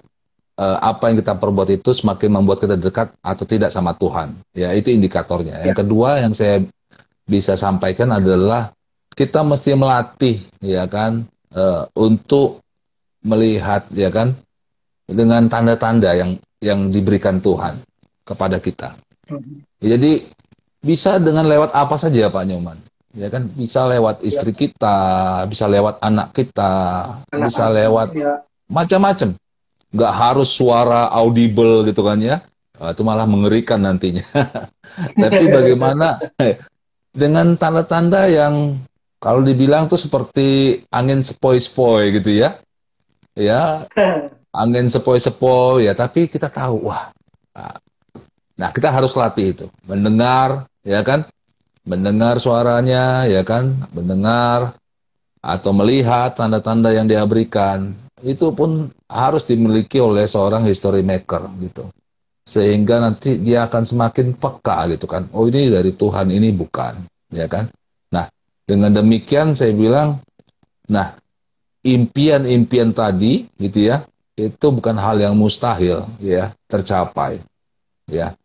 uh, 0.57 0.77
apa 0.79 1.11
yang 1.11 1.19
kita 1.19 1.35
perbuat 1.35 1.69
itu 1.73 1.89
semakin 1.91 2.41
membuat 2.41 2.63
kita 2.63 2.75
dekat 2.75 3.11
atau 3.19 3.43
tidak 3.43 3.69
sama 3.73 3.91
Tuhan. 3.97 4.37
Ya, 4.55 4.71
itu 4.71 4.93
indikatornya. 4.93 5.63
Ya. 5.63 5.73
Yang 5.73 5.77
kedua 5.85 6.09
yang 6.23 6.33
saya 6.33 6.63
bisa 7.27 7.59
sampaikan 7.59 8.15
adalah 8.15 8.71
kita 9.17 9.41
mesti 9.43 9.73
melatih 9.73 10.37
ya 10.61 10.85
kan 10.87 11.25
uh, 11.51 11.89
untuk 11.97 12.61
melihat 13.25 13.83
ya 13.91 14.07
kan 14.07 14.37
dengan 15.09 15.49
tanda-tanda 15.51 16.13
yang 16.15 16.31
yang 16.63 16.87
diberikan 16.93 17.43
Tuhan 17.43 17.81
kepada 18.23 18.61
kita. 18.61 18.95
Hmm. 19.27 19.59
Ya, 19.83 19.99
jadi 19.99 20.23
bisa 20.79 21.19
dengan 21.19 21.43
lewat 21.49 21.75
apa 21.75 21.99
saja 21.99 22.31
Pak 22.31 22.45
Nyoman 22.47 22.86
ya 23.17 23.27
kan 23.33 23.49
bisa 23.49 23.89
lewat 23.89 24.21
istri 24.21 24.53
ya. 24.53 24.57
kita, 24.61 24.97
bisa 25.49 25.65
lewat 25.65 25.97
anak 26.05 26.37
kita, 26.37 26.73
anak 27.33 27.49
bisa 27.49 27.65
lewat 27.73 28.09
ya. 28.13 28.33
macam-macam. 28.69 29.33
Nggak 29.89 30.13
harus 30.13 30.49
suara 30.53 31.09
audible 31.09 31.81
gitu 31.89 32.05
kan 32.05 32.21
ya, 32.21 32.45
nah, 32.77 32.93
itu 32.93 33.01
malah 33.01 33.25
mengerikan 33.25 33.81
nantinya. 33.81 34.21
Tapi 35.23 35.43
bagaimana 35.49 36.21
dengan 37.21 37.57
tanda-tanda 37.57 38.29
yang 38.29 38.77
kalau 39.17 39.41
dibilang 39.41 39.89
tuh 39.89 39.97
seperti 39.97 40.79
angin 40.93 41.25
sepoi-sepoi 41.25 42.21
gitu 42.21 42.37
ya, 42.37 42.61
ya 43.33 43.89
angin 44.61 44.93
sepoi-sepoi 44.93 45.89
ya, 45.89 45.97
tapi 45.97 46.29
kita 46.29 46.53
tahu 46.53 46.93
wah, 46.93 47.09
nah 48.53 48.69
kita 48.69 48.93
harus 48.93 49.17
latih 49.17 49.57
itu, 49.57 49.65
mendengar 49.89 50.69
ya 50.85 51.01
kan 51.01 51.25
mendengar 51.87 52.37
suaranya, 52.43 53.23
ya 53.23 53.47
kan, 53.47 53.87
mendengar 53.95 54.75
atau 55.39 55.71
melihat 55.71 56.35
tanda-tanda 56.35 56.91
yang 56.91 57.07
dia 57.07 57.23
berikan, 57.23 57.95
itu 58.19 58.51
pun 58.51 58.91
harus 59.07 59.47
dimiliki 59.47 60.03
oleh 60.03 60.27
seorang 60.27 60.67
history 60.67 61.01
maker 61.01 61.47
gitu. 61.63 61.87
Sehingga 62.43 62.99
nanti 62.99 63.39
dia 63.39 63.67
akan 63.67 63.83
semakin 63.87 64.35
peka 64.35 64.91
gitu 64.91 65.07
kan. 65.07 65.31
Oh 65.31 65.47
ini 65.47 65.71
dari 65.71 65.95
Tuhan, 65.95 66.27
ini 66.27 66.51
bukan, 66.51 67.07
ya 67.31 67.47
kan? 67.47 67.71
Nah, 68.11 68.27
dengan 68.67 68.91
demikian 68.91 69.55
saya 69.55 69.71
bilang, 69.71 70.19
nah, 70.91 71.15
impian-impian 71.87 72.91
tadi 72.91 73.47
gitu 73.55 73.87
ya, 73.87 74.03
itu 74.35 74.67
bukan 74.69 74.95
hal 74.99 75.17
yang 75.17 75.33
mustahil 75.33 76.05
ya 76.21 76.53
tercapai 76.69 77.41
ya. 78.05 78.37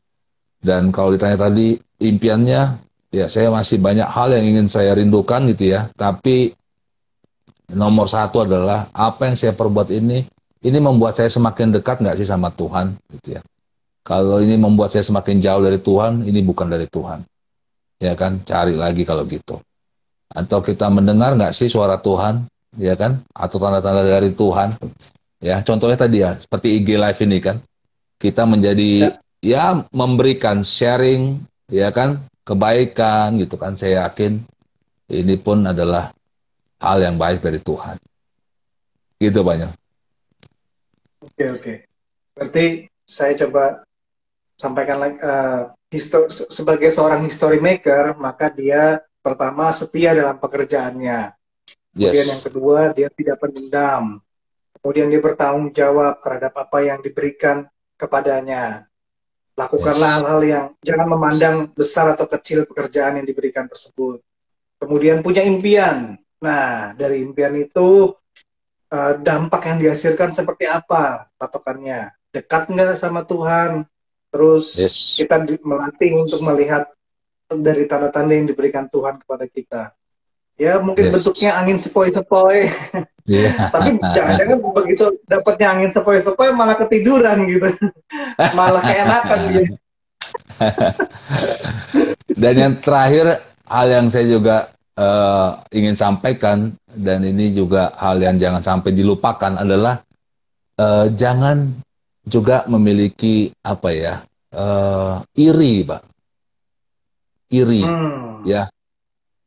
Dan 0.63 0.95
kalau 0.95 1.13
ditanya 1.13 1.51
tadi 1.51 1.75
impiannya 1.99 2.81
ya 3.13 3.29
saya 3.29 3.53
masih 3.53 3.77
banyak 3.79 4.09
hal 4.09 4.33
yang 4.33 4.57
ingin 4.57 4.67
saya 4.67 4.97
rindukan 4.97 5.45
gitu 5.53 5.77
ya. 5.77 5.93
Tapi 5.93 6.57
nomor 7.77 8.09
satu 8.09 8.43
adalah 8.43 8.89
apa 8.91 9.29
yang 9.31 9.37
saya 9.37 9.53
perbuat 9.53 9.93
ini 9.93 10.25
ini 10.65 10.79
membuat 10.81 11.21
saya 11.21 11.29
semakin 11.29 11.77
dekat 11.77 12.01
nggak 12.01 12.17
sih 12.19 12.27
sama 12.27 12.49
Tuhan 12.51 12.97
gitu 13.13 13.39
ya? 13.39 13.43
Kalau 14.03 14.43
ini 14.43 14.59
membuat 14.59 14.91
saya 14.91 15.07
semakin 15.07 15.39
jauh 15.39 15.63
dari 15.63 15.79
Tuhan 15.79 16.27
ini 16.27 16.41
bukan 16.43 16.67
dari 16.67 16.89
Tuhan. 16.91 17.23
Ya 18.03 18.19
kan? 18.19 18.43
Cari 18.43 18.75
lagi 18.75 19.07
kalau 19.07 19.23
gitu. 19.29 19.63
Atau 20.33 20.59
kita 20.65 20.91
mendengar 20.91 21.39
nggak 21.39 21.55
sih 21.55 21.71
suara 21.71 22.01
Tuhan? 22.03 22.49
Ya 22.81 22.99
kan? 22.99 23.23
Atau 23.31 23.63
tanda-tanda 23.63 24.03
dari 24.03 24.35
Tuhan? 24.35 24.75
Ya 25.39 25.61
contohnya 25.63 25.99
tadi 26.01 26.25
ya 26.25 26.35
seperti 26.35 26.83
IG 26.83 26.99
live 26.99 27.21
ini 27.23 27.39
kan? 27.39 27.57
Kita 28.19 28.47
menjadi 28.47 28.91
ya, 29.07 29.11
ya 29.43 29.65
memberikan 29.91 30.63
sharing 30.63 31.43
ya 31.71 31.91
kan 31.91 32.23
kebaikan 32.43 33.39
gitu 33.39 33.59
kan. 33.59 33.75
Saya 33.79 34.07
yakin 34.07 34.43
ini 35.13 35.35
pun 35.39 35.67
adalah 35.67 36.15
hal 36.83 36.99
yang 37.03 37.17
baik 37.19 37.43
dari 37.43 37.63
Tuhan. 37.63 37.97
Gitu 39.23 39.41
banyak 39.43 39.83
oke 41.23 41.45
oke. 41.59 41.75
Berarti 42.35 42.67
saya 43.03 43.33
coba 43.47 43.87
sampaikan 44.59 44.99
lagi 45.03 45.17
uh, 45.23 45.73
sebagai 46.51 46.91
seorang 46.93 47.25
history 47.27 47.59
maker 47.59 48.17
maka 48.17 48.53
dia 48.53 49.03
pertama 49.23 49.71
setia 49.75 50.15
dalam 50.17 50.37
pekerjaannya. 50.39 51.35
Kemudian 51.93 52.25
yes. 52.27 52.33
yang 52.33 52.43
kedua 52.43 52.79
dia 52.97 53.09
tidak 53.13 53.39
pendendam. 53.43 54.19
Kemudian 54.81 55.09
dia 55.13 55.21
bertanggung 55.23 55.71
jawab 55.71 56.19
terhadap 56.19 56.53
apa 56.59 56.79
yang 56.83 56.99
diberikan 56.99 57.69
kepadanya 57.95 58.91
Lakukanlah 59.67 60.11
hal-hal 60.19 60.41
yes. 60.43 60.51
yang 60.51 60.67
jangan 60.83 61.07
memandang 61.11 61.57
besar 61.75 62.15
atau 62.15 62.27
kecil 62.27 62.65
pekerjaan 62.67 63.21
yang 63.21 63.27
diberikan 63.27 63.69
tersebut. 63.69 64.23
Kemudian 64.83 65.23
punya 65.23 65.47
impian. 65.47 66.19
Nah, 66.43 66.91
dari 66.99 67.23
impian 67.23 67.55
itu 67.55 68.11
uh, 68.91 69.13
dampak 69.23 69.63
yang 69.71 69.79
dihasilkan 69.79 70.35
seperti 70.35 70.67
apa 70.67 71.31
patokannya? 71.39 72.11
Dekat 72.35 72.67
nggak 72.67 72.99
sama 72.99 73.23
Tuhan? 73.23 73.87
Terus 74.33 74.75
yes. 74.75 75.21
kita 75.21 75.45
melatih 75.63 76.17
untuk 76.19 76.41
melihat 76.41 76.89
dari 77.53 77.85
tanda-tanda 77.85 78.33
yang 78.33 78.49
diberikan 78.49 78.89
Tuhan 78.89 79.21
kepada 79.21 79.45
kita. 79.45 79.93
Ya 80.63 80.79
mungkin 80.79 81.11
yes. 81.11 81.13
bentuknya 81.19 81.51
angin 81.59 81.79
sepoi-sepoi. 81.83 82.71
Yeah. 83.27 83.71
Tapi 83.75 83.99
jangan-jangan 83.99 84.59
begitu 84.63 85.05
dapatnya 85.27 85.67
angin 85.75 85.91
sepoi-sepoi 85.91 86.55
malah 86.55 86.79
ketiduran 86.79 87.43
gitu. 87.51 87.67
malah 88.59 88.83
keenakan 88.83 89.41
gitu. 89.51 89.75
dan 92.43 92.55
yang 92.55 92.75
terakhir 92.79 93.43
hal 93.67 93.87
yang 93.91 94.07
saya 94.07 94.27
juga 94.31 94.71
uh, 94.95 95.59
ingin 95.75 95.99
sampaikan 95.99 96.79
dan 96.87 97.27
ini 97.27 97.51
juga 97.51 97.91
hal 97.99 98.23
yang 98.23 98.39
jangan 98.39 98.63
sampai 98.63 98.95
dilupakan 98.95 99.59
adalah 99.59 99.99
uh, 100.79 101.11
jangan 101.11 101.83
juga 102.23 102.63
memiliki 102.71 103.51
apa 103.67 103.89
ya 103.91 104.15
uh, 104.55 105.25
iri, 105.35 105.83
pak, 105.83 106.03
iri, 107.51 107.83
hmm. 107.83 108.47
ya, 108.47 108.69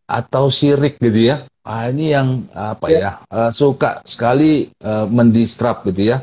atau 0.06 0.54
sirik 0.54 1.02
gitu 1.02 1.34
ya. 1.34 1.46
Ah 1.66 1.90
ini 1.90 2.14
yang 2.14 2.46
apa 2.54 2.86
ya, 2.94 3.00
ya 3.02 3.12
uh, 3.34 3.50
suka 3.50 4.06
sekali 4.06 4.70
uh, 4.86 5.10
mendistrap 5.10 5.82
gitu 5.90 6.14
ya. 6.14 6.18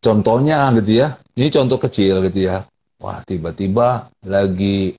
Contohnya 0.00 0.72
gitu 0.80 1.04
ya. 1.04 1.20
Ini 1.36 1.52
contoh 1.52 1.76
kecil 1.76 2.24
gitu 2.28 2.48
ya. 2.48 2.64
Wah 3.00 3.20
tiba-tiba 3.28 4.08
lagi 4.24 4.96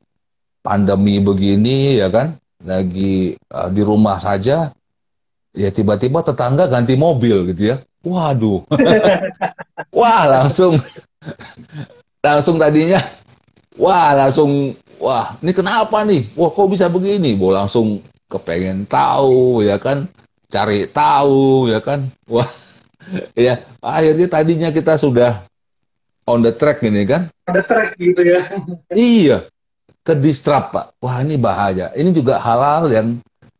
pandemi 0.61 1.17
begini 1.17 1.97
ya 1.97 2.13
kan. 2.13 2.37
Lagi 2.61 3.33
uh, 3.49 3.69
di 3.73 3.81
rumah 3.81 4.21
saja. 4.21 4.69
Ya 5.55 5.69
tiba-tiba 5.73 6.21
tetangga 6.21 6.69
ganti 6.69 6.93
mobil 6.93 7.49
gitu 7.53 7.73
ya. 7.73 7.77
Waduh. 8.05 8.61
Wah 9.97 10.23
langsung. 10.29 10.77
Langsung 12.21 12.61
tadinya 12.61 13.01
wah 13.79 14.15
langsung 14.15 14.75
wah 14.99 15.37
ini 15.41 15.51
kenapa 15.51 16.03
nih? 16.03 16.31
Wah 16.33 16.49
kok 16.51 16.69
bisa 16.71 16.89
begini? 16.91 17.35
Bo 17.37 17.51
langsung 17.51 18.01
kepengen 18.27 18.87
tahu 18.89 19.63
ya 19.65 19.79
kan? 19.79 20.09
Cari 20.49 20.87
tahu 20.89 21.69
ya 21.71 21.79
kan? 21.81 22.11
Wah 22.29 22.47
ya 23.37 23.61
akhirnya 23.79 24.27
tadinya 24.27 24.69
kita 24.73 24.97
sudah 24.97 25.45
on 26.25 26.41
the 26.41 26.53
track 26.53 26.81
gini 26.81 27.05
kan? 27.05 27.29
On 27.49 27.53
the 27.53 27.63
track 27.63 27.95
gitu 27.99 28.21
ya. 28.21 28.41
Iya 28.95 29.37
ke 30.05 30.13
distrap 30.13 30.69
pak. 30.69 30.93
Wah 31.01 31.25
ini 31.25 31.35
bahaya. 31.35 31.89
Ini 31.97 32.13
juga 32.13 32.37
halal 32.37 32.93
yang 32.93 33.07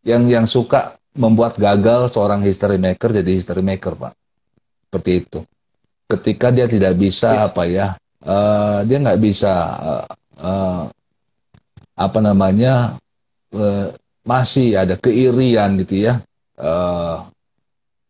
yang 0.06 0.24
yang 0.30 0.46
suka 0.46 0.94
membuat 1.18 1.58
gagal 1.58 2.14
seorang 2.14 2.46
history 2.46 2.78
maker 2.78 3.10
jadi 3.10 3.32
history 3.34 3.66
maker 3.66 3.98
pak. 3.98 4.14
Seperti 4.88 5.12
itu. 5.26 5.40
Ketika 6.06 6.54
dia 6.54 6.70
tidak 6.70 6.94
bisa 7.02 7.34
ya. 7.34 7.42
apa 7.50 7.64
ya 7.66 7.88
uh, 8.22 8.86
dia 8.86 8.98
nggak 9.02 9.20
bisa 9.22 9.54
uh, 9.82 10.06
uh, 10.38 10.84
apa 11.96 12.20
namanya 12.20 13.00
uh, 13.56 13.88
masih 14.28 14.76
ada 14.76 15.00
keirian 15.00 15.80
gitu 15.80 16.12
ya. 16.12 16.20
Uh, 16.60 17.24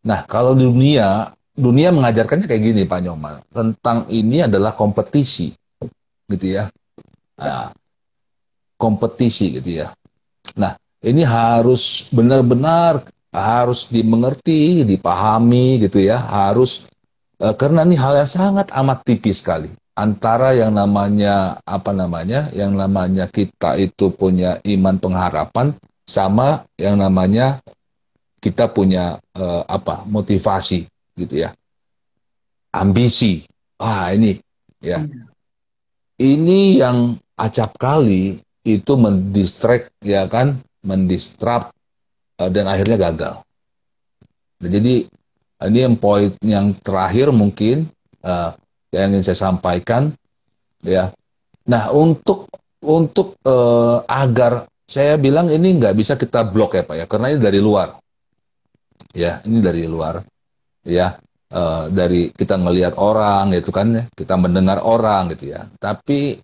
nah 0.06 0.22
kalau 0.26 0.54
di 0.54 0.66
dunia 0.66 1.34
dunia 1.56 1.88
mengajarkannya 1.94 2.46
kayak 2.46 2.62
gini 2.62 2.82
Pak 2.84 3.00
Nyoman 3.02 3.42
tentang 3.50 4.06
ini 4.12 4.44
adalah 4.44 4.74
kompetisi 4.74 5.54
gitu 6.26 6.46
ya. 6.46 6.68
Nah, 7.36 7.70
kompetisi 8.76 9.56
gitu 9.56 9.82
ya. 9.82 9.94
Nah 10.58 10.74
ini 11.00 11.22
harus 11.22 12.10
benar-benar 12.10 13.06
harus 13.30 13.86
dimengerti, 13.92 14.82
dipahami 14.88 15.76
gitu 15.84 16.00
ya, 16.00 16.16
harus 16.16 16.88
uh, 17.38 17.52
karena 17.52 17.84
ini 17.84 17.96
hal 18.00 18.16
yang 18.16 18.30
sangat 18.30 18.72
amat 18.72 19.04
tipis 19.04 19.44
sekali 19.44 19.68
antara 19.96 20.52
yang 20.52 20.76
namanya 20.76 21.58
apa 21.64 21.90
namanya, 21.96 22.52
yang 22.52 22.76
namanya 22.76 23.26
kita 23.32 23.80
itu 23.80 24.12
punya 24.12 24.60
iman 24.62 24.96
pengharapan 25.00 25.72
sama 26.06 26.62
yang 26.78 27.00
namanya 27.00 27.58
kita 28.38 28.70
punya 28.70 29.18
uh, 29.34 29.66
apa 29.66 30.06
motivasi 30.06 30.86
gitu 31.18 31.42
ya 31.42 31.50
ambisi 32.70 33.42
ah 33.80 34.12
ini 34.12 34.38
ya. 34.80 35.02
Ini 36.16 36.80
yang 36.80 37.20
acap 37.36 37.76
kali 37.76 38.40
itu 38.64 38.92
mendistract 38.96 39.92
ya 40.00 40.24
kan, 40.24 40.64
mendistrap 40.80 41.76
uh, 42.40 42.48
dan 42.48 42.64
akhirnya 42.72 42.96
gagal. 43.10 43.34
Nah, 44.56 44.68
jadi 44.72 45.04
ini 45.68 45.78
yang 45.78 45.96
poin 46.00 46.32
yang 46.40 46.72
terakhir 46.80 47.28
mungkin 47.36 47.92
uh, 48.24 48.56
yang 48.96 49.12
ingin 49.12 49.24
saya 49.28 49.38
sampaikan 49.52 50.12
ya. 50.80 51.12
Nah 51.68 51.92
untuk 51.92 52.48
untuk 52.80 53.36
uh, 53.44 54.00
agar 54.08 54.70
saya 54.86 55.18
bilang 55.18 55.50
ini 55.50 55.76
nggak 55.76 55.94
bisa 55.98 56.14
kita 56.14 56.46
blok 56.46 56.78
ya 56.78 56.82
pak 56.86 56.96
ya 56.96 57.04
karena 57.04 57.26
ini 57.34 57.40
dari 57.42 57.60
luar. 57.60 57.98
Ya 59.12 59.44
ini 59.44 59.58
dari 59.60 59.84
luar. 59.84 60.24
Ya 60.86 61.18
uh, 61.52 61.90
dari 61.90 62.30
kita 62.30 62.56
ngelihat 62.56 62.96
orang 62.96 63.52
gitu 63.52 63.74
kan 63.74 63.92
ya 63.92 64.04
kita 64.14 64.34
mendengar 64.40 64.80
orang 64.80 65.34
gitu 65.36 65.52
ya. 65.52 65.68
Tapi 65.76 66.40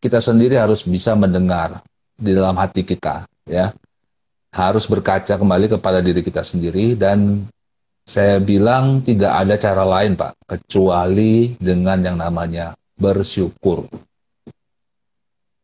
kita 0.00 0.18
sendiri 0.20 0.56
harus 0.60 0.84
bisa 0.84 1.16
mendengar 1.16 1.80
di 2.12 2.36
dalam 2.36 2.56
hati 2.58 2.84
kita 2.84 3.24
ya. 3.48 3.72
Harus 4.50 4.90
berkaca 4.90 5.38
kembali 5.38 5.70
kepada 5.78 6.02
diri 6.02 6.26
kita 6.26 6.42
sendiri 6.42 6.98
dan 6.98 7.46
saya 8.10 8.42
bilang 8.42 9.06
tidak 9.06 9.30
ada 9.30 9.54
cara 9.54 9.86
lain 9.86 10.18
pak 10.18 10.34
kecuali 10.50 11.54
dengan 11.62 12.02
yang 12.02 12.18
namanya 12.18 12.74
bersyukur. 12.98 13.86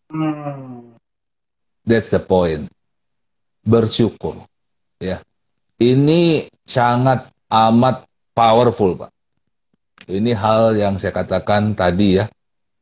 Hmm. 0.07 0.95
That's 1.87 2.11
the 2.11 2.23
point. 2.23 2.67
Bersyukur. 3.67 4.43
Ya. 5.03 5.23
Ini 5.77 6.51
sangat 6.67 7.31
amat 7.47 8.09
powerful, 8.35 8.97
Pak. 8.97 9.13
Ini 10.11 10.33
hal 10.35 10.75
yang 10.75 10.97
saya 10.97 11.13
katakan 11.15 11.77
tadi 11.77 12.19
ya, 12.19 12.27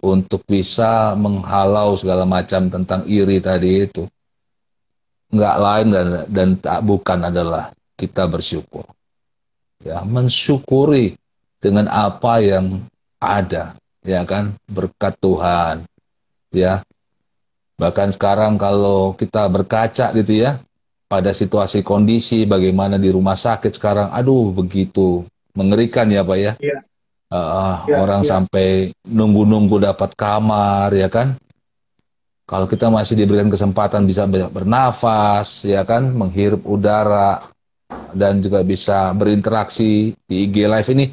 untuk 0.00 0.44
bisa 0.48 1.12
menghalau 1.18 1.96
segala 2.00 2.24
macam 2.24 2.72
tentang 2.72 3.04
iri 3.04 3.40
tadi 3.44 3.88
itu. 3.88 4.08
Enggak 5.34 5.56
lain 5.58 5.86
dan, 5.90 6.06
dan 6.30 6.48
tak 6.60 6.80
bukan 6.86 7.18
adalah 7.28 7.74
kita 7.98 8.24
bersyukur. 8.30 8.86
Ya, 9.84 10.00
mensyukuri 10.00 11.20
dengan 11.60 11.92
apa 11.92 12.40
yang 12.40 12.88
ada, 13.20 13.76
ya 14.00 14.24
kan, 14.24 14.56
berkat 14.64 15.12
Tuhan. 15.20 15.84
Ya, 16.48 16.80
Bahkan 17.74 18.14
sekarang 18.14 18.54
kalau 18.54 19.18
kita 19.18 19.50
berkaca 19.50 20.14
gitu 20.14 20.46
ya, 20.46 20.62
pada 21.10 21.34
situasi 21.34 21.82
kondisi 21.82 22.46
bagaimana 22.46 23.02
di 23.02 23.10
rumah 23.10 23.34
sakit 23.34 23.74
sekarang, 23.74 24.08
aduh 24.14 24.54
begitu 24.54 25.26
mengerikan 25.58 26.06
ya 26.06 26.22
Pak 26.22 26.38
ya. 26.38 26.52
Iya. 26.62 26.78
Uh, 27.34 27.76
ya, 27.90 27.98
orang 27.98 28.22
ya. 28.22 28.28
sampai 28.30 28.94
nunggu-nunggu 29.02 29.82
dapat 29.82 30.14
kamar 30.14 30.94
ya 30.94 31.10
kan. 31.10 31.34
Kalau 32.44 32.68
kita 32.68 32.92
masih 32.92 33.18
diberikan 33.18 33.50
kesempatan 33.50 34.06
bisa 34.06 34.28
bernafas 34.28 35.66
ya 35.66 35.82
kan, 35.82 36.14
menghirup 36.14 36.62
udara 36.62 37.42
dan 38.14 38.38
juga 38.38 38.62
bisa 38.62 39.10
berinteraksi 39.14 40.14
di 40.26 40.36
IG 40.48 40.56
Live 40.70 40.90
ini, 40.94 41.06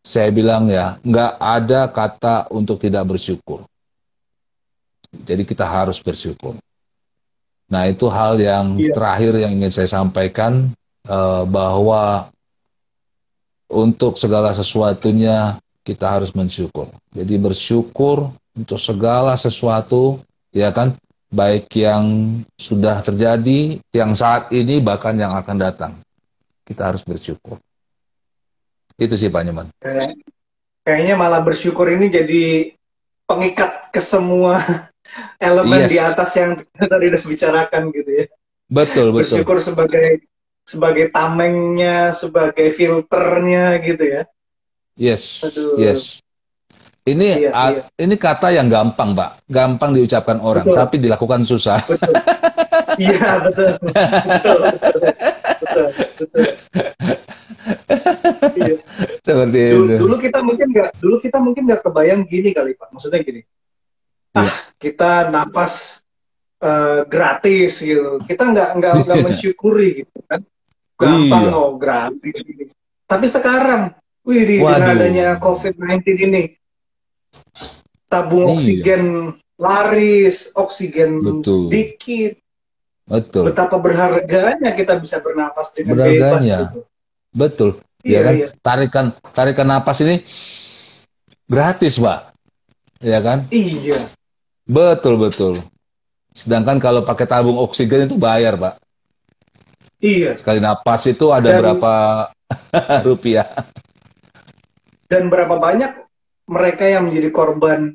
saya 0.00 0.32
bilang 0.32 0.68
ya 0.68 0.96
nggak 1.00 1.32
ada 1.40 1.80
kata 1.92 2.36
untuk 2.52 2.80
tidak 2.80 3.04
bersyukur. 3.08 3.64
Jadi 5.10 5.42
kita 5.42 5.66
harus 5.66 5.98
bersyukur. 6.00 6.56
Nah 7.70 7.86
itu 7.86 8.06
hal 8.10 8.38
yang 8.38 8.78
iya. 8.78 8.90
terakhir 8.94 9.32
yang 9.38 9.52
ingin 9.54 9.70
saya 9.70 9.88
sampaikan 9.90 10.74
uh, 11.06 11.46
bahwa 11.46 12.30
untuk 13.70 14.18
segala 14.18 14.50
sesuatunya 14.50 15.62
kita 15.86 16.18
harus 16.18 16.34
mensyukur. 16.34 16.90
Jadi 17.14 17.34
bersyukur 17.38 18.34
untuk 18.54 18.78
segala 18.82 19.38
sesuatu, 19.38 20.18
ya 20.50 20.74
kan, 20.74 20.98
baik 21.30 21.70
yang 21.78 22.04
sudah 22.58 23.00
terjadi, 23.06 23.78
yang 23.94 24.12
saat 24.18 24.50
ini 24.50 24.82
bahkan 24.82 25.14
yang 25.14 25.30
akan 25.38 25.56
datang. 25.56 25.92
Kita 26.66 26.90
harus 26.90 27.06
bersyukur. 27.06 27.62
Itu 28.98 29.14
sih 29.14 29.30
Pak 29.30 29.42
Nyoman. 29.46 29.70
Kayaknya 30.82 31.14
malah 31.14 31.40
bersyukur 31.40 31.86
ini 31.88 32.10
jadi 32.10 32.74
pengikat 33.24 33.94
ke 33.94 34.02
semua 34.02 34.58
elemen 35.38 35.86
yes. 35.86 35.90
di 35.90 35.98
atas 36.02 36.30
yang 36.34 36.50
tadi 36.90 37.04
udah 37.14 37.22
bicarakan 37.22 37.82
gitu 37.94 38.10
ya. 38.10 38.26
Betul, 38.70 39.14
betul. 39.14 39.42
Bersyukur 39.42 39.58
sebagai 39.62 40.26
sebagai 40.66 41.10
tamengnya, 41.10 42.14
sebagai 42.14 42.70
filternya 42.74 43.78
gitu 43.82 44.04
ya. 44.04 44.22
Yes. 44.94 45.46
Aduh. 45.46 45.78
Yes. 45.78 46.22
Ini 47.00 47.48
iya, 47.48 47.50
iya. 47.50 47.82
ini 47.96 48.14
kata 48.20 48.52
yang 48.52 48.68
gampang, 48.68 49.16
Pak. 49.16 49.48
Gampang 49.48 49.96
diucapkan 49.96 50.38
orang, 50.38 50.68
betul. 50.68 50.76
tapi 50.76 50.96
dilakukan 51.00 51.40
susah. 51.48 51.80
Betul. 51.88 52.14
Iya, 53.00 53.40
betul. 53.46 53.70
Betul, 53.80 54.58
betul. 54.66 55.00
Betul, 55.60 55.86
betul. 56.18 56.44
iya. 58.56 58.76
Seperti 59.24 59.60
dulu, 59.72 59.84
itu. 59.88 59.94
Dulu 60.04 60.16
kita 60.20 60.38
mungkin 60.44 60.66
nggak, 60.72 60.90
dulu 61.00 61.16
kita 61.20 61.38
mungkin 61.40 61.62
nggak 61.68 61.80
kebayang 61.86 62.20
gini 62.28 62.50
kali, 62.52 62.76
Pak. 62.76 62.88
Maksudnya 62.92 63.20
gini 63.24 63.40
ah 64.34 64.46
iya. 64.46 64.52
kita 64.78 65.26
nafas 65.30 66.06
uh, 66.62 67.02
gratis 67.06 67.82
gitu 67.82 68.22
kita 68.30 68.42
nggak 68.54 68.68
nggak 68.78 68.92
nggak 69.06 69.18
iya. 69.18 69.26
mensyukuri 69.26 69.88
gitu 70.04 70.18
kan 70.30 70.40
gampang 70.94 71.44
iya. 71.50 71.56
oh 71.58 71.74
gratis 71.74 72.36
gitu. 72.46 72.70
tapi 73.10 73.26
sekarang 73.26 73.90
wih 74.22 74.42
di 74.46 74.56
adanya 74.62 75.34
COVID-19 75.42 76.30
ini 76.30 76.42
tabung 78.10 78.46
iya. 78.46 78.54
oksigen 78.56 79.04
laris 79.60 80.50
oksigen 80.56 81.10
Betul. 81.20 81.68
sedikit 81.68 82.34
Betul. 83.10 83.50
Betapa 83.50 83.74
berharganya 83.82 84.70
kita 84.70 84.94
bisa 85.02 85.18
bernafas 85.18 85.74
dengan 85.74 85.98
berharganya. 85.98 86.30
bebas 86.30 86.42
gitu. 86.46 86.80
Betul. 87.34 87.70
Iya, 88.06 88.14
ya 88.14 88.20
kan? 88.22 88.34
Iya. 88.34 88.48
Tarikan 88.62 89.06
tarikan 89.34 89.66
napas 89.66 89.98
ini 90.06 90.22
gratis, 91.50 91.98
Pak. 91.98 92.30
Ya 93.02 93.18
kan? 93.18 93.50
Iya. 93.50 94.06
Betul 94.62 95.18
betul. 95.18 95.58
Sedangkan 96.30 96.78
kalau 96.78 97.02
pakai 97.02 97.26
tabung 97.26 97.58
oksigen 97.58 98.06
itu 98.06 98.14
bayar, 98.14 98.54
Pak. 98.54 98.78
Iya. 99.98 100.38
Sekali 100.38 100.62
napas 100.62 101.02
itu 101.10 101.34
ada 101.34 101.50
dan, 101.50 101.58
berapa 101.58 101.92
rupiah? 103.10 103.50
Dan 105.10 105.26
berapa 105.26 105.58
banyak 105.58 106.09
mereka 106.50 106.82
yang 106.90 107.06
menjadi 107.06 107.30
korban 107.30 107.94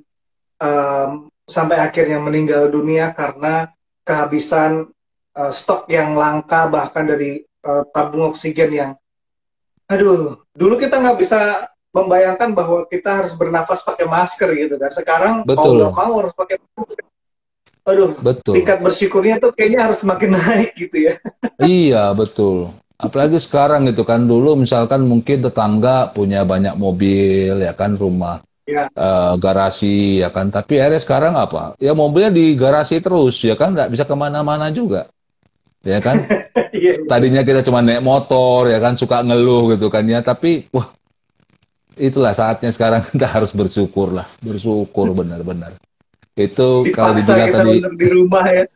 um, 0.63 1.27
sampai 1.43 1.83
akhirnya 1.83 2.23
meninggal 2.23 2.71
dunia 2.71 3.11
karena 3.11 3.67
kehabisan 4.07 4.87
uh, 5.35 5.51
stok 5.51 5.91
yang 5.91 6.15
langka 6.15 6.71
bahkan 6.71 7.03
dari 7.03 7.43
uh, 7.67 7.83
tabung 7.91 8.31
oksigen 8.31 8.71
yang, 8.71 8.91
aduh, 9.91 10.39
dulu 10.55 10.79
kita 10.79 11.03
nggak 11.03 11.19
bisa 11.19 11.67
membayangkan 11.91 12.55
bahwa 12.55 12.87
kita 12.87 13.23
harus 13.23 13.35
bernafas 13.35 13.83
pakai 13.83 14.07
masker 14.07 14.49
gitu 14.55 14.75
kan. 14.79 14.91
Sekarang 14.91 15.33
Betul. 15.43 15.91
mau 15.91 15.91
mau 15.91 16.13
harus 16.23 16.31
pakai 16.31 16.59
masker. 16.75 17.03
Aduh, 17.85 18.17
betul. 18.17 18.57
tingkat 18.57 18.81
bersyukurnya 18.81 19.37
tuh 19.37 19.53
kayaknya 19.53 19.85
harus 19.85 20.01
semakin 20.01 20.33
naik 20.41 20.73
gitu 20.73 21.11
ya. 21.11 21.13
iya, 21.61 22.09
betul. 22.17 22.73
Apalagi 22.95 23.35
sekarang 23.43 23.91
gitu 23.91 24.07
kan 24.07 24.23
dulu 24.23 24.55
misalkan 24.55 25.03
mungkin 25.03 25.43
tetangga 25.43 26.15
punya 26.15 26.47
banyak 26.47 26.79
mobil 26.79 27.59
ya 27.59 27.75
kan 27.75 27.99
rumah 27.99 28.39
ya. 28.63 28.87
Uh, 28.95 29.35
garasi 29.35 30.23
ya 30.23 30.31
kan. 30.31 30.47
Tapi 30.47 30.79
akhirnya 30.79 31.01
sekarang 31.03 31.33
apa? 31.35 31.75
Ya 31.77 31.91
mobilnya 31.91 32.31
di 32.31 32.55
garasi 32.55 33.03
terus 33.03 33.43
ya 33.43 33.59
kan? 33.59 33.75
Nggak 33.75 33.91
bisa 33.91 34.03
ke 34.07 34.15
mana-mana 34.15 34.71
juga 34.71 35.11
ya 35.85 36.01
kan? 36.01 36.19
Iya, 36.75 36.99
iya. 36.99 37.07
tadinya 37.07 37.39
kita 37.39 37.63
cuma 37.63 37.79
naik 37.79 38.03
motor 38.03 38.67
ya 38.67 38.83
kan? 38.83 38.99
Suka 38.99 39.23
ngeluh 39.23 39.79
gitu 39.79 39.87
kan 39.87 40.03
ya. 40.03 40.19
Tapi 40.19 40.67
wah 40.75 40.91
itulah 41.95 42.35
saatnya 42.35 42.67
sekarang. 42.75 42.99
Kita 43.15 43.31
harus 43.31 43.55
bersyukur 43.55 44.11
lah. 44.11 44.27
Bersyukur 44.43 45.15
benar-benar. 45.15 45.79
Itu 46.35 46.83
Dipaksa 46.83 46.99
kalau 46.99 47.13
dibilang 47.15 47.51
tadi 47.55 47.75
di 47.95 48.07
rumah 48.11 48.45
ya. 48.51 48.65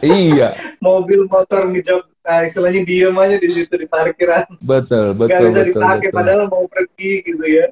Iya. 0.00 0.56
Mobil 0.80 1.28
motor 1.28 1.68
jog 1.84 2.08
nah, 2.26 2.42
istilahnya 2.42 2.82
diem 2.82 3.14
aja 3.14 3.36
di 3.38 3.48
situ 3.54 3.74
di 3.78 3.86
parkiran. 3.86 4.44
Betul 4.58 5.14
betul 5.14 5.30
Gak 5.30 5.42
bisa 5.46 5.60
betul, 5.62 5.70
dipakai 5.70 6.08
betul. 6.10 6.16
padahal 6.18 6.42
mau 6.50 6.64
pergi 6.66 7.12
gitu 7.22 7.44
ya. 7.46 7.66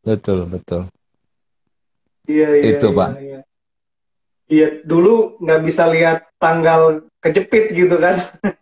Betul 0.00 0.38
betul. 0.48 0.82
Iya 2.26 2.48
iya 2.58 2.64
itu 2.74 2.88
iya, 2.90 2.98
pak. 2.98 3.10
iya. 3.22 3.40
iya 4.50 4.68
dulu 4.82 5.38
nggak 5.38 5.60
bisa 5.62 5.84
lihat 5.86 6.26
tanggal 6.40 7.04
kejepit 7.20 7.76
gitu 7.76 8.00
kan. 8.00 8.16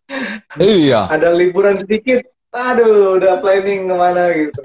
Iya. 0.55 1.11
Ada 1.11 1.35
liburan 1.35 1.75
sedikit 1.75 2.23
aduh 2.55 3.19
udah 3.19 3.43
planning 3.43 3.91
ke 3.91 3.95
mana 3.99 4.31
gitu. 4.31 4.61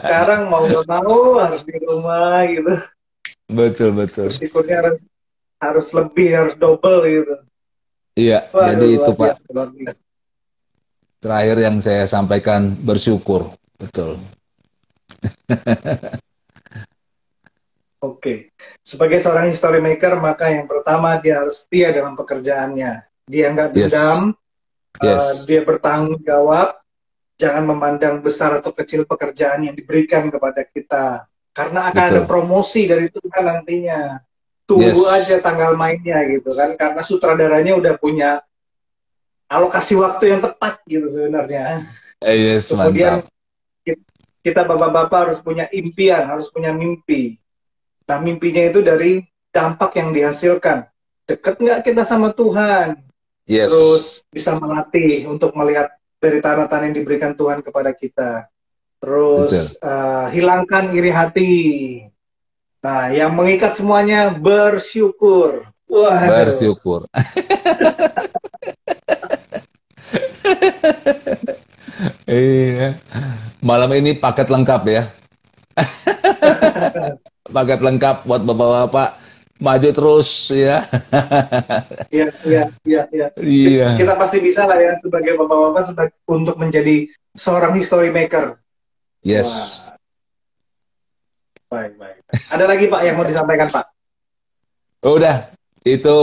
Sekarang 0.00 0.48
mau 0.48 0.64
nggak 0.64 0.88
mau 0.88 1.36
harus 1.36 1.60
di 1.68 1.76
rumah 1.84 2.40
gitu. 2.48 2.72
Betul 3.52 3.92
betul. 3.92 4.32
Resikonya 4.32 4.80
harus 4.80 5.04
harus 5.60 5.86
lebih 5.92 6.28
harus 6.32 6.54
double 6.56 7.04
gitu 7.04 7.36
iya 8.14 8.38
jadi 8.50 8.86
itu 8.98 9.10
pak 9.14 9.38
biasa. 9.38 10.00
terakhir 11.20 11.56
yang 11.60 11.76
saya 11.82 12.04
sampaikan 12.06 12.74
bersyukur 12.78 13.54
betul 13.78 14.18
Oke, 18.04 18.52
sebagai 18.84 19.16
seorang 19.16 19.48
history 19.48 19.80
maker 19.80 20.20
maka 20.20 20.52
yang 20.52 20.68
pertama 20.68 21.16
dia 21.24 21.40
harus 21.40 21.64
setia 21.64 21.88
dalam 21.88 22.12
pekerjaannya. 22.12 23.00
Dia 23.24 23.48
nggak 23.48 23.72
Yes. 23.72 23.96
dendam, 23.96 24.20
Yes. 25.00 25.24
uh, 25.24 25.34
dia 25.48 25.60
bertanggung 25.64 26.20
jawab. 26.20 26.76
Jangan 27.40 27.64
memandang 27.64 28.20
besar 28.20 28.60
atau 28.60 28.70
kecil 28.76 29.08
pekerjaan 29.08 29.66
yang 29.66 29.74
diberikan 29.74 30.28
kepada 30.28 30.62
kita, 30.68 31.24
karena 31.50 31.90
akan 31.90 32.04
Betul. 32.04 32.14
ada 32.14 32.22
promosi 32.28 32.82
dari 32.86 33.08
Tuhan 33.10 33.42
nantinya. 33.42 34.20
Tunggu 34.64 34.96
Yes. 35.04 35.12
aja 35.12 35.36
tanggal 35.44 35.76
mainnya 35.76 36.24
gitu 36.24 36.48
kan, 36.50 36.72
karena 36.74 37.04
sutradaranya 37.04 37.76
udah 37.76 38.00
punya 38.00 38.40
alokasi 39.44 39.92
waktu 39.94 40.32
yang 40.32 40.40
tepat 40.40 40.80
gitu 40.88 41.04
sebenarnya. 41.08 41.84
Eh, 42.24 42.56
yes, 42.56 42.68
Kemudian 42.72 43.20
mantap. 43.20 43.28
ki- 43.84 44.04
kita 44.40 44.64
bapak-bapak 44.64 45.18
harus 45.28 45.38
punya 45.44 45.68
impian, 45.68 46.24
harus 46.24 46.48
punya 46.48 46.72
mimpi. 46.72 47.36
Nah 48.04 48.20
mimpinya 48.20 48.64
itu 48.64 48.80
dari 48.80 49.20
dampak 49.48 49.96
yang 49.96 50.12
dihasilkan. 50.12 50.88
Deket 51.24 51.56
nggak 51.56 51.80
kita 51.84 52.04
sama 52.04 52.32
Tuhan? 52.32 53.00
Yes. 53.44 53.68
Terus 53.72 54.04
bisa 54.32 54.56
melatih 54.56 55.28
untuk 55.28 55.52
melihat 55.52 55.92
dari 56.16 56.40
tanda-tanda 56.40 56.88
yang 56.88 56.96
diberikan 56.96 57.32
Tuhan 57.36 57.60
kepada 57.60 57.92
kita. 57.92 58.48
Terus 58.96 59.76
eh, 59.76 60.26
hilangkan 60.32 60.92
iri 60.92 61.12
hati. 61.12 61.52
Nah 62.84 63.08
yang 63.08 63.32
mengikat 63.32 63.80
semuanya 63.80 64.28
bersyukur. 64.36 65.64
Wah, 65.88 66.20
Bersyukur. 66.28 67.08
Iya. 72.24 72.98
Malam 73.62 73.90
ini 73.96 74.18
paket 74.18 74.50
lengkap 74.50 74.82
ya. 74.90 75.02
paket 77.56 77.80
lengkap 77.80 78.26
buat 78.26 78.42
bapak-bapak. 78.42 79.10
Maju 79.62 79.88
terus 79.94 80.50
ya. 80.50 80.82
Iya, 82.10 82.28
iya, 82.42 82.64
iya, 82.82 83.02
iya. 83.14 83.26
Iya. 83.38 83.88
Kita 83.96 84.18
pasti 84.18 84.42
bisa 84.42 84.66
lah 84.66 84.76
ya 84.76 84.98
sebagai 84.98 85.38
bapak-bapak 85.38 85.82
seba- 85.86 86.18
untuk 86.26 86.58
menjadi 86.58 87.06
seorang 87.38 87.78
history 87.78 88.10
maker. 88.10 88.58
Yes. 89.22 89.80
Wah. 89.86 89.94
Baik, 91.70 91.94
baik. 91.96 92.13
Ada 92.54 92.64
lagi 92.64 92.84
Pak 92.90 93.00
yang 93.04 93.14
mau 93.18 93.26
disampaikan 93.26 93.68
Pak? 93.70 93.84
Udah, 95.04 95.52
itu 95.84 96.16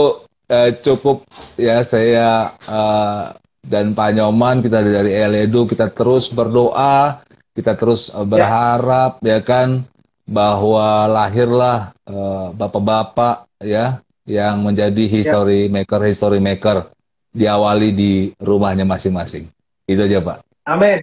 eh, 0.50 0.70
cukup 0.82 1.22
ya 1.54 1.86
saya 1.86 2.52
eh, 2.66 3.22
dan 3.62 3.94
Pak 3.94 4.10
Nyoman 4.18 4.58
kita 4.58 4.82
dari 4.82 5.14
Eledu 5.14 5.70
kita 5.70 5.88
terus 5.94 6.26
berdoa, 6.28 7.22
kita 7.54 7.78
terus 7.78 8.10
eh, 8.10 8.26
berharap 8.26 9.22
ya 9.22 9.38
kan 9.40 9.86
bahwa 10.26 11.06
lahirlah 11.06 11.94
eh, 12.06 12.46
bapak-bapak 12.58 13.46
ya 13.62 14.02
yang 14.26 14.62
menjadi 14.62 15.06
history 15.10 15.66
maker 15.66 16.02
history 16.06 16.38
maker 16.38 16.90
diawali 17.32 17.90
di 17.94 18.12
rumahnya 18.38 18.84
masing-masing. 18.84 19.48
Itu 19.88 20.04
aja 20.06 20.20
Pak. 20.20 20.38
Amin. 20.68 20.98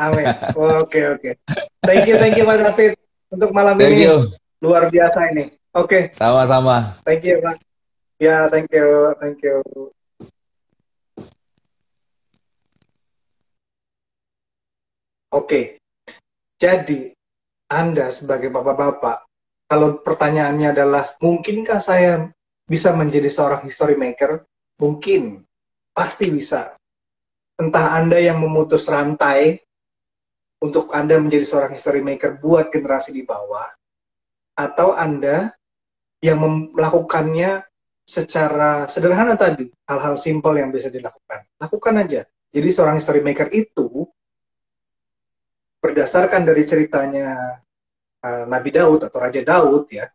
Amin. 0.00 0.24
Oke, 0.80 1.00
oke. 1.12 1.30
Thank 1.84 2.08
you, 2.08 2.16
thank 2.16 2.32
you 2.40 2.48
Pak 2.48 2.56
David 2.56 2.96
untuk 3.28 3.52
malam 3.52 3.76
Thank 3.76 4.00
ini. 4.00 4.08
you. 4.08 4.32
Luar 4.60 4.92
biasa 4.92 5.32
ini. 5.32 5.56
Oke, 5.72 6.12
Sama-sama. 6.12 7.00
thank 7.06 7.24
you 7.24 7.40
Pak. 7.40 7.56
Ya, 8.20 8.44
thank 8.52 8.68
you, 8.68 9.16
thank 9.16 9.40
you. 9.40 9.56
Oke. 15.32 15.80
Jadi, 16.60 17.14
Anda 17.70 18.12
sebagai 18.12 18.52
bapak-bapak, 18.52 19.24
kalau 19.70 20.02
pertanyaannya 20.04 20.74
adalah, 20.74 21.16
mungkinkah 21.22 21.80
saya 21.80 22.28
bisa 22.68 22.92
menjadi 22.92 23.30
seorang 23.32 23.64
history 23.64 23.96
maker? 23.96 24.44
Mungkin. 24.76 25.40
Pasti 25.94 26.28
bisa. 26.28 26.74
Entah 27.56 27.96
Anda 27.96 28.20
yang 28.20 28.42
memutus 28.42 28.84
rantai 28.90 29.62
untuk 30.60 30.92
Anda 30.92 31.16
menjadi 31.16 31.46
seorang 31.48 31.72
history 31.72 32.04
maker 32.04 32.36
buat 32.36 32.68
generasi 32.68 33.16
di 33.16 33.24
bawah, 33.24 33.64
atau 34.68 34.92
Anda 34.92 35.56
yang 36.20 36.40
melakukannya 36.76 37.64
secara 38.04 38.84
sederhana 38.90 39.38
tadi, 39.38 39.70
hal-hal 39.88 40.20
simpel 40.20 40.58
yang 40.60 40.68
bisa 40.68 40.92
dilakukan. 40.92 41.48
Lakukan 41.56 41.94
aja. 41.96 42.26
Jadi 42.50 42.68
seorang 42.74 42.98
history 42.98 43.22
maker 43.22 43.48
itu 43.54 44.04
berdasarkan 45.80 46.44
dari 46.44 46.66
ceritanya 46.68 47.62
uh, 48.20 48.44
Nabi 48.44 48.70
Daud 48.74 49.06
atau 49.06 49.18
Raja 49.22 49.40
Daud 49.40 49.88
ya, 49.88 50.10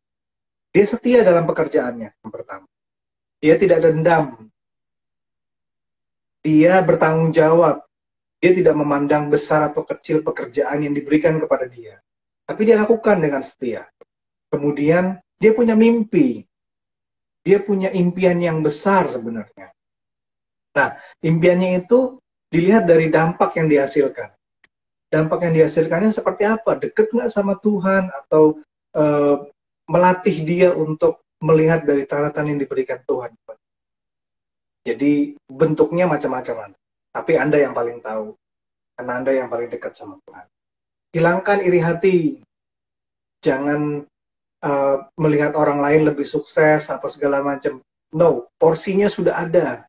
dia 0.70 0.86
setia 0.86 1.24
dalam 1.24 1.48
pekerjaannya 1.48 2.10
yang 2.20 2.32
pertama. 2.32 2.68
Dia 3.40 3.56
tidak 3.56 3.80
dendam. 3.80 4.52
Dia 6.44 6.84
bertanggung 6.84 7.32
jawab. 7.32 7.82
Dia 8.44 8.52
tidak 8.52 8.76
memandang 8.78 9.32
besar 9.32 9.72
atau 9.72 9.88
kecil 9.88 10.22
pekerjaan 10.22 10.84
yang 10.84 10.94
diberikan 10.94 11.40
kepada 11.40 11.66
dia. 11.66 11.98
Tapi 12.46 12.62
dia 12.68 12.78
lakukan 12.78 13.18
dengan 13.18 13.42
setia. 13.42 13.88
Kemudian 14.50 15.20
dia 15.40 15.52
punya 15.52 15.74
mimpi. 15.74 16.46
Dia 17.46 17.62
punya 17.62 17.94
impian 17.94 18.42
yang 18.42 18.66
besar 18.66 19.06
sebenarnya. 19.06 19.70
Nah, 20.76 20.98
impiannya 21.22 21.86
itu 21.86 22.18
dilihat 22.50 22.90
dari 22.90 23.14
dampak 23.14 23.54
yang 23.62 23.70
dihasilkan. 23.70 24.34
Dampak 25.14 25.46
yang 25.46 25.54
dihasilkannya 25.54 26.12
seperti 26.12 26.44
apa? 26.50 26.76
Deket 26.82 27.14
nggak 27.14 27.30
sama 27.30 27.56
Tuhan 27.62 28.10
atau 28.10 28.58
eh, 28.98 29.36
melatih 29.86 30.38
dia 30.42 30.70
untuk 30.74 31.22
melihat 31.40 31.86
dari 31.86 32.10
tanda-tanda 32.10 32.50
yang 32.50 32.62
diberikan 32.62 33.00
Tuhan. 33.06 33.32
Jadi 34.86 35.38
bentuknya 35.50 36.06
macam-macam. 36.06 36.74
Tapi 37.14 37.34
Anda 37.38 37.58
yang 37.62 37.74
paling 37.74 38.02
tahu. 38.02 38.38
Karena 38.96 39.14
Anda 39.22 39.32
yang 39.34 39.50
paling 39.50 39.70
dekat 39.70 39.94
sama 39.98 40.18
Tuhan. 40.26 40.46
Hilangkan 41.14 41.60
iri 41.66 41.80
hati. 41.82 42.18
Jangan 43.42 44.06
uh, 44.66 44.98
melihat 45.22 45.54
orang 45.54 45.80
lain 45.80 46.10
lebih 46.10 46.26
sukses 46.26 46.90
apa 46.90 47.06
segala 47.14 47.46
macam. 47.46 47.80
No, 48.16 48.50
porsinya 48.58 49.06
sudah 49.06 49.46
ada. 49.46 49.86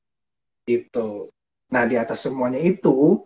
Itu. 0.69 1.33
Nah, 1.73 1.89
di 1.89 1.97
atas 1.97 2.29
semuanya 2.29 2.61
itu 2.61 3.25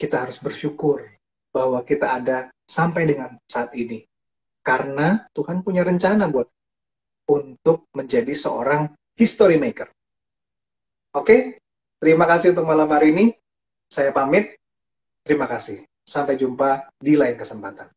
kita 0.00 0.26
harus 0.26 0.40
bersyukur 0.40 1.04
bahwa 1.52 1.80
kita 1.84 2.16
ada 2.16 2.48
sampai 2.64 3.04
dengan 3.04 3.36
saat 3.46 3.72
ini. 3.76 4.04
Karena 4.64 5.24
Tuhan 5.30 5.62
punya 5.62 5.86
rencana 5.86 6.26
buat 6.26 6.50
untuk 7.30 7.86
menjadi 7.94 8.34
seorang 8.34 8.90
history 9.14 9.58
maker. 9.58 9.88
Oke, 11.16 11.62
terima 12.02 12.26
kasih 12.28 12.52
untuk 12.52 12.66
malam 12.66 12.90
hari 12.90 13.14
ini. 13.14 13.26
Saya 13.88 14.10
pamit. 14.10 14.58
Terima 15.22 15.46
kasih. 15.46 15.82
Sampai 16.06 16.38
jumpa 16.38 16.90
di 16.98 17.18
lain 17.18 17.34
kesempatan. 17.34 17.90